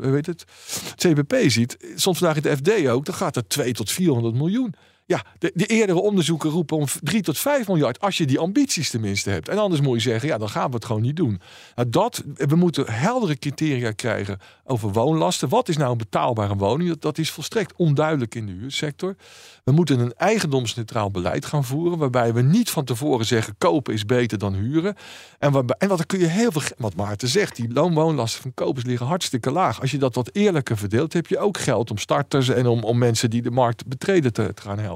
heet 0.00 0.26
het, 0.26 0.44
CBP 0.96 1.50
ziet, 1.50 1.76
soms 1.94 2.18
vandaag 2.18 2.36
in 2.36 2.42
de 2.42 2.56
FD 2.56 2.88
ook, 2.88 3.04
dan 3.04 3.14
gaat 3.14 3.36
er 3.36 3.48
2 3.48 3.72
tot 3.72 3.90
400 3.90 4.34
miljoen. 4.34 4.74
Ja, 5.06 5.24
de, 5.38 5.50
de 5.54 5.66
eerdere 5.66 6.00
onderzoeken 6.00 6.50
roepen 6.50 6.76
om 6.76 6.86
3 7.02 7.22
tot 7.22 7.38
5 7.38 7.66
miljard. 7.66 8.00
Als 8.00 8.16
je 8.16 8.26
die 8.26 8.38
ambities 8.38 8.90
tenminste 8.90 9.30
hebt. 9.30 9.48
En 9.48 9.58
anders 9.58 9.80
moet 9.80 9.94
je 9.94 10.10
zeggen, 10.10 10.28
ja, 10.28 10.38
dan 10.38 10.48
gaan 10.48 10.68
we 10.68 10.74
het 10.74 10.84
gewoon 10.84 11.02
niet 11.02 11.16
doen. 11.16 11.40
Nou, 11.74 11.88
dat, 11.90 12.22
we 12.34 12.56
moeten 12.56 12.92
heldere 12.92 13.38
criteria 13.38 13.92
krijgen 13.92 14.38
over 14.64 14.92
woonlasten. 14.92 15.48
Wat 15.48 15.68
is 15.68 15.76
nou 15.76 15.90
een 15.90 15.98
betaalbare 15.98 16.56
woning? 16.56 16.98
Dat, 16.98 17.18
is 17.18 17.30
volstrekt 17.30 17.72
onduidelijk 17.76 18.34
in 18.34 18.46
de 18.46 18.52
huursector. 18.52 19.16
We 19.64 19.72
moeten 19.72 19.98
een 19.98 20.14
eigendomsneutraal 20.16 21.10
beleid 21.10 21.46
gaan 21.46 21.64
voeren. 21.64 21.98
Waarbij 21.98 22.34
we 22.34 22.42
niet 22.42 22.70
van 22.70 22.84
tevoren 22.84 23.26
zeggen, 23.26 23.54
kopen 23.58 23.94
is 23.94 24.04
beter 24.04 24.38
dan 24.38 24.54
huren. 24.54 24.94
En, 25.38 25.52
waarbij, 25.52 25.76
en 25.78 25.88
wat 25.88 26.06
kun 26.06 26.18
je 26.18 26.26
heel 26.26 26.52
veel, 26.52 26.62
wat 26.76 26.94
Maarten 26.94 27.28
zegt, 27.28 27.56
die 27.56 27.72
loonwoonlasten 27.72 28.42
van 28.42 28.54
kopers 28.54 28.84
liggen 28.84 29.06
hartstikke 29.06 29.50
laag. 29.50 29.80
Als 29.80 29.90
je 29.90 29.98
dat 29.98 30.14
wat 30.14 30.30
eerlijker 30.32 30.76
verdeelt, 30.76 31.12
heb 31.12 31.26
je 31.26 31.38
ook 31.38 31.58
geld 31.58 31.90
om 31.90 31.98
starters 31.98 32.48
en 32.48 32.66
om, 32.66 32.82
om 32.84 32.98
mensen 32.98 33.30
die 33.30 33.42
de 33.42 33.50
markt 33.50 33.86
betreden 33.86 34.32
te, 34.32 34.54
te 34.54 34.62
gaan 34.62 34.78
helpen. 34.78 34.93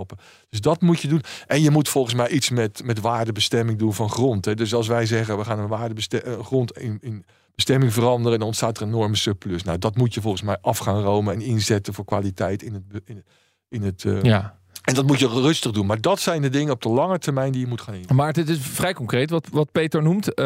Dus 0.48 0.60
dat 0.60 0.80
moet 0.80 1.00
je 1.00 1.08
doen. 1.08 1.22
En 1.46 1.62
je 1.62 1.70
moet 1.70 1.88
volgens 1.88 2.14
mij 2.14 2.28
iets 2.28 2.50
met, 2.50 2.82
met 2.84 3.00
waardebestemming 3.00 3.78
doen 3.78 3.94
van 3.94 4.10
grond. 4.10 4.44
Hè. 4.44 4.54
Dus 4.54 4.74
als 4.74 4.86
wij 4.86 5.06
zeggen, 5.06 5.38
we 5.38 5.44
gaan 5.44 5.58
een 5.58 5.68
waardebestemming 5.68 6.44
grond 6.44 6.78
in, 6.78 6.98
in 7.00 7.24
bestemming 7.54 7.92
veranderen 7.92 8.32
en 8.32 8.38
dan 8.38 8.48
ontstaat 8.48 8.76
er 8.76 8.82
een 8.82 8.88
enorme 8.88 9.16
surplus. 9.16 9.62
Nou, 9.62 9.78
dat 9.78 9.96
moet 9.96 10.14
je 10.14 10.20
volgens 10.20 10.42
mij 10.42 10.58
af 10.60 10.78
gaan 10.78 11.02
romen 11.02 11.34
en 11.34 11.40
inzetten 11.40 11.94
voor 11.94 12.04
kwaliteit 12.04 12.62
in 12.62 12.74
het, 12.74 13.02
in 13.68 13.82
het 13.82 14.04
eh, 14.04 14.22
Ja, 14.22 14.57
en 14.88 14.94
dat 14.94 15.06
moet 15.06 15.18
je 15.18 15.28
rustig 15.28 15.72
doen. 15.72 15.86
Maar 15.86 16.00
dat 16.00 16.20
zijn 16.20 16.42
de 16.42 16.48
dingen 16.48 16.72
op 16.72 16.82
de 16.82 16.88
lange 16.88 17.18
termijn 17.18 17.52
die 17.52 17.60
je 17.60 17.66
moet 17.66 17.80
gaan 17.80 17.94
in. 17.94 18.14
maar 18.14 18.26
het 18.26 18.48
is 18.48 18.58
vrij 18.58 18.94
concreet 18.94 19.30
wat, 19.30 19.48
wat 19.52 19.72
Peter 19.72 20.02
noemt. 20.02 20.34
Eh, 20.34 20.44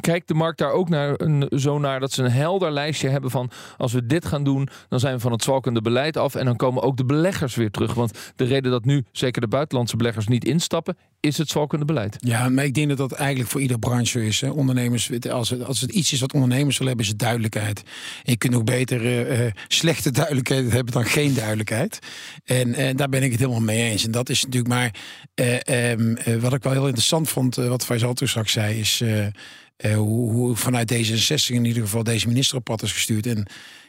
kijkt 0.00 0.28
de 0.28 0.34
markt 0.34 0.58
daar 0.58 0.70
ook 0.70 0.88
naar 0.88 1.16
zo 1.50 1.78
naar 1.78 2.00
dat 2.00 2.12
ze 2.12 2.22
een 2.22 2.30
helder 2.30 2.70
lijstje 2.70 3.08
hebben 3.08 3.30
van 3.30 3.50
als 3.76 3.92
we 3.92 4.06
dit 4.06 4.24
gaan 4.24 4.44
doen, 4.44 4.68
dan 4.88 5.00
zijn 5.00 5.14
we 5.14 5.20
van 5.20 5.32
het 5.32 5.42
zwalkende 5.42 5.80
beleid 5.80 6.16
af 6.16 6.34
en 6.34 6.44
dan 6.44 6.56
komen 6.56 6.82
ook 6.82 6.96
de 6.96 7.04
beleggers 7.04 7.54
weer 7.54 7.70
terug. 7.70 7.94
Want 7.94 8.32
de 8.36 8.44
reden 8.44 8.70
dat 8.70 8.84
nu 8.84 9.04
zeker 9.12 9.40
de 9.40 9.48
buitenlandse 9.48 9.96
beleggers 9.96 10.26
niet 10.26 10.44
instappen, 10.44 10.96
is 11.24 11.38
het 11.38 11.48
zwalkende 11.48 11.84
beleid. 11.84 12.16
Ja, 12.18 12.48
maar 12.48 12.64
ik 12.64 12.74
denk 12.74 12.88
dat 12.88 12.98
dat 12.98 13.12
eigenlijk 13.12 13.50
voor 13.50 13.60
ieder 13.60 13.78
branche 13.78 14.26
is. 14.26 14.40
Hè. 14.40 14.48
Ondernemers, 14.48 15.10
als 15.30 15.50
het, 15.50 15.64
als 15.64 15.80
het 15.80 15.90
iets 15.90 16.12
is 16.12 16.20
wat 16.20 16.32
ondernemers 16.32 16.78
willen 16.78 16.96
hebben, 16.96 17.12
is 17.12 17.16
duidelijkheid. 17.16 17.82
En 18.24 18.32
je 18.32 18.36
kunt 18.36 18.54
ook 18.54 18.64
beter 18.64 19.00
eh, 19.00 19.46
eh, 19.46 19.52
slechte 19.68 20.10
duidelijkheid 20.10 20.72
hebben 20.72 20.92
dan 20.92 21.04
geen 21.04 21.34
duidelijkheid. 21.34 21.98
En 22.44 22.74
eh, 22.74 22.96
daar 22.96 23.08
ben 23.08 23.22
ik 23.22 23.30
het 23.30 23.40
helemaal 23.40 23.60
mee 23.60 23.90
eens. 23.90 24.04
En 24.04 24.10
dat 24.10 24.28
is 24.28 24.42
natuurlijk 24.42 24.74
maar 24.74 24.94
eh, 25.34 25.90
ehm, 25.90 26.14
eh, 26.14 26.36
wat 26.36 26.52
ik 26.52 26.62
wel 26.62 26.72
heel 26.72 26.86
interessant 26.86 27.28
vond, 27.28 27.54
wat 27.54 27.84
Faisal 27.84 28.14
toen 28.14 28.28
straks 28.28 28.52
zei, 28.52 28.78
is 28.78 29.02
hoe, 29.94 30.32
hoe 30.32 30.56
vanuit 30.56 30.92
D66 30.94 31.46
in 31.46 31.64
ieder 31.64 31.82
geval 31.82 32.02
deze 32.02 32.28
minister 32.28 32.56
op 32.56 32.64
pad 32.64 32.82
is 32.82 32.92
gestuurd. 32.92 33.26
En 33.26 33.46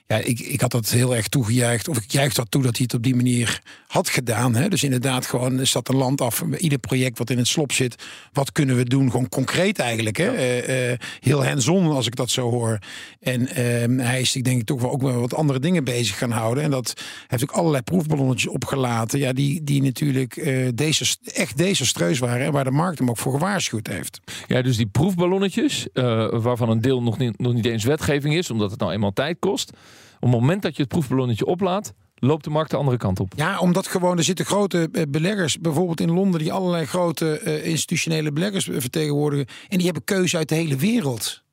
ja, 0.07 0.17
ik, 0.17 0.39
ik 0.39 0.61
had 0.61 0.71
dat 0.71 0.89
heel 0.89 1.15
erg 1.15 1.27
toegejuicht. 1.27 1.87
Of 1.87 1.97
ik 1.97 2.11
juich 2.11 2.33
dat 2.33 2.51
toe 2.51 2.61
dat 2.61 2.75
hij 2.75 2.83
het 2.83 2.93
op 2.93 3.03
die 3.03 3.15
manier 3.15 3.61
had 3.87 4.09
gedaan. 4.09 4.55
Hè? 4.55 4.69
Dus 4.69 4.83
inderdaad, 4.83 5.25
gewoon 5.25 5.59
er 5.59 5.67
staat 5.67 5.89
een 5.89 5.95
land 5.95 6.21
af. 6.21 6.43
Ieder 6.57 6.77
project 6.77 7.17
wat 7.17 7.29
in 7.29 7.37
het 7.37 7.47
slop 7.47 7.71
zit. 7.71 8.03
Wat 8.33 8.51
kunnen 8.51 8.75
we 8.75 8.83
doen? 8.83 9.11
Gewoon 9.11 9.29
concreet 9.29 9.79
eigenlijk. 9.79 10.17
Hè? 10.17 10.35
Eh, 10.35 10.91
eh, 10.91 10.99
heel 11.19 11.45
hands-on 11.45 11.91
als 11.91 12.07
ik 12.07 12.15
dat 12.15 12.29
zo 12.29 12.49
hoor. 12.49 12.79
En 13.19 13.47
ehm, 13.47 13.97
hij 13.97 14.21
is, 14.21 14.35
ik 14.35 14.43
denk 14.43 14.63
toch 14.63 14.81
wel 14.81 14.91
ook 14.91 15.01
wel 15.01 15.19
wat 15.19 15.33
andere 15.33 15.59
dingen 15.59 15.83
bezig 15.83 16.17
gaan 16.17 16.31
houden. 16.31 16.63
En 16.63 16.71
dat 16.71 17.01
heeft 17.27 17.43
ook 17.43 17.51
allerlei 17.51 17.83
proefballonnetjes 17.83 18.51
opgelaten. 18.51 19.19
Ja, 19.19 19.33
die, 19.33 19.63
die 19.63 19.81
natuurlijk 19.81 20.37
eh, 20.37 20.67
deze, 20.75 21.15
echt 21.33 21.57
desastreus 21.57 22.19
waren. 22.19 22.45
En 22.45 22.51
waar 22.51 22.63
de 22.63 22.71
markt 22.71 22.99
hem 22.99 23.09
ook 23.09 23.17
voor 23.17 23.33
gewaarschuwd 23.33 23.87
heeft. 23.87 24.19
Ja, 24.47 24.61
dus 24.61 24.77
die 24.77 24.87
proefballonnetjes, 24.87 25.87
waarvan 26.31 26.69
een 26.69 26.81
deel 26.81 27.01
nog 27.01 27.17
niet, 27.17 27.39
nog 27.39 27.53
niet 27.53 27.65
eens 27.65 27.83
wetgeving 27.83 28.35
is, 28.35 28.49
omdat 28.49 28.71
het 28.71 28.79
nou 28.79 28.91
eenmaal 28.91 29.13
tijd 29.13 29.37
kost. 29.39 29.71
Op 30.15 30.31
het 30.31 30.39
moment 30.39 30.61
dat 30.61 30.75
je 30.75 30.81
het 30.81 30.91
proefballonnetje 30.91 31.45
oplaat, 31.45 31.93
loopt 32.15 32.43
de 32.43 32.49
markt 32.49 32.71
de 32.71 32.77
andere 32.77 32.97
kant 32.97 33.19
op. 33.19 33.33
Ja, 33.35 33.59
omdat 33.59 33.87
gewoon 33.87 34.17
er 34.17 34.23
zitten 34.23 34.45
grote 34.45 34.89
eh, 34.91 35.03
beleggers, 35.09 35.59
bijvoorbeeld 35.59 36.01
in 36.01 36.11
Londen, 36.11 36.39
die 36.39 36.53
allerlei 36.53 36.85
grote 36.85 37.39
eh, 37.39 37.65
institutionele 37.65 38.31
beleggers 38.31 38.69
vertegenwoordigen. 38.71 39.45
En 39.67 39.77
die 39.77 39.85
hebben 39.85 40.03
keuze 40.03 40.37
uit 40.37 40.49
de 40.49 40.55
hele 40.55 40.75
wereld. 40.75 41.43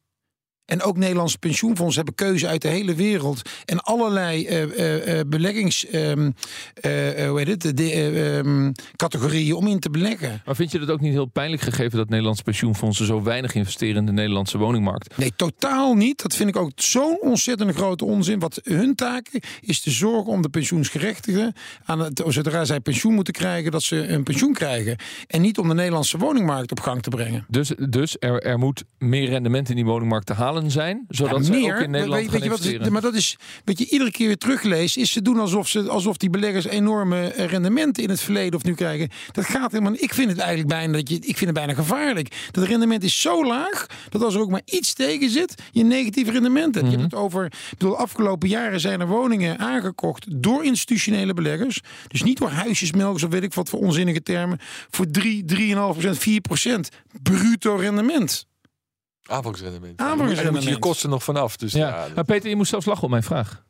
En 0.72 0.82
ook 0.82 0.96
Nederlandse 0.96 1.38
pensioenfondsen 1.38 2.04
hebben 2.04 2.26
keuze 2.26 2.46
uit 2.46 2.62
de 2.62 2.68
hele 2.68 2.94
wereld. 2.94 3.42
En 3.64 3.80
allerlei 3.80 4.48
beleggings, 5.26 5.87
hoe 5.90 7.32
heet 7.35 7.62
het, 7.62 7.76
de, 7.76 7.90
eh, 7.92 8.38
ehm, 8.38 8.72
categorieën 8.96 9.54
om 9.54 9.66
in 9.66 9.80
te 9.80 9.90
beleggen. 9.90 10.42
Maar 10.44 10.56
vind 10.56 10.72
je 10.72 10.78
dat 10.78 10.90
ook 10.90 11.00
niet 11.00 11.12
heel 11.12 11.26
pijnlijk 11.26 11.62
gegeven 11.62 11.98
dat 11.98 12.08
Nederlandse 12.08 12.42
pensioenfondsen 12.42 13.06
zo 13.06 13.22
weinig 13.22 13.54
investeren 13.54 13.96
in 13.96 14.06
de 14.06 14.12
Nederlandse 14.12 14.58
woningmarkt? 14.58 15.18
Nee, 15.18 15.32
totaal 15.37 15.94
niet. 15.94 16.22
Dat 16.22 16.35
vind 16.35 16.48
ik 16.48 16.56
ook 16.56 16.70
zo'n 16.74 17.18
ontzettend 17.20 17.74
grote 17.74 18.04
onzin. 18.04 18.38
Wat 18.38 18.61
hun 18.62 18.94
taak 18.94 19.28
is 19.61 19.80
te 19.80 19.90
zorgen 19.90 20.32
om 20.32 20.42
de 20.42 20.48
pensioensgerechtigden, 20.48 21.54
aan 21.85 22.00
het, 22.00 22.22
zodra 22.26 22.64
zij 22.64 22.80
pensioen 22.80 23.14
moeten 23.14 23.35
krijgen, 23.35 23.70
dat 23.70 23.82
ze 23.82 24.08
een 24.08 24.22
pensioen 24.22 24.52
krijgen. 24.52 24.96
En 25.26 25.40
niet 25.40 25.58
om 25.58 25.68
de 25.68 25.74
Nederlandse 25.74 26.18
woningmarkt 26.18 26.70
op 26.70 26.80
gang 26.80 27.02
te 27.02 27.11
brengen. 27.11 27.46
Dus, 27.48 27.72
dus 27.88 28.16
er, 28.18 28.42
er 28.42 28.58
moet 28.58 28.85
meer 28.98 29.28
rendement 29.28 29.68
in 29.68 29.76
die 29.76 29.85
woningmarkt 29.85 30.26
te 30.26 30.32
halen 30.32 30.62
zijn, 30.70 31.05
zodat 31.09 31.46
Ja, 31.46 31.53
ze 31.53 31.72
ook 31.72 31.81
in 31.81 31.90
Nederland 31.90 32.20
weet, 32.20 32.31
gaan 32.31 32.40
weet 32.40 32.48
wat 32.48 32.59
investeren. 32.59 32.92
maar 32.92 33.01
dat 33.01 33.14
is 33.14 33.37
wat 33.64 33.79
je 33.79 33.88
iedere 33.88 34.11
keer 34.11 34.27
weer 34.27 34.37
terugleest, 34.38 34.96
is 34.96 35.12
ze 35.12 35.22
doen 35.22 35.38
alsof 35.38 35.68
ze 35.68 35.88
alsof 35.88 36.16
die 36.16 36.31
beleggers 36.31 36.64
enorme 36.66 37.20
eh, 37.20 37.46
rendementen 37.46 38.03
in 38.03 38.11
het 38.11 38.20
verleden 38.20 38.55
of 38.55 38.64
nu 38.64 38.75
krijgen. 38.75 39.09
Dat 39.33 39.44
gaat 39.44 39.72
helemaal. 39.72 39.94
Ik 39.96 40.14
vind 40.14 40.31
het 40.31 40.38
eigenlijk 40.38 40.68
bijna 40.68 40.92
dat 40.92 41.09
je. 41.09 41.14
Ik 41.14 41.37
vind 41.37 41.40
het 41.40 41.53
bijna 41.55 41.75
gevaarlijk. 41.75 42.48
Dat 42.51 42.64
rendement 42.64 43.03
is 43.05 43.20
zo 43.20 43.46
laag 43.46 43.87
dat 44.09 44.22
als 44.22 44.35
er 44.35 44.40
ook 44.40 44.51
maar 44.51 44.62
iets 44.64 44.92
tegen 44.94 45.31
zit, 45.31 45.62
je 45.70 45.85
negatief 45.85 46.29
rendement 46.29 46.75
hebt. 46.75 46.87
Je 46.87 46.92
hebt 46.98 47.12
het 47.12 47.14
over. 47.20 47.44
Ik 47.44 47.79
bedoel, 47.79 47.96
afgelopen 47.96 48.48
jaren 48.48 48.81
zijn 48.81 49.01
er 49.01 49.07
woningen 49.07 49.59
aangekocht 49.59 50.42
door 50.42 50.64
institutionele 50.64 51.35
beleggers. 51.35 51.81
Dus 52.09 52.22
niet 52.22 52.38
door 52.38 52.51
huisjesmelkers 52.51 53.22
of 53.22 53.31
weet 53.31 53.42
ik 53.42 53.55
wat 53.55 53.68
voor 53.68 53.81
onzinnige 53.81 54.22
termen. 54.22 54.59
Voor 54.90 55.07
3, 55.11 55.44
3,5 55.57 55.75
procent, 55.75 56.18
4 56.18 56.40
procent 56.40 56.88
bruto 57.22 57.77
rendement. 57.77 58.46
Aanvangsrendement. 59.26 60.00
Aanvangsrendement. 60.00 60.54
Moet 60.54 60.62
je 60.62 60.70
je 60.70 60.78
kosten 60.78 61.11
nog 61.11 61.22
vanaf. 61.22 61.56
Dus 61.56 61.72
ja, 61.72 61.88
ja. 61.88 62.08
Maar 62.14 62.24
Peter, 62.24 62.48
je 62.48 62.56
moest 62.56 62.70
zelfs 62.70 62.87
lachen 62.87 63.04
op 63.04 63.11
mijn 63.11 63.22
vraag. 63.22 63.62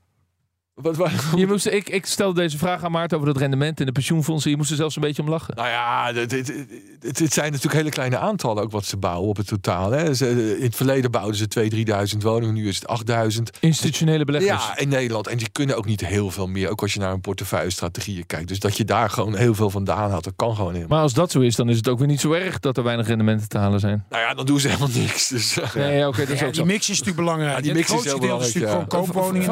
Wat, 0.75 0.97
wat- 0.97 1.11
Je 1.37 1.47
moest, 1.47 1.67
ik, 1.67 1.89
ik 1.89 2.07
stelde 2.07 2.41
deze 2.41 2.59
vraag 2.59 2.85
aan 2.85 2.91
Maarten 2.91 3.17
over 3.17 3.29
het 3.29 3.39
rendement 3.39 3.81
in 3.81 3.87
de 3.87 3.93
pensioenfondsen. 3.93 4.51
Je 4.51 4.57
moest 4.57 4.71
er 4.71 4.77
zelfs 4.77 4.97
een 4.97 5.03
beetje 5.03 5.23
om 5.23 5.29
lachen. 5.29 5.55
Nou 5.57 5.69
ja, 5.69 6.11
het, 6.15 6.31
het, 6.31 6.53
het, 7.01 7.19
het 7.19 7.33
zijn 7.33 7.47
natuurlijk 7.47 7.77
hele 7.77 7.91
kleine 7.91 8.19
aantallen 8.19 8.63
ook 8.63 8.71
wat 8.71 8.85
ze 8.85 8.97
bouwen 8.97 9.29
op 9.29 9.37
het 9.37 9.47
totaal. 9.47 9.91
Hè. 9.91 10.15
Ze, 10.15 10.57
in 10.57 10.63
het 10.65 10.77
verleden 10.77 11.11
bouwden 11.11 11.37
ze 11.37 11.47
2.000, 12.11 12.13
3.000 12.15 12.19
woningen, 12.19 12.55
nu 12.55 12.69
is 12.69 12.83
het 12.87 13.35
8.000. 13.37 13.43
Institutionele 13.61 14.25
beleggers. 14.25 14.67
Ja, 14.67 14.79
in 14.79 14.89
Nederland. 14.89 15.27
En 15.27 15.37
die 15.37 15.49
kunnen 15.53 15.77
ook 15.77 15.85
niet 15.87 16.07
heel 16.07 16.31
veel 16.31 16.47
meer. 16.47 16.69
Ook 16.69 16.83
als 16.83 16.93
je 16.95 17.01
naar 17.01 17.13
een 17.13 17.21
portefeuille-strategieën 17.21 18.27
kijkt. 18.27 18.49
Dus 18.49 18.59
dat 18.61 18.77
je 18.77 18.85
daar 18.85 19.11
gewoon 19.11 19.37
heel 19.37 19.55
veel 19.55 19.71
vandaan 19.71 20.11
had, 20.11 20.25
dat 20.25 20.33
kan 20.37 20.55
gewoon 20.57 20.73
helemaal. 20.73 20.89
Maar 20.97 21.03
als 21.03 21.15
dat 21.15 21.31
zo 21.31 21.41
is, 21.41 21.57
dan 21.57 21.69
is 21.69 21.77
het 21.77 21.89
ook 21.89 21.99
weer 21.99 22.09
niet 22.09 22.21
zo 22.21 22.33
erg 22.33 22.59
dat 22.59 22.77
er 22.77 22.83
weinig 22.83 23.07
rendementen 23.07 23.49
te 23.49 23.59
halen 23.59 23.81
zijn. 23.81 24.05
Nou 24.11 24.23
ja, 24.23 24.35
dan 24.35 24.47
doen 24.47 24.61
ze 24.61 24.69
helemaal 24.69 24.89
niks. 24.95 25.29
Dus, 25.29 25.59
Nee, 25.75 26.07
oké, 26.09 26.19
dat 26.19 26.29
is 26.29 26.41
Ja, 26.41 26.47
ook 26.47 26.53
die 26.53 26.61
zo. 26.63 26.67
mix 26.67 26.81
is 26.83 26.89
natuurlijk 26.99 27.17
belangrijk. 27.17 27.55
Ja, 27.57 27.61
die 27.61 27.71
Het 27.71 27.79
mix 27.79 27.93
is 27.93 27.95
heel 27.95 28.03
deel 28.05 28.13
is 28.15 28.21
belangrijk, 28.21 28.55
natuurlijk 28.55 28.91
gewoon 28.91 29.05
koopwoningen 29.05 29.47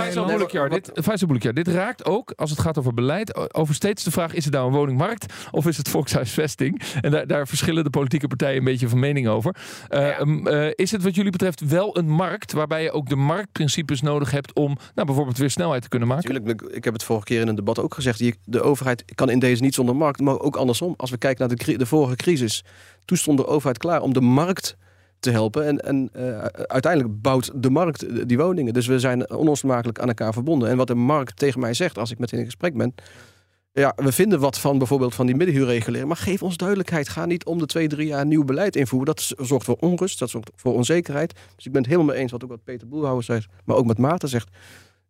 Faisal 1.11 1.53
dit 1.53 1.69
raakt 1.69 2.05
ook, 2.05 2.33
als 2.37 2.51
het 2.51 2.61
gaat 2.61 2.79
over 2.79 2.95
beleid, 2.95 3.55
over 3.55 3.75
steeds 3.75 4.05
de 4.05 4.11
vraag: 4.11 4.35
is 4.35 4.45
het 4.45 4.55
nou 4.55 4.67
een 4.67 4.73
woningmarkt 4.73 5.35
of 5.51 5.67
is 5.67 5.77
het 5.77 5.89
volkshuisvesting? 5.89 6.83
En 7.01 7.11
daar, 7.11 7.27
daar 7.27 7.49
verschillen 7.49 7.85
de 7.85 7.91
politieke 7.91 8.29
partijen 8.29 8.59
een 8.59 8.65
beetje 8.65 8.89
van 8.89 8.99
mening 8.99 9.29
over. 9.29 9.57
Eh, 9.89 10.21
eh, 10.21 10.73
is 10.75 10.91
het 10.91 11.03
wat 11.03 11.15
jullie 11.15 11.31
betreft 11.31 11.61
wel 11.61 11.99
een 11.99 12.09
markt 12.09 12.53
waarbij 12.53 12.83
je 12.83 12.93
ook 12.93 13.09
de 13.09 13.17
marktprincipes 13.17 14.01
nodig 14.01 14.31
hebt 14.31 14.53
om 14.53 14.77
nou, 14.95 15.07
bijvoorbeeld 15.07 15.39
weer 15.39 15.51
snelheid 15.51 15.83
te 15.83 15.89
kunnen 15.89 16.09
maken? 16.09 16.35
Natuurlijk, 16.35 16.63
ik 16.77 16.85
heb 16.85 16.93
het 16.93 17.05
vorige 17.05 17.27
keer 17.27 17.41
in 17.41 17.49
een 17.49 17.55
debat 17.55 17.79
ook 17.79 17.95
gezegd. 17.95 18.23
De 18.45 18.63
overheid 18.63 19.05
kan 19.15 19.31
in 19.31 19.39
deze 19.39 19.63
niet 19.63 19.75
zonder 19.75 19.97
markt, 19.97 20.21
maar 20.21 20.41
ook 20.41 20.57
andersom. 20.57 20.95
Als 20.97 21.11
we 21.11 21.19
kijken 21.19 21.49
naar 21.49 21.57
de, 21.57 21.77
de 21.77 21.87
vorige 21.87 22.17
crisis, 22.17 22.65
toen 23.05 23.17
stond 23.17 23.39
de 23.39 23.47
overheid 23.47 23.79
klaar 23.79 24.01
om 24.01 24.13
de 24.13 24.21
markt 24.21 24.77
te 25.21 25.31
helpen. 25.31 25.67
En, 25.67 25.79
en 25.79 26.11
eh, 26.13 26.45
uiteindelijk 26.67 27.23
bouwt 27.23 27.51
de 27.55 27.71
markt 27.71 28.29
die 28.29 28.39
woningen. 28.39 28.73
Dus 28.73 28.87
we 28.87 28.99
zijn 28.99 29.31
onlosmakelijk 29.31 29.99
aan 29.99 30.09
elkaar 30.09 30.33
verbonden. 30.33 30.69
En 30.69 30.77
wat 30.77 30.87
de 30.87 30.95
markt 30.95 31.37
tegen 31.37 31.61
mij 31.61 31.75
zegt 31.75 31.99
als 31.99 32.11
ik 32.11 32.19
met 32.19 32.31
hen 32.31 32.41
in 32.41 32.45
gesprek 32.45 32.77
ben, 32.77 32.95
Ja, 33.73 33.93
we 33.97 34.13
vinden 34.13 34.41
wat 34.41 34.59
van 34.59 34.79
bijvoorbeeld 34.79 35.15
van 35.15 35.27
die 35.27 35.35
middenhuurregulering. 35.35 36.09
Maar 36.09 36.17
geef 36.17 36.43
ons 36.43 36.57
duidelijkheid. 36.57 37.09
Ga 37.09 37.27
niet 37.27 37.45
om 37.45 37.59
de 37.59 37.67
twee, 37.67 37.89
drie 37.89 38.07
jaar 38.07 38.27
nieuw 38.27 38.45
beleid 38.45 38.77
invoeren. 38.77 39.15
Dat 39.15 39.47
zorgt 39.47 39.65
voor 39.65 39.77
onrust, 39.77 40.19
dat 40.19 40.31
zorgt 40.31 40.51
voor 40.57 40.75
onzekerheid. 40.75 41.33
Dus 41.57 41.67
ik 41.67 41.73
ben 41.73 41.83
het 41.83 41.91
helemaal 41.91 42.13
mee 42.13 42.23
eens 42.23 42.33
wat 42.33 42.45
ook 42.45 42.51
wat 42.51 42.65
Peter 42.65 42.89
Boelhouwer 42.89 43.25
zegt. 43.25 43.47
Maar 43.65 43.77
ook 43.77 43.87
met 43.87 43.99
Maarten 43.99 44.29
zegt. 44.29 44.49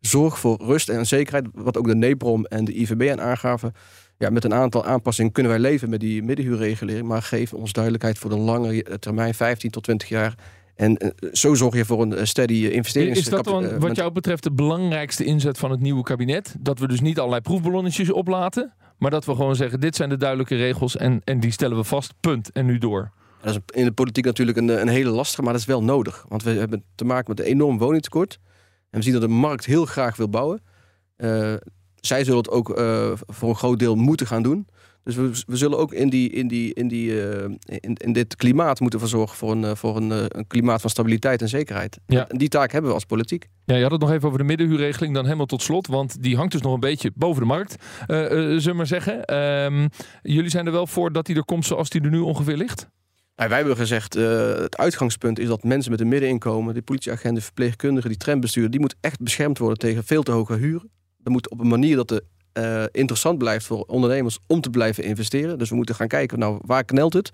Zorg 0.00 0.38
voor 0.38 0.56
rust 0.62 0.88
en 0.88 1.06
zekerheid. 1.06 1.46
Wat 1.54 1.76
ook 1.76 1.86
de 1.86 1.94
NEPROM 1.94 2.44
en 2.44 2.64
de 2.64 2.72
IVB 2.72 3.10
aan 3.10 3.20
aangaven. 3.20 3.72
Ja, 4.20 4.30
met 4.30 4.44
een 4.44 4.54
aantal 4.54 4.84
aanpassingen 4.84 5.32
kunnen 5.32 5.52
wij 5.52 5.60
leven 5.60 5.90
met 5.90 6.00
die 6.00 6.22
middenhuurregulering. 6.22 7.06
Maar 7.06 7.22
geef 7.22 7.52
ons 7.52 7.72
duidelijkheid 7.72 8.18
voor 8.18 8.30
de 8.30 8.36
lange 8.36 8.98
termijn, 8.98 9.34
15 9.34 9.70
tot 9.70 9.82
20 9.82 10.08
jaar. 10.08 10.34
En 10.74 10.96
eh, 10.96 11.08
zo 11.32 11.54
zorg 11.54 11.74
je 11.74 11.84
voor 11.84 12.02
een 12.02 12.14
eh, 12.14 12.24
steady 12.24 12.66
eh, 12.66 12.74
investerings... 12.74 13.18
Is 13.18 13.28
dat 13.28 13.44
dan 13.44 13.78
wat 13.78 13.96
jou 13.96 14.12
betreft 14.12 14.42
de 14.42 14.52
belangrijkste 14.52 15.24
inzet 15.24 15.58
van 15.58 15.70
het 15.70 15.80
nieuwe 15.80 16.02
kabinet? 16.02 16.54
Dat 16.58 16.78
we 16.78 16.88
dus 16.88 17.00
niet 17.00 17.18
allerlei 17.18 17.40
proefballonnetjes 17.40 18.12
oplaten, 18.12 18.72
maar 18.98 19.10
dat 19.10 19.24
we 19.24 19.34
gewoon 19.34 19.56
zeggen: 19.56 19.80
dit 19.80 19.96
zijn 19.96 20.08
de 20.08 20.16
duidelijke 20.16 20.56
regels 20.56 20.96
en, 20.96 21.20
en 21.24 21.40
die 21.40 21.50
stellen 21.50 21.76
we 21.76 21.84
vast. 21.84 22.14
Punt. 22.20 22.52
En 22.52 22.66
nu 22.66 22.78
door. 22.78 23.10
Dat 23.42 23.54
is 23.54 23.60
in 23.80 23.84
de 23.84 23.92
politiek 23.92 24.24
natuurlijk 24.24 24.58
een, 24.58 24.68
een 24.68 24.88
hele 24.88 25.10
lastige, 25.10 25.42
maar 25.42 25.52
dat 25.52 25.60
is 25.60 25.66
wel 25.66 25.82
nodig. 25.82 26.24
Want 26.28 26.42
we 26.42 26.50
hebben 26.50 26.84
te 26.94 27.04
maken 27.04 27.24
met 27.28 27.40
een 27.40 27.52
enorm 27.52 27.78
woningtekort. 27.78 28.38
En 28.90 28.98
we 28.98 29.02
zien 29.02 29.12
dat 29.12 29.22
de 29.22 29.28
markt 29.28 29.64
heel 29.64 29.84
graag 29.84 30.16
wil 30.16 30.28
bouwen. 30.28 30.62
Zij 32.00 32.24
zullen 32.24 32.38
het 32.38 32.50
ook 32.50 32.70
eh, 32.70 33.12
voor 33.26 33.48
een 33.48 33.56
groot 33.56 33.78
deel 33.78 33.94
moeten 33.94 34.26
gaan 34.26 34.42
doen. 34.42 34.66
Dus 35.04 35.14
we, 35.14 35.30
we 35.46 35.56
zullen 35.56 35.78
ook 35.78 35.92
in, 35.92 36.08
die, 36.08 36.30
in, 36.30 36.48
die, 36.48 36.74
in, 36.74 36.88
die, 36.88 37.22
eh, 37.22 37.44
in, 37.64 37.94
in 37.94 38.12
dit 38.12 38.36
klimaat 38.36 38.80
moeten 38.80 39.00
verzorgen 39.00 39.36
voor, 39.36 39.50
een, 39.50 39.64
eh, 39.64 39.74
voor 39.74 39.96
een, 39.96 40.38
een 40.38 40.46
klimaat 40.46 40.80
van 40.80 40.90
stabiliteit 40.90 41.42
en 41.42 41.48
zekerheid. 41.48 41.98
Ja. 42.06 42.28
En 42.28 42.38
die 42.38 42.48
taak 42.48 42.72
hebben 42.72 42.90
we 42.90 42.96
als 42.96 43.04
politiek. 43.04 43.48
Ja, 43.64 43.76
je 43.76 43.82
had 43.82 43.90
het 43.90 44.00
nog 44.00 44.10
even 44.10 44.26
over 44.26 44.38
de 44.38 44.44
middenhuurregeling, 44.44 45.14
dan 45.14 45.24
helemaal 45.24 45.46
tot 45.46 45.62
slot, 45.62 45.86
want 45.86 46.22
die 46.22 46.36
hangt 46.36 46.52
dus 46.52 46.60
nog 46.60 46.74
een 46.74 46.80
beetje 46.80 47.10
boven 47.14 47.40
de 47.40 47.46
markt, 47.46 47.76
zullen 48.06 48.62
we 48.62 48.72
maar 48.72 48.86
zeggen. 48.86 49.24
Ehm, 49.24 49.88
jullie 50.22 50.50
zijn 50.50 50.66
er 50.66 50.72
wel 50.72 50.86
voor 50.86 51.12
dat 51.12 51.26
die 51.26 51.36
er 51.36 51.44
komt 51.44 51.66
zoals 51.66 51.90
die 51.90 52.00
er 52.00 52.10
nu 52.10 52.18
ongeveer 52.18 52.56
ligt? 52.56 52.88
Nou, 53.36 53.48
wij 53.48 53.58
hebben 53.58 53.76
gezegd, 53.76 54.14
het 54.14 54.76
uitgangspunt 54.76 55.38
is 55.38 55.48
dat 55.48 55.62
mensen 55.62 55.90
met 55.90 56.00
een 56.00 56.08
middeninkomen, 56.08 56.74
die 56.74 56.82
politieagenten, 56.82 57.42
verpleegkundigen, 57.42 58.10
die 58.10 58.18
trambestuurder, 58.18 58.70
die 58.70 58.80
moet 58.80 58.96
echt 59.00 59.20
beschermd 59.20 59.58
worden 59.58 59.78
tegen 59.78 60.04
veel 60.04 60.22
te 60.22 60.32
hoge 60.32 60.54
huren. 60.54 60.90
Dat 61.22 61.32
moet 61.32 61.50
op 61.50 61.60
een 61.60 61.68
manier 61.68 61.96
dat 61.96 62.10
het 62.10 62.24
eh, 62.52 62.84
interessant 62.92 63.38
blijft 63.38 63.66
voor 63.66 63.84
ondernemers 63.86 64.38
om 64.46 64.60
te 64.60 64.70
blijven 64.70 65.04
investeren. 65.04 65.58
Dus 65.58 65.70
we 65.70 65.76
moeten 65.76 65.94
gaan 65.94 66.08
kijken, 66.08 66.38
nou, 66.38 66.60
waar 66.64 66.84
knelt 66.84 67.12
het? 67.12 67.30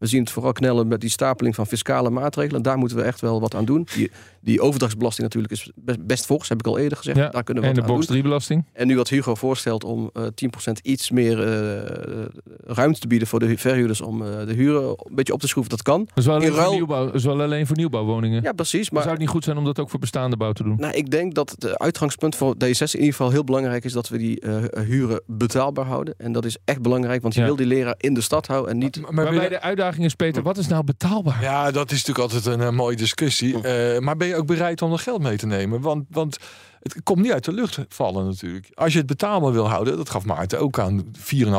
We 0.00 0.06
zien 0.06 0.20
het 0.20 0.30
vooral 0.30 0.52
knellen 0.52 0.88
met 0.88 1.00
die 1.00 1.10
stapeling 1.10 1.54
van 1.54 1.66
fiscale 1.66 2.10
maatregelen. 2.10 2.62
Daar 2.62 2.78
moeten 2.78 2.96
we 2.96 3.02
echt 3.02 3.20
wel 3.20 3.40
wat 3.40 3.54
aan 3.54 3.64
doen. 3.64 3.86
Die, 3.94 4.10
die 4.40 4.60
overdrachtsbelasting 4.60 5.22
natuurlijk 5.26 5.52
is 5.52 5.70
best, 5.74 6.06
best 6.06 6.26
fors, 6.26 6.48
heb 6.48 6.58
ik 6.58 6.66
al 6.66 6.78
eerder 6.78 6.98
gezegd. 6.98 7.16
Ja, 7.16 7.28
Daar 7.28 7.42
kunnen 7.44 7.62
we 7.62 7.68
En 7.68 7.74
wat 7.74 7.84
de 7.84 7.90
aan 7.90 7.96
box 7.96 8.06
doen. 8.06 8.16
3 8.16 8.28
belasting? 8.28 8.64
En 8.72 8.86
nu 8.86 8.96
wat 8.96 9.08
Hugo 9.08 9.34
voorstelt 9.34 9.84
om 9.84 10.10
eh 10.12 10.22
10% 10.22 10.72
iets 10.82 11.10
meer 11.10 11.38
eh, 11.46 12.24
ruimte 12.66 13.00
te 13.00 13.06
bieden 13.06 13.28
voor 13.28 13.38
de 13.38 13.46
hu- 13.46 13.56
verhuurders 13.56 14.00
om 14.00 14.22
eh, 14.22 14.46
de 14.46 14.52
huren 14.52 14.82
een 14.88 15.14
beetje 15.14 15.32
op 15.32 15.40
te 15.40 15.48
schroeven, 15.48 15.70
dat 15.70 15.82
kan. 15.82 15.98
Dat 16.04 16.18
is 16.18 16.26
wel 16.26 16.34
alleen, 16.34 16.46
In 16.46 16.52
voor, 16.52 16.60
ruil- 16.62 16.72
nieuwbouw, 16.74 17.10
is 17.10 17.24
wel 17.24 17.40
alleen 17.42 17.66
voor 17.66 17.76
nieuwbouwwoningen. 17.76 18.42
Ja, 18.42 18.52
precies. 18.52 18.80
Maar 18.90 18.92
Maar 18.92 19.02
zou 19.02 19.12
het 19.14 19.20
niet 19.20 19.28
goed 19.30 19.44
zijn 19.44 19.56
om 19.56 19.64
dat 19.64 19.78
ook 19.78 19.90
voor 19.90 20.00
bestaande 20.00 20.36
bouw 20.36 20.52
te 20.52 20.62
doen? 20.62 20.76
Nou, 20.78 20.94
ik 20.94 21.10
denk 21.10 21.34
dat 21.34 21.50
het 21.50 21.78
uitgangspunt 21.78 22.36
voor 22.36 22.54
D66 22.54 22.58
in 22.58 22.88
ieder 22.92 23.00
geval 23.10 23.30
heel 23.30 23.44
belangrijk 23.44 23.84
is 23.84 23.92
dat 23.92 24.08
we 24.08 24.18
die 24.18 24.40
eh, 24.40 24.82
huren 24.84 25.22
betaalbaar 25.26 25.84
houden. 25.86 26.14
En 26.18 26.32
dat 26.32 26.44
is 26.44 26.56
echt 26.64 26.82
belangrijk, 26.82 27.22
want 27.22 27.34
je 27.34 27.40
Ja. 27.40 27.46
wil 27.46 27.56
die 27.56 27.66
leraar 27.66 27.94
in 27.98 28.14
de 28.14 28.20
stad 28.20 28.46
houden 28.46 28.70
en 28.70 28.78
niet. 28.78 29.00
Maar 29.00 29.14
Waarbij 29.14 29.32
ben 29.34 29.42
je- 29.42 29.48
de 29.48 29.60
uitdaging 29.60 29.88
is, 29.98 30.14
Peter, 30.14 30.42
wat 30.42 30.58
is 30.58 30.66
nou 30.68 30.84
betaalbaar? 30.84 31.42
Ja, 31.42 31.70
dat 31.70 31.90
is 31.90 32.04
natuurlijk 32.06 32.34
altijd 32.34 32.46
een 32.58 32.66
eh, 32.66 32.70
mooie 32.72 32.96
discussie. 32.96 33.62
Eh, 33.62 33.98
maar 34.00 34.16
ben 34.16 34.28
je 34.28 34.36
ook 34.36 34.46
bereid 34.46 34.82
om 34.82 34.92
er 34.92 34.98
geld 34.98 35.22
mee 35.22 35.36
te 35.36 35.46
nemen? 35.46 35.80
Want, 35.80 36.04
want 36.10 36.36
het 36.82 37.02
komt 37.02 37.22
niet 37.22 37.32
uit 37.32 37.44
de 37.44 37.52
lucht 37.52 37.78
vallen 37.88 38.26
natuurlijk. 38.26 38.68
Als 38.74 38.92
je 38.92 38.98
het 38.98 39.06
betaalbaar 39.06 39.52
wil 39.52 39.68
houden, 39.68 39.96
dat 39.96 40.10
gaf 40.10 40.24
Maarten 40.24 40.58
ook 40.60 40.78
aan 40.78 41.04
4,5, 41.04 41.12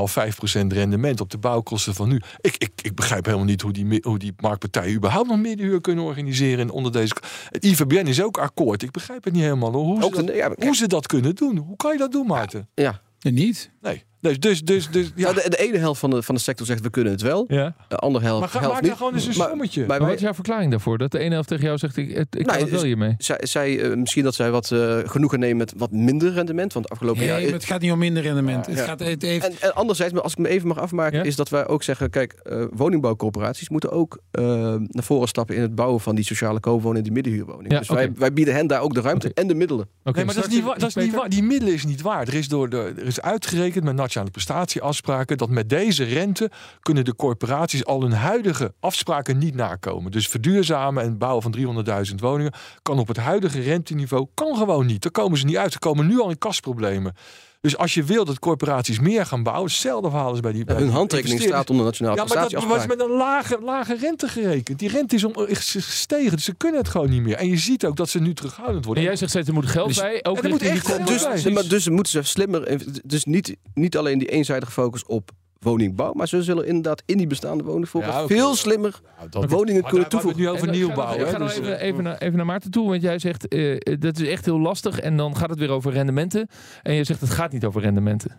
5 0.03 0.35
procent 0.35 0.73
rendement 0.73 1.21
op 1.21 1.29
de 1.29 1.37
bouwkosten 1.37 1.93
van 1.95 2.09
nu. 2.09 2.21
Ik, 2.41 2.55
ik, 2.57 2.71
ik 2.81 2.95
begrijp 2.95 3.25
helemaal 3.25 3.45
niet 3.45 3.61
hoe 3.61 3.71
die, 3.73 3.99
hoe 4.01 4.19
die 4.19 4.33
marktpartijen 4.37 4.95
überhaupt 4.95 5.27
nog 5.29 5.39
middenhuur 5.39 5.81
kunnen 5.81 6.03
organiseren. 6.03 6.59
En 6.59 6.69
onder 6.69 6.91
deze, 6.91 7.15
het 7.49 7.65
IVBN 7.65 8.05
is 8.07 8.21
ook 8.21 8.37
akkoord. 8.37 8.81
Ik 8.83 8.91
begrijp 8.91 9.23
het 9.23 9.33
niet 9.33 9.41
helemaal 9.43 9.71
hoor. 9.71 9.83
hoe, 9.83 10.03
Ook 10.03 10.15
ze 10.15 10.19
de- 10.23 10.25
dat, 10.25 10.35
ja, 10.35 10.65
hoe 10.65 10.75
ze 10.75 10.87
dat 10.87 11.07
kunnen 11.07 11.35
doen. 11.35 11.57
Hoe 11.57 11.75
kan 11.75 11.91
je 11.91 11.97
dat 11.97 12.11
doen, 12.11 12.27
Maarten? 12.27 12.69
Ja. 12.75 13.01
En 13.19 13.33
niet. 13.33 13.71
Nee. 13.81 14.03
Dus, 14.21 14.39
dus, 14.39 14.61
dus, 14.61 14.89
dus 14.89 15.11
ja. 15.15 15.31
Nou, 15.31 15.35
de, 15.43 15.49
de 15.49 15.57
ene 15.57 15.77
helft 15.77 15.99
van 15.99 16.09
de, 16.09 16.23
van 16.23 16.35
de 16.35 16.41
sector 16.41 16.65
zegt 16.65 16.81
we 16.81 16.89
kunnen 16.89 17.11
het 17.13 17.21
wel. 17.21 17.45
Ja. 17.47 17.75
De 17.87 17.95
andere 17.95 18.25
helft, 18.25 18.39
maar 18.39 18.49
ga, 18.49 18.59
helft 18.59 18.73
maak 18.73 18.83
niet. 18.83 18.91
gewoon 18.91 19.13
eens 19.13 19.25
een 19.27 19.37
Maar- 19.37 19.47
sommetje. 19.49 19.85
maar 19.85 19.99
wat 19.99 20.13
is 20.13 20.21
jouw 20.21 20.33
verklaring 20.33 20.71
daarvoor? 20.71 20.97
Dat 20.97 21.11
de 21.11 21.19
ene 21.19 21.33
helft 21.33 21.47
tegen 21.47 21.65
jou 21.65 21.77
zegt, 21.77 21.97
ik, 21.97 22.09
ik 22.09 22.15
Nou, 22.15 22.27
kan 22.29 22.53
het 22.53 22.59
wel 22.63 22.69
dus- 22.69 22.81
hiermee. 22.83 23.15
zij, 23.17 23.37
zij, 23.41 23.79
eh, 23.81 23.95
misschien 23.97 24.23
dat 24.23 24.35
zij 24.35 24.51
wat 24.51 24.71
eh, 24.71 24.97
genoegen 25.03 25.39
nemen 25.39 25.57
met 25.57 25.73
wat 25.77 25.91
minder 25.91 26.33
rendement. 26.33 26.73
Want 26.73 26.89
afgelopen 26.89 27.19
Nee, 27.19 27.29
jaar. 27.29 27.41
maar 27.41 27.51
het 27.51 27.65
gaat 27.65 27.81
niet 27.81 27.91
om 27.91 27.97
minder 27.99 28.23
rendement. 28.23 28.65
Het 28.65 28.79
gaat, 28.79 28.99
het 28.99 29.21
heeft, 29.21 29.45
En, 29.45 29.53
en 29.59 29.73
anderzijds, 29.75 30.13
maar 30.13 30.21
als 30.21 30.31
ik 30.31 30.37
me 30.37 30.47
even 30.47 30.67
mag 30.67 30.77
afmaken, 30.79 31.17
Ja? 31.17 31.23
is 31.23 31.35
dat 31.35 31.49
wij 31.49 31.67
ook 31.67 31.83
zeggen: 31.83 32.09
kijk, 32.09 32.33
eh, 32.33 32.63
woningbouwcorporaties 32.71 33.69
moeten 33.69 33.91
ook 33.91 34.19
naar 34.31 35.03
voren 35.03 35.27
stappen 35.27 35.55
in 35.55 35.61
het 35.61 35.75
bouwen 35.75 35.99
van 36.01 36.15
die 36.15 36.25
sociale 36.25 36.59
koopwoningen, 36.59 37.03
die 37.03 37.11
middenhuurwoningen. 37.13 37.71
Ja, 37.71 37.79
dus 37.79 37.87
wij, 37.89 38.11
wij 38.15 38.33
bieden 38.33 38.53
hen 38.53 38.67
daar 38.67 38.81
ook 38.81 38.93
de 38.93 39.01
ruimte 39.01 39.31
en 39.33 39.47
de 39.47 39.55
middelen. 39.55 39.87
Oké, 40.03 40.15
nee, 40.17 40.25
maar 40.25 40.35
dat 40.35 40.47
is, 40.47 40.53
niet 40.53 40.63
waar, 40.63 40.79
dat 40.79 40.89
is 40.89 40.95
niet 40.95 41.03
Peter? 41.05 41.19
waar. 41.19 41.29
Die 41.29 41.43
middelen 41.43 41.73
is 41.73 41.85
niet 41.85 42.01
waar. 42.01 42.27
Er 42.27 42.33
is, 42.33 42.47
door 42.47 42.69
de, 42.69 42.93
er 42.97 43.05
is 43.05 43.21
uitgerekend 43.21 43.83
met 43.83 43.95
nationale 44.11 44.31
prestatieafspraken 44.31 45.37
dat 45.37 45.49
met 45.49 45.69
deze 45.69 46.03
rente 46.03 46.51
kunnen 46.79 47.05
de 47.05 47.15
corporaties 47.15 47.85
al 47.85 48.01
hun 48.01 48.11
huidige 48.11 48.73
afspraken 48.79 49.37
niet 49.37 49.55
nakomen. 49.55 50.11
Dus 50.11 50.27
verduurzamen 50.27 51.03
en 51.03 51.17
bouwen 51.17 51.43
van 51.43 51.85
300.000 52.09 52.15
woningen 52.15 52.53
kan 52.81 52.99
op 52.99 53.07
het 53.07 53.17
huidige 53.17 53.61
renteniveau 53.61 54.27
kan 54.33 54.55
gewoon 54.55 54.85
niet. 54.85 55.01
Daar 55.01 55.11
komen 55.11 55.37
ze 55.37 55.45
niet 55.45 55.57
uit. 55.57 55.71
Ze 55.71 55.79
komen 55.79 56.07
nu 56.07 56.19
al 56.19 56.29
in 56.29 56.37
kasproblemen. 56.37 57.15
Dus 57.61 57.77
als 57.77 57.93
je 57.93 58.03
wil 58.03 58.25
dat 58.25 58.39
corporaties 58.39 58.99
meer 58.99 59.25
gaan 59.25 59.43
bouwen, 59.43 59.65
hetzelfde 59.65 60.09
verhaal 60.09 60.33
is 60.33 60.39
bij 60.39 60.51
die. 60.51 60.63
bij 60.65 60.75
hun 60.75 60.89
handtekening 60.89 61.41
staat 61.41 61.69
onder 61.69 61.85
nationale 61.85 62.15
Ja, 62.17 62.25
maar 62.25 62.49
dat 62.49 62.63
was 62.63 62.87
met 62.87 62.99
een 63.01 63.09
lage, 63.09 63.59
lage 63.61 63.95
rente 63.95 64.27
gerekend. 64.27 64.79
Die 64.79 64.89
rente 64.89 65.15
is 65.15 65.23
om, 65.23 65.33
is 65.47 65.71
gestegen, 65.79 66.31
dus 66.31 66.43
ze 66.45 66.53
kunnen 66.53 66.79
het 66.81 66.89
gewoon 66.89 67.09
niet 67.09 67.21
meer. 67.21 67.35
En 67.35 67.47
je 67.47 67.57
ziet 67.57 67.85
ook 67.85 67.95
dat 67.95 68.09
ze 68.09 68.19
nu 68.19 68.33
terughoudend 68.33 68.79
En 68.79 68.85
worden. 68.85 69.03
jij 69.03 69.15
zegt 69.15 69.31
steeds, 69.31 69.47
er 69.47 69.53
moet 69.53 69.65
geld 69.65 69.87
Dus- 69.87 69.99
bij. 69.99 70.19
Ook 70.23 70.43
er 70.43 70.49
moet 70.49 70.61
echt 70.61 70.85
geld 70.87 70.97
corporaties. 70.97 71.23
bij. 71.25 71.33
Dus, 71.43 71.53
maar 71.53 71.67
dus 71.67 71.89
moeten 71.89 72.11
ze 72.11 72.21
slimmer. 72.23 72.79
Dus 73.03 73.23
niet, 73.25 73.55
niet 73.73 73.97
alleen 73.97 74.17
die 74.17 74.27
eenzijdige 74.29 74.71
focus 74.71 75.05
op 75.05 75.31
woningbouw, 75.63 76.13
maar 76.13 76.27
ze 76.27 76.43
zullen 76.43 76.65
inderdaad 76.67 77.03
in 77.05 77.17
die 77.17 77.27
bestaande 77.27 77.63
woningvoorraad 77.63 78.13
Ja, 78.13 78.27
veel 78.35 78.55
slimmer 78.55 78.99
Nou, 79.17 79.29
dat- 79.29 79.49
woningen 79.49 79.83
kunnen 79.83 80.09
toevoegen. 80.09 80.41
het 80.41 80.49
nu 80.49 80.55
over 80.55 80.69
nieuwbouw. 80.69 81.13
Ik 81.15 81.27
ga 81.27 81.37
dus, 81.37 81.57
even, 81.57 81.79
eh, 81.79 81.87
even, 81.87 82.03
naar, 82.03 82.17
even 82.17 82.37
naar 82.37 82.45
Maarten 82.45 82.71
toe, 82.71 82.89
want 82.89 83.01
jij 83.01 83.19
zegt 83.19 83.47
eh, 83.47 83.71
eh, 83.73 83.79
dat 83.99 84.19
is 84.19 84.27
echt 84.27 84.45
heel 84.45 84.59
lastig 84.59 84.99
en 84.99 85.17
dan 85.17 85.35
gaat 85.37 85.49
het 85.49 85.59
weer 85.59 85.69
over 85.69 85.91
rendementen. 85.91 86.47
En 86.83 86.93
je 86.93 87.03
zegt 87.03 87.21
het 87.21 87.29
gaat 87.29 87.51
niet 87.51 87.65
over 87.65 87.81
rendementen. 87.81 88.31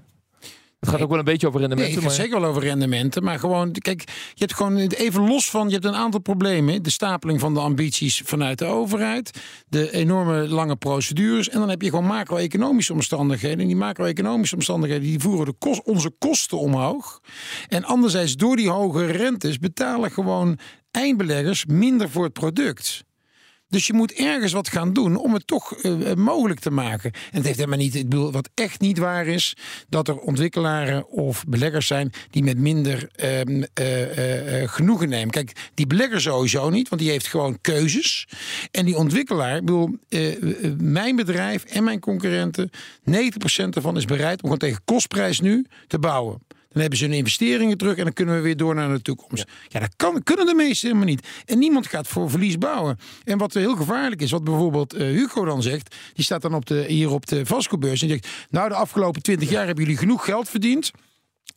Het 0.82 0.90
gaat 0.90 0.98
Nee. 0.98 1.06
ook 1.08 1.14
wel 1.16 1.24
een 1.24 1.32
beetje 1.32 1.46
over 1.46 1.60
Nee, 1.60 1.68
rendementen. 1.68 2.02
het 2.02 2.08
gaat 2.10 2.18
maar... 2.18 2.26
zeker 2.26 2.40
wel 2.40 2.50
over 2.50 2.62
rendementen. 2.68 3.22
Maar 3.24 3.38
gewoon, 3.38 3.72
kijk, 3.72 4.00
je 4.08 4.34
hebt 4.34 4.54
gewoon 4.54 4.76
even 4.76 5.28
los 5.28 5.50
van, 5.50 5.66
je 5.66 5.72
hebt 5.72 5.84
een 5.84 5.94
aantal 5.94 6.20
problemen. 6.20 6.82
De 6.82 6.90
stapeling 6.90 7.40
van 7.40 7.54
de 7.54 7.60
ambities 7.60 8.22
vanuit 8.24 8.58
de 8.58 8.64
overheid. 8.64 9.40
De 9.68 9.92
enorme 9.92 10.48
lange 10.48 10.76
procedures. 10.76 11.48
En 11.48 11.58
dan 11.58 11.68
heb 11.68 11.82
je 11.82 11.88
gewoon 11.88 12.04
macro-economische 12.06 12.92
omstandigheden. 12.92 13.58
En 13.60 13.66
die 13.66 13.76
macro-economische 13.76 14.54
omstandigheden 14.54 15.02
die 15.06 15.20
voeren 15.20 15.46
de 15.46 15.54
kost, 15.58 15.82
onze 15.82 16.10
kosten 16.18 16.58
omhoog. 16.58 17.20
En 17.68 17.84
anderzijds, 17.84 18.36
door 18.36 18.56
die 18.56 18.70
hoge 18.70 19.06
rentes 19.06 19.58
betalen 19.58 20.10
gewoon 20.10 20.58
eindbeleggers 20.90 21.64
minder 21.66 22.10
voor 22.10 22.24
het 22.24 22.32
product. 22.32 23.04
Dus 23.72 23.86
je 23.86 23.92
moet 23.92 24.12
ergens 24.12 24.52
wat 24.52 24.68
gaan 24.68 24.92
doen 24.92 25.16
om 25.16 25.34
het 25.34 25.46
toch 25.46 25.74
eh, 25.74 26.10
eh, 26.10 26.16
mogelijk 26.16 26.60
te 26.60 26.70
maken. 26.70 27.12
En 27.12 27.36
het 27.36 27.44
heeft 27.44 27.58
helemaal 27.58 27.78
niet, 27.78 27.94
ik 27.94 28.08
bedoel, 28.08 28.32
wat 28.32 28.50
echt 28.54 28.80
niet 28.80 28.98
waar 28.98 29.26
is, 29.26 29.56
dat 29.88 30.08
er 30.08 30.18
ontwikkelaren 30.18 31.08
of 31.08 31.44
beleggers 31.46 31.86
zijn 31.86 32.12
die 32.30 32.42
met 32.42 32.58
minder 32.58 33.08
ehm, 33.14 33.62
eh, 33.74 34.68
genoegen 34.68 35.08
nemen. 35.08 35.30
Kijk, 35.30 35.70
die 35.74 35.86
belegger 35.86 36.20
sowieso 36.20 36.70
niet, 36.70 36.88
want 36.88 37.00
die 37.00 37.10
heeft 37.10 37.26
gewoon 37.26 37.58
keuzes. 37.60 38.28
En 38.70 38.84
die 38.84 38.96
ontwikkelaar, 38.96 39.56
ik 39.56 39.64
bedoel, 39.64 39.98
mijn 40.78 41.16
bedrijf 41.16 41.64
en 41.64 41.84
mijn 41.84 42.00
concurrenten, 42.00 42.70
90% 43.04 43.76
ervan 43.76 43.96
is 43.96 44.04
bereid 44.04 44.34
om 44.34 44.42
gewoon 44.42 44.58
tegen 44.58 44.82
kostprijs 44.84 45.40
nu 45.40 45.66
te 45.86 45.98
bouwen. 45.98 46.38
Dan 46.72 46.80
hebben 46.80 46.98
ze 46.98 47.04
hun 47.04 47.14
investeringen 47.14 47.78
terug 47.78 47.96
en 47.96 48.04
dan 48.04 48.12
kunnen 48.12 48.34
we 48.34 48.40
weer 48.40 48.56
door 48.56 48.74
naar 48.74 48.88
de 48.88 49.02
toekomst. 49.02 49.44
Ja, 49.68 49.80
dat 49.80 49.96
kan, 49.96 50.22
kunnen 50.22 50.46
de 50.46 50.54
meesten 50.54 50.88
helemaal 50.88 51.08
niet. 51.08 51.26
En 51.44 51.58
niemand 51.58 51.86
gaat 51.86 52.08
voor 52.08 52.30
verlies 52.30 52.58
bouwen. 52.58 52.98
En 53.24 53.38
wat 53.38 53.54
heel 53.54 53.76
gevaarlijk 53.76 54.22
is, 54.22 54.30
wat 54.30 54.44
bijvoorbeeld 54.44 54.92
eh, 54.92 55.06
Hugo 55.06 55.44
dan 55.44 55.62
zegt, 55.62 55.94
die 56.14 56.24
staat 56.24 56.42
dan 56.42 56.54
op 56.54 56.66
de, 56.66 56.84
hier 56.88 57.10
op 57.10 57.26
de 57.26 57.46
vastgoedbeurs 57.46 58.02
en 58.02 58.08
zegt, 58.08 58.28
nou 58.50 58.68
de 58.68 58.74
afgelopen 58.74 59.22
20 59.22 59.50
jaar 59.50 59.66
hebben 59.66 59.84
jullie 59.84 59.98
genoeg 59.98 60.24
geld 60.24 60.48
verdiend. 60.48 60.90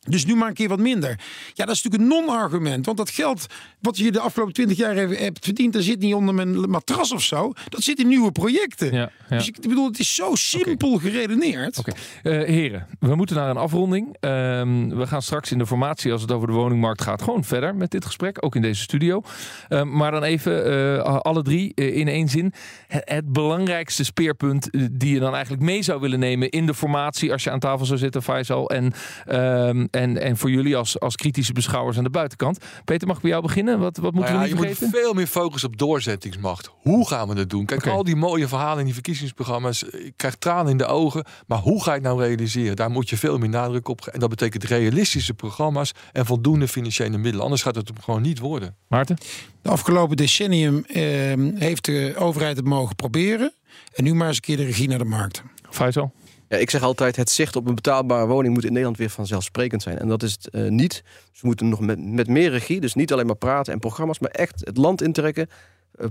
Dus 0.08 0.24
nu 0.24 0.34
maar 0.34 0.48
een 0.48 0.54
keer 0.54 0.68
wat 0.68 0.78
minder. 0.78 1.20
Ja, 1.54 1.64
dat 1.64 1.74
is 1.74 1.82
natuurlijk 1.82 2.02
een 2.02 2.18
non-argument. 2.18 2.86
Want 2.86 2.98
dat 2.98 3.10
geld 3.10 3.46
wat 3.86 3.98
je 3.98 4.12
de 4.12 4.20
afgelopen 4.20 4.54
twintig 4.54 4.76
jaar 4.76 4.96
hebt 4.96 5.44
verdiend... 5.44 5.72
dat 5.72 5.82
zit 5.82 5.98
niet 5.98 6.14
onder 6.14 6.34
mijn 6.34 6.70
matras 6.70 7.12
of 7.12 7.22
zo. 7.22 7.52
Dat 7.68 7.82
zit 7.82 7.98
in 7.98 8.08
nieuwe 8.08 8.32
projecten. 8.32 8.92
Ja, 8.92 9.10
ja. 9.28 9.36
Dus 9.36 9.48
ik 9.48 9.60
bedoel, 9.60 9.86
het 9.86 9.98
is 9.98 10.14
zo 10.14 10.34
simpel 10.34 10.98
geredeneerd. 10.98 11.78
Oké, 11.78 11.92
Eh, 12.22 12.32
heren, 12.32 12.86
we 13.00 13.14
moeten 13.14 13.36
naar 13.36 13.50
een 13.50 13.56
afronding. 13.56 14.16
Ehm, 14.20 14.88
we 14.88 15.06
gaan 15.06 15.22
straks 15.22 15.52
in 15.52 15.58
de 15.58 15.66
formatie, 15.66 16.12
als 16.12 16.22
het 16.22 16.32
over 16.32 16.48
de 16.48 16.54
woningmarkt 16.54 17.02
gaat, 17.02 17.22
gewoon 17.22 17.44
verder 17.44 17.74
met 17.76 17.90
dit 17.90 18.04
gesprek, 18.04 18.44
ook 18.44 18.54
in 18.54 18.62
deze 18.62 18.82
studio. 18.82 19.22
Ehm, 19.68 19.96
maar 19.96 20.10
dan 20.10 20.22
even 20.22 20.64
eh, 20.64 21.16
alle 21.18 21.42
drie 21.42 21.72
eh, 21.74 21.96
in 21.96 22.08
één 22.08 22.28
zin. 22.28 22.52
Het, 22.86 23.02
het 23.04 23.32
belangrijkste 23.32 24.04
speerpunt 24.04 24.68
die 24.92 25.12
je 25.12 25.18
dan 25.18 25.32
eigenlijk 25.32 25.62
mee 25.62 25.82
zou 25.82 26.00
willen 26.00 26.18
nemen 26.18 26.50
in 26.50 26.66
de 26.66 26.74
formatie, 26.74 27.32
als 27.32 27.44
je 27.44 27.50
aan 27.50 27.58
tafel 27.58 27.86
zou 27.86 27.98
zitten, 27.98 28.22
Faisal, 28.22 28.70
en, 28.70 28.92
ehm, 29.26 29.86
en, 29.90 30.20
en 30.22 30.36
voor 30.36 30.50
jullie 30.50 30.76
als, 30.76 31.00
als 31.00 31.16
kritische 31.16 31.52
beschouwers 31.52 31.98
aan 31.98 32.04
de 32.04 32.10
buitenkant. 32.10 32.58
Peter, 32.84 33.06
mag 33.06 33.16
ik 33.16 33.22
bij 33.22 33.30
jou 33.30 33.42
beginnen? 33.42 33.75
Wat, 33.78 33.96
wat 33.96 34.12
moeten 34.12 34.34
Nou 34.34 34.44
we 34.44 34.54
ja, 34.54 34.62
niet 34.62 34.78
je 34.78 34.84
moet 34.84 34.90
veel 34.90 35.12
meer 35.12 35.26
focussen 35.26 35.68
op 35.68 35.78
doorzettingsmacht. 35.78 36.70
Hoe 36.80 37.08
gaan 37.08 37.28
we 37.28 37.34
dat 37.34 37.50
doen? 37.50 37.64
Kijk, 37.64 37.86
al 37.86 38.04
die 38.04 38.16
mooie 38.16 38.48
verhalen 38.48 38.78
in 38.78 38.84
die 38.84 38.94
verkiezingsprogramma's. 38.94 39.82
Ik 39.82 40.12
krijg 40.16 40.34
tranen 40.34 40.70
in 40.70 40.78
de 40.78 40.86
ogen. 40.86 41.24
Maar 41.46 41.58
hoe 41.58 41.82
ga 41.82 41.90
je 41.90 41.96
het 41.96 42.06
nou 42.06 42.22
realiseren? 42.22 42.76
Daar 42.76 42.90
moet 42.90 43.08
je 43.08 43.16
veel 43.16 43.38
meer 43.38 43.48
nadruk 43.48 43.88
op. 43.88 44.06
En 44.06 44.20
dat 44.20 44.28
betekent 44.28 44.64
realistische 44.64 45.34
programma's 45.34 45.92
en 46.12 46.26
voldoende 46.26 46.68
financiële 46.68 47.16
middelen. 47.16 47.42
Anders 47.42 47.62
gaat 47.62 47.74
het 47.74 47.90
gewoon 48.00 48.22
niet 48.22 48.38
worden. 48.38 48.76
Maarten? 48.88 49.16
De 49.62 49.68
afgelopen 49.68 50.16
decennium 50.16 50.84
ehm, 50.84 51.50
heeft 51.54 51.84
de 51.84 52.14
overheid 52.18 52.56
het 52.56 52.66
mogen 52.66 52.96
proberen. 52.96 53.52
En 53.94 54.04
nu 54.04 54.14
maar 54.14 54.28
eens 54.28 54.36
een 54.36 54.42
keer 54.42 54.56
de 54.56 54.64
regie 54.64 54.88
naar 54.88 54.98
de 54.98 55.04
markt. 55.04 55.42
Faisal? 55.70 56.12
Ja, 56.48 56.56
ik 56.56 56.70
zeg 56.70 56.82
altijd, 56.82 57.16
het 57.16 57.30
zicht 57.30 57.56
op 57.56 57.66
een 57.66 57.74
betaalbare 57.74 58.26
woning 58.26 58.54
moet 58.54 58.64
in 58.64 58.70
Nederland 58.70 58.96
weer 58.96 59.10
vanzelfsprekend 59.10 59.82
zijn. 59.82 59.98
En 59.98 60.08
dat 60.08 60.22
is 60.22 60.32
het 60.32 60.48
eh, 60.48 60.68
niet. 60.68 61.02
We 61.32 61.46
moeten 61.46 61.68
nog 61.68 61.80
met, 61.80 61.98
met 62.00 62.28
meer 62.28 62.50
regie, 62.50 62.80
dus 62.80 62.94
niet 62.94 63.12
alleen 63.12 63.26
maar 63.26 63.36
praten 63.36 63.72
en 63.72 63.78
programma's, 63.78 64.18
maar 64.18 64.30
echt 64.30 64.60
het 64.64 64.76
land 64.76 65.02
intrekken, 65.02 65.48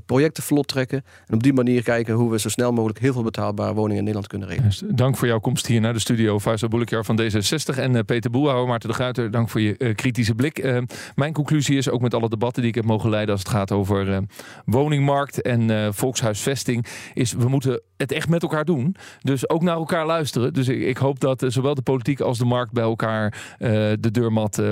projecten 0.06 0.44
vlot 0.44 0.68
trekken. 0.68 1.04
En 1.28 1.34
op 1.36 1.44
die 1.44 1.54
manier 1.54 1.84
kijken 1.84 2.14
hoe 2.14 2.32
we 2.32 2.40
zo 2.40 2.50
snel 2.50 2.72
mogelijk 2.72 3.00
heel 3.00 3.14
veel 3.14 3.24
betaalbare 3.24 3.74
woningen 3.74 3.98
in 3.98 4.04
Nederland 4.04 4.28
kunnen 4.28 4.48
regelen. 4.48 4.96
Dank 4.96 5.18
voor 5.18 5.28
jouw 5.28 5.40
komst 5.40 5.68
hier 5.68 5.82
naar 5.82 5.94
de 5.94 6.00
studio. 6.00 6.40
Faisal 6.40 6.70
Boelekjar 6.70 7.06
van 7.06 7.22
D66 7.22 7.78
en 7.80 7.96
eh, 7.96 8.04
Peter 8.06 8.32
Boelhouwer, 8.32 8.68
Maarten 8.68 8.90
de 8.90 8.96
Gruiter. 8.96 9.32
Dank 9.32 9.50
voor 9.50 9.62
je 9.62 9.78
eh, 9.78 9.96
kritische 9.96 10.36
blik. 10.36 10.58
Eh, 10.58 10.78
mijn 11.16 11.34
conclusie 11.34 11.78
is 11.78 11.90
ook 11.90 12.02
met 12.02 12.14
alle 12.14 12.30
debatten 12.30 12.62
die 12.62 12.72
ik 12.72 12.76
heb 12.78 12.86
mogen 12.86 13.10
leiden 13.10 13.34
als 13.34 13.44
het 13.44 13.52
gaat 13.52 13.72
over 13.72 14.12
eh, 14.14 14.18
woningmarkt 14.66 15.42
en 15.42 15.70
eh, 15.70 15.88
volkshuisvesting, 15.92 16.86
is 17.14 17.34
we 17.34 17.48
moeten 17.50 17.82
het 17.98 18.12
echt 18.12 18.30
met 18.30 18.42
elkaar 18.42 18.66
doen. 18.66 18.96
Dus 19.22 19.50
ook 19.50 19.62
naar 19.62 19.76
elkaar 19.76 20.06
luisteren. 20.06 20.54
Dus 20.54 20.68
ik, 20.68 20.82
ik 20.82 20.98
hoop 20.98 21.20
dat 21.20 21.44
eh, 21.44 21.50
zowel 21.50 21.76
de 21.76 21.82
politiek 21.82 22.20
als 22.20 22.38
de 22.38 22.46
markt 22.46 22.72
bij 22.72 22.84
elkaar 22.84 23.56
eh, 23.58 23.70
de 24.00 24.12
deurmat, 24.12 24.58
eh, 24.58 24.66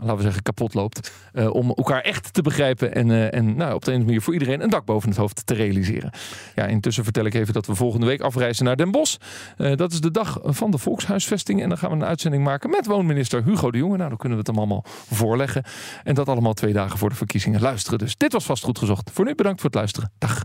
laten 0.00 0.16
we 0.16 0.22
zeggen, 0.22 0.42
kapot 0.42 0.74
loopt. 0.74 1.12
eh, 1.32 1.54
om 1.54 1.68
elkaar 1.70 2.00
echt 2.00 2.32
te 2.34 2.42
begrijpen 2.42 2.94
en, 2.94 3.10
eh, 3.10 3.34
en 3.34 3.56
nou, 3.56 3.74
op 3.74 3.84
de 3.84 3.90
een 3.90 3.96
of 3.96 4.00
andere 4.00 4.04
manier 4.04 4.20
voor 4.20 4.32
iedereen 4.32 4.53
een 4.60 4.70
dak 4.70 4.84
boven 4.84 5.08
het 5.08 5.18
hoofd 5.18 5.46
te 5.46 5.54
realiseren. 5.54 6.10
Ja, 6.54 6.66
intussen 6.66 7.04
vertel 7.04 7.24
ik 7.24 7.34
even 7.34 7.54
dat 7.54 7.66
we 7.66 7.74
volgende 7.74 8.06
week 8.06 8.20
afreizen 8.20 8.64
naar 8.64 8.76
Den 8.76 8.90
Bosch. 8.90 9.16
Eh, 9.56 9.76
dat 9.76 9.92
is 9.92 10.00
de 10.00 10.10
dag 10.10 10.38
van 10.42 10.70
de 10.70 10.78
volkshuisvesting. 10.78 11.62
En 11.62 11.68
dan 11.68 11.78
gaan 11.78 11.90
we 11.90 11.96
een 11.96 12.04
uitzending 12.04 12.44
maken 12.44 12.70
met 12.70 12.86
woonminister 12.86 13.44
Hugo 13.44 13.70
de 13.70 13.78
Jonge. 13.78 13.96
Nou, 13.96 14.08
dan 14.08 14.18
kunnen 14.18 14.38
we 14.38 14.44
het 14.44 14.56
hem 14.56 14.58
allemaal 14.58 14.84
voorleggen. 15.10 15.64
En 16.02 16.14
dat 16.14 16.28
allemaal 16.28 16.54
twee 16.54 16.72
dagen 16.72 16.98
voor 16.98 17.08
de 17.08 17.14
verkiezingen 17.14 17.60
luisteren. 17.60 17.98
Dus 17.98 18.16
dit 18.16 18.32
was 18.32 18.44
vast 18.44 18.64
goed 18.64 18.78
gezocht. 18.78 19.10
Voor 19.12 19.24
nu 19.24 19.34
bedankt 19.34 19.60
voor 19.60 19.70
het 19.70 19.78
luisteren. 19.78 20.12
Dag. 20.18 20.44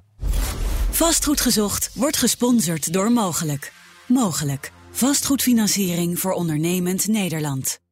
Vastgoed 0.89 1.41
gezocht 1.41 1.91
wordt 1.93 2.17
gesponsord 2.17 2.93
door 2.93 3.11
Mogelijk. 3.11 3.73
Mogelijk. 4.07 4.71
Vastgoedfinanciering 4.91 6.19
voor 6.19 6.31
ondernemend 6.31 7.07
Nederland. 7.07 7.88